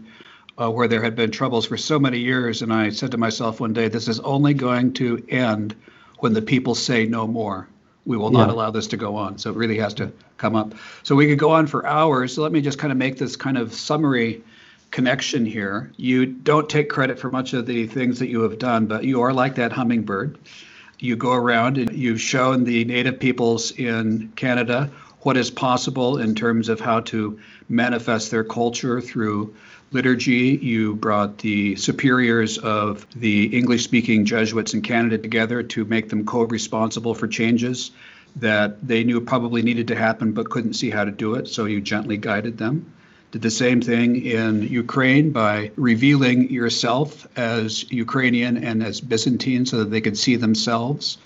uh, 0.61 0.71
where 0.71 0.89
there 0.89 1.03
had 1.03 1.15
been 1.15 1.31
troubles 1.31 1.67
for 1.67 1.77
so 1.77 1.99
many 1.99 2.19
years. 2.19 2.63
And 2.63 2.73
I 2.73 2.91
said 2.91 3.13
to 3.13 3.19
myself 3.19 3.61
one 3.61 3.73
day, 3.73 3.89
this 3.89 4.09
is 4.09 4.21
only 4.21 4.55
going 4.55 4.93
to 4.95 5.25
end 5.29 5.75
when 6.19 6.33
the 6.33 6.43
people 6.43 6.75
say 6.75 7.07
no 7.07 7.27
more. 7.27 7.69
We 8.05 8.17
will 8.17 8.31
not 8.31 8.49
allow 8.49 8.71
this 8.71 8.87
to 8.89 8.97
go 8.97 9.17
on. 9.17 9.37
So 9.37 9.51
it 9.51 9.57
really 9.57 9.77
has 9.79 9.93
to 9.95 10.11
come 10.39 10.57
up. 10.57 10.73
So 11.03 11.15
we 11.15 11.29
could 11.29 11.39
go 11.39 11.51
on 11.51 11.67
for 11.67 11.87
hours. 11.87 12.35
So 12.35 12.43
let 12.43 12.53
me 12.53 12.63
just 12.63 12.79
kind 12.79 12.91
of 12.91 12.97
make 12.97 13.19
this 13.19 13.37
kind 13.37 13.59
of 13.59 13.75
summary 13.75 14.43
connection 14.91 15.45
here. 15.45 15.93
You 15.99 16.25
don't 16.25 16.71
take 16.71 16.89
credit 16.89 17.19
for 17.19 17.31
much 17.31 17.53
of 17.53 17.67
the 17.67 17.87
things 17.87 18.19
that 18.21 18.29
you 18.29 18.41
have 18.43 18.59
done, 18.59 18.87
but 18.87 19.05
you 19.05 19.21
are 19.21 19.33
like 19.35 19.57
that 19.57 19.73
hummingbird. 19.73 20.39
You 20.99 21.17
go 21.17 21.33
around 21.33 21.77
and 21.77 21.93
you've 21.93 22.21
shown 22.21 22.65
the 22.65 22.85
native 22.87 23.21
peoples 23.21 23.73
in 23.73 24.33
Canada 24.37 24.91
what 25.21 25.37
is 25.37 25.51
possible 25.51 26.19
in 26.19 26.35
terms 26.35 26.69
of 26.69 26.81
how 26.81 27.01
to 27.01 27.39
manifest 27.69 28.31
their 28.31 28.45
culture 28.45 29.01
through 29.01 29.55
liturgy. 29.91 30.59
You 30.61 30.95
brought 30.95 31.39
the 31.39 31.77
superiors 31.77 32.59
of 32.59 33.07
the 33.15 33.45
English 33.57 33.85
speaking 33.85 34.25
Jesuits 34.25 34.75
in 34.75 34.83
Canada 34.83 35.19
together 35.19 35.63
to 35.63 35.85
make 35.85 36.09
them 36.09 36.25
co 36.25 36.43
responsible 36.43 37.15
for 37.15 37.27
changes 37.27 37.91
that 38.37 38.87
they 38.87 39.05
knew 39.05 39.21
probably 39.21 39.63
needed 39.63 39.89
to 39.89 39.97
happen 39.97 40.33
but 40.33 40.51
couldn't 40.51 40.75
see 40.75 40.91
how 40.91 41.05
to 41.05 41.11
do 41.11 41.35
it. 41.35 41.49
So 41.49 41.65
you 41.65 41.81
gently 41.81 42.17
guided 42.17 42.59
them. 42.59 42.93
Did 43.31 43.43
the 43.43 43.51
same 43.51 43.83
thing 43.83 44.25
in 44.25 44.63
Ukraine 44.63 45.33
by 45.33 45.71
revealing 45.77 46.51
yourself 46.51 47.27
as 47.37 47.91
Ukrainian 47.93 48.57
and 48.57 48.83
as 48.83 49.01
Byzantine 49.01 49.67
so 49.67 49.79
that 49.79 49.91
they 49.91 50.01
could 50.01 50.17
see 50.17 50.37
themselves 50.37 51.19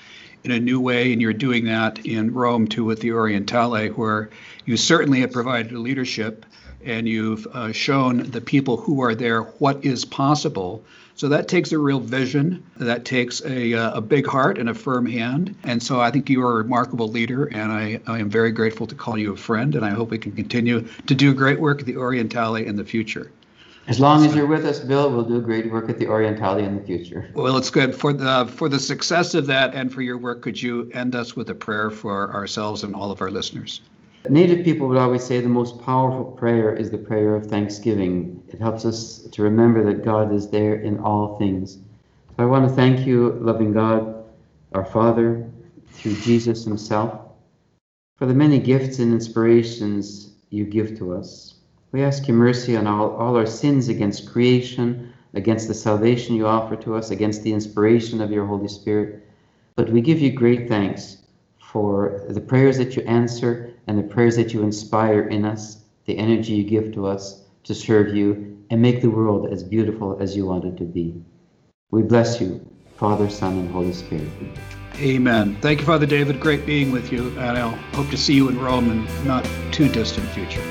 in 0.42 0.50
a 0.50 0.58
new 0.58 0.80
way. 0.80 1.12
And 1.12 1.22
you're 1.22 1.32
doing 1.32 1.66
that 1.66 2.04
in 2.04 2.34
Rome 2.34 2.66
too 2.66 2.84
with 2.84 3.00
the 3.00 3.12
Orientale, 3.12 3.88
where 3.90 4.30
you 4.64 4.76
certainly 4.76 5.20
have 5.20 5.32
provided 5.32 5.72
leadership 5.72 6.44
and 6.84 7.08
you've 7.08 7.46
uh, 7.48 7.72
shown 7.72 8.30
the 8.30 8.40
people 8.40 8.76
who 8.76 9.02
are 9.02 9.14
there 9.14 9.42
what 9.42 9.84
is 9.84 10.04
possible. 10.04 10.84
So 11.14 11.28
that 11.28 11.46
takes 11.46 11.72
a 11.72 11.78
real 11.78 12.00
vision. 12.00 12.64
That 12.76 13.04
takes 13.04 13.44
a, 13.44 13.74
uh, 13.74 13.98
a 13.98 14.00
big 14.00 14.26
heart 14.26 14.58
and 14.58 14.68
a 14.68 14.74
firm 14.74 15.06
hand. 15.06 15.54
And 15.62 15.82
so 15.82 16.00
I 16.00 16.10
think 16.10 16.30
you 16.30 16.42
are 16.42 16.52
a 16.52 16.56
remarkable 16.56 17.08
leader, 17.08 17.46
and 17.46 17.70
I, 17.70 18.00
I 18.06 18.18
am 18.18 18.30
very 18.30 18.50
grateful 18.50 18.86
to 18.86 18.94
call 18.94 19.18
you 19.18 19.32
a 19.32 19.36
friend. 19.36 19.74
And 19.74 19.84
I 19.84 19.90
hope 19.90 20.10
we 20.10 20.18
can 20.18 20.32
continue 20.32 20.88
to 21.06 21.14
do 21.14 21.34
great 21.34 21.60
work 21.60 21.80
at 21.80 21.86
the 21.86 21.96
Orientale 21.96 22.56
in 22.56 22.76
the 22.76 22.84
future. 22.84 23.30
As 23.88 23.98
long 23.98 24.24
as 24.24 24.34
you're 24.34 24.46
with 24.46 24.64
us, 24.64 24.78
Bill, 24.78 25.10
we'll 25.10 25.24
do 25.24 25.40
great 25.40 25.70
work 25.70 25.90
at 25.90 25.98
the 25.98 26.06
Orientale 26.06 26.58
in 26.58 26.76
the 26.76 26.82
future. 26.82 27.28
Well, 27.34 27.56
it's 27.56 27.70
good 27.70 27.96
for 27.96 28.12
the 28.12 28.46
for 28.46 28.68
the 28.68 28.78
success 28.78 29.34
of 29.34 29.46
that 29.48 29.74
and 29.74 29.92
for 29.92 30.02
your 30.02 30.18
work. 30.18 30.40
Could 30.40 30.62
you 30.62 30.88
end 30.94 31.16
us 31.16 31.34
with 31.34 31.50
a 31.50 31.54
prayer 31.54 31.90
for 31.90 32.32
ourselves 32.32 32.84
and 32.84 32.94
all 32.94 33.10
of 33.10 33.20
our 33.20 33.30
listeners? 33.30 33.80
Native 34.28 34.64
people 34.64 34.86
would 34.86 34.98
always 34.98 35.24
say 35.24 35.40
the 35.40 35.48
most 35.48 35.80
powerful 35.82 36.24
prayer 36.24 36.72
is 36.72 36.90
the 36.90 36.98
prayer 36.98 37.34
of 37.34 37.46
thanksgiving. 37.46 38.40
It 38.48 38.60
helps 38.60 38.84
us 38.84 39.18
to 39.32 39.42
remember 39.42 39.82
that 39.84 40.04
God 40.04 40.32
is 40.32 40.48
there 40.48 40.76
in 40.76 41.00
all 41.00 41.36
things. 41.38 41.74
So 41.74 42.36
I 42.38 42.44
want 42.44 42.68
to 42.68 42.74
thank 42.74 43.04
you, 43.04 43.32
loving 43.40 43.72
God, 43.72 44.24
our 44.74 44.84
Father, 44.84 45.50
through 45.90 46.14
Jesus 46.16 46.64
Himself, 46.64 47.20
for 48.16 48.26
the 48.26 48.34
many 48.34 48.60
gifts 48.60 49.00
and 49.00 49.12
inspirations 49.12 50.30
you 50.50 50.66
give 50.66 50.96
to 50.98 51.14
us. 51.14 51.54
We 51.90 52.04
ask 52.04 52.28
you 52.28 52.34
mercy 52.34 52.76
on 52.76 52.86
all, 52.86 53.16
all 53.16 53.36
our 53.36 53.44
sins 53.44 53.88
against 53.88 54.30
creation, 54.30 55.12
against 55.34 55.66
the 55.66 55.74
salvation 55.74 56.36
you 56.36 56.46
offer 56.46 56.76
to 56.76 56.94
us, 56.94 57.10
against 57.10 57.42
the 57.42 57.52
inspiration 57.52 58.20
of 58.20 58.30
your 58.30 58.46
Holy 58.46 58.68
Spirit. 58.68 59.26
But 59.74 59.90
we 59.90 60.00
give 60.00 60.20
you 60.20 60.30
great 60.30 60.68
thanks 60.68 61.18
for 61.58 62.24
the 62.28 62.40
prayers 62.40 62.78
that 62.78 62.94
you 62.94 63.02
answer 63.02 63.71
and 63.86 63.98
the 63.98 64.02
prayers 64.02 64.36
that 64.36 64.52
you 64.52 64.62
inspire 64.62 65.28
in 65.28 65.44
us, 65.44 65.84
the 66.06 66.16
energy 66.18 66.54
you 66.54 66.64
give 66.64 66.92
to 66.94 67.06
us 67.06 67.42
to 67.64 67.74
serve 67.74 68.14
you 68.14 68.58
and 68.70 68.80
make 68.80 69.02
the 69.02 69.10
world 69.10 69.52
as 69.52 69.62
beautiful 69.62 70.18
as 70.20 70.36
you 70.36 70.46
want 70.46 70.64
it 70.64 70.76
to 70.78 70.84
be. 70.84 71.22
We 71.90 72.02
bless 72.02 72.40
you, 72.40 72.66
Father, 72.96 73.28
Son, 73.28 73.58
and 73.58 73.70
Holy 73.70 73.92
Spirit. 73.92 74.28
Amen. 74.96 75.56
Thank 75.60 75.80
you, 75.80 75.86
Father 75.86 76.06
David. 76.06 76.40
Great 76.40 76.64
being 76.66 76.92
with 76.92 77.12
you, 77.12 77.28
and 77.38 77.58
I'll 77.58 77.70
hope 77.94 78.10
to 78.10 78.16
see 78.16 78.34
you 78.34 78.48
in 78.48 78.58
Rome 78.58 78.90
in 78.90 79.26
not 79.26 79.48
too 79.72 79.88
distant 79.88 80.28
future. 80.30 80.62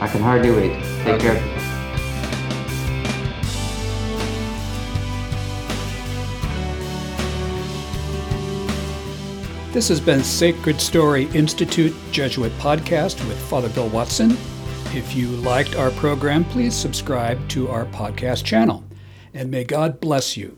I 0.00 0.08
can 0.08 0.20
hardly 0.20 0.50
wait. 0.50 0.72
Take 1.04 1.14
okay. 1.16 1.38
care. 1.38 1.75
This 9.76 9.88
has 9.88 10.00
been 10.00 10.24
Sacred 10.24 10.80
Story 10.80 11.24
Institute 11.34 11.94
Jesuit 12.10 12.50
Podcast 12.52 13.22
with 13.28 13.38
Father 13.38 13.68
Bill 13.68 13.90
Watson. 13.90 14.30
If 14.94 15.14
you 15.14 15.28
liked 15.28 15.76
our 15.76 15.90
program, 15.90 16.46
please 16.46 16.74
subscribe 16.74 17.46
to 17.50 17.68
our 17.68 17.84
podcast 17.84 18.42
channel. 18.42 18.82
And 19.34 19.50
may 19.50 19.64
God 19.64 20.00
bless 20.00 20.34
you. 20.34 20.56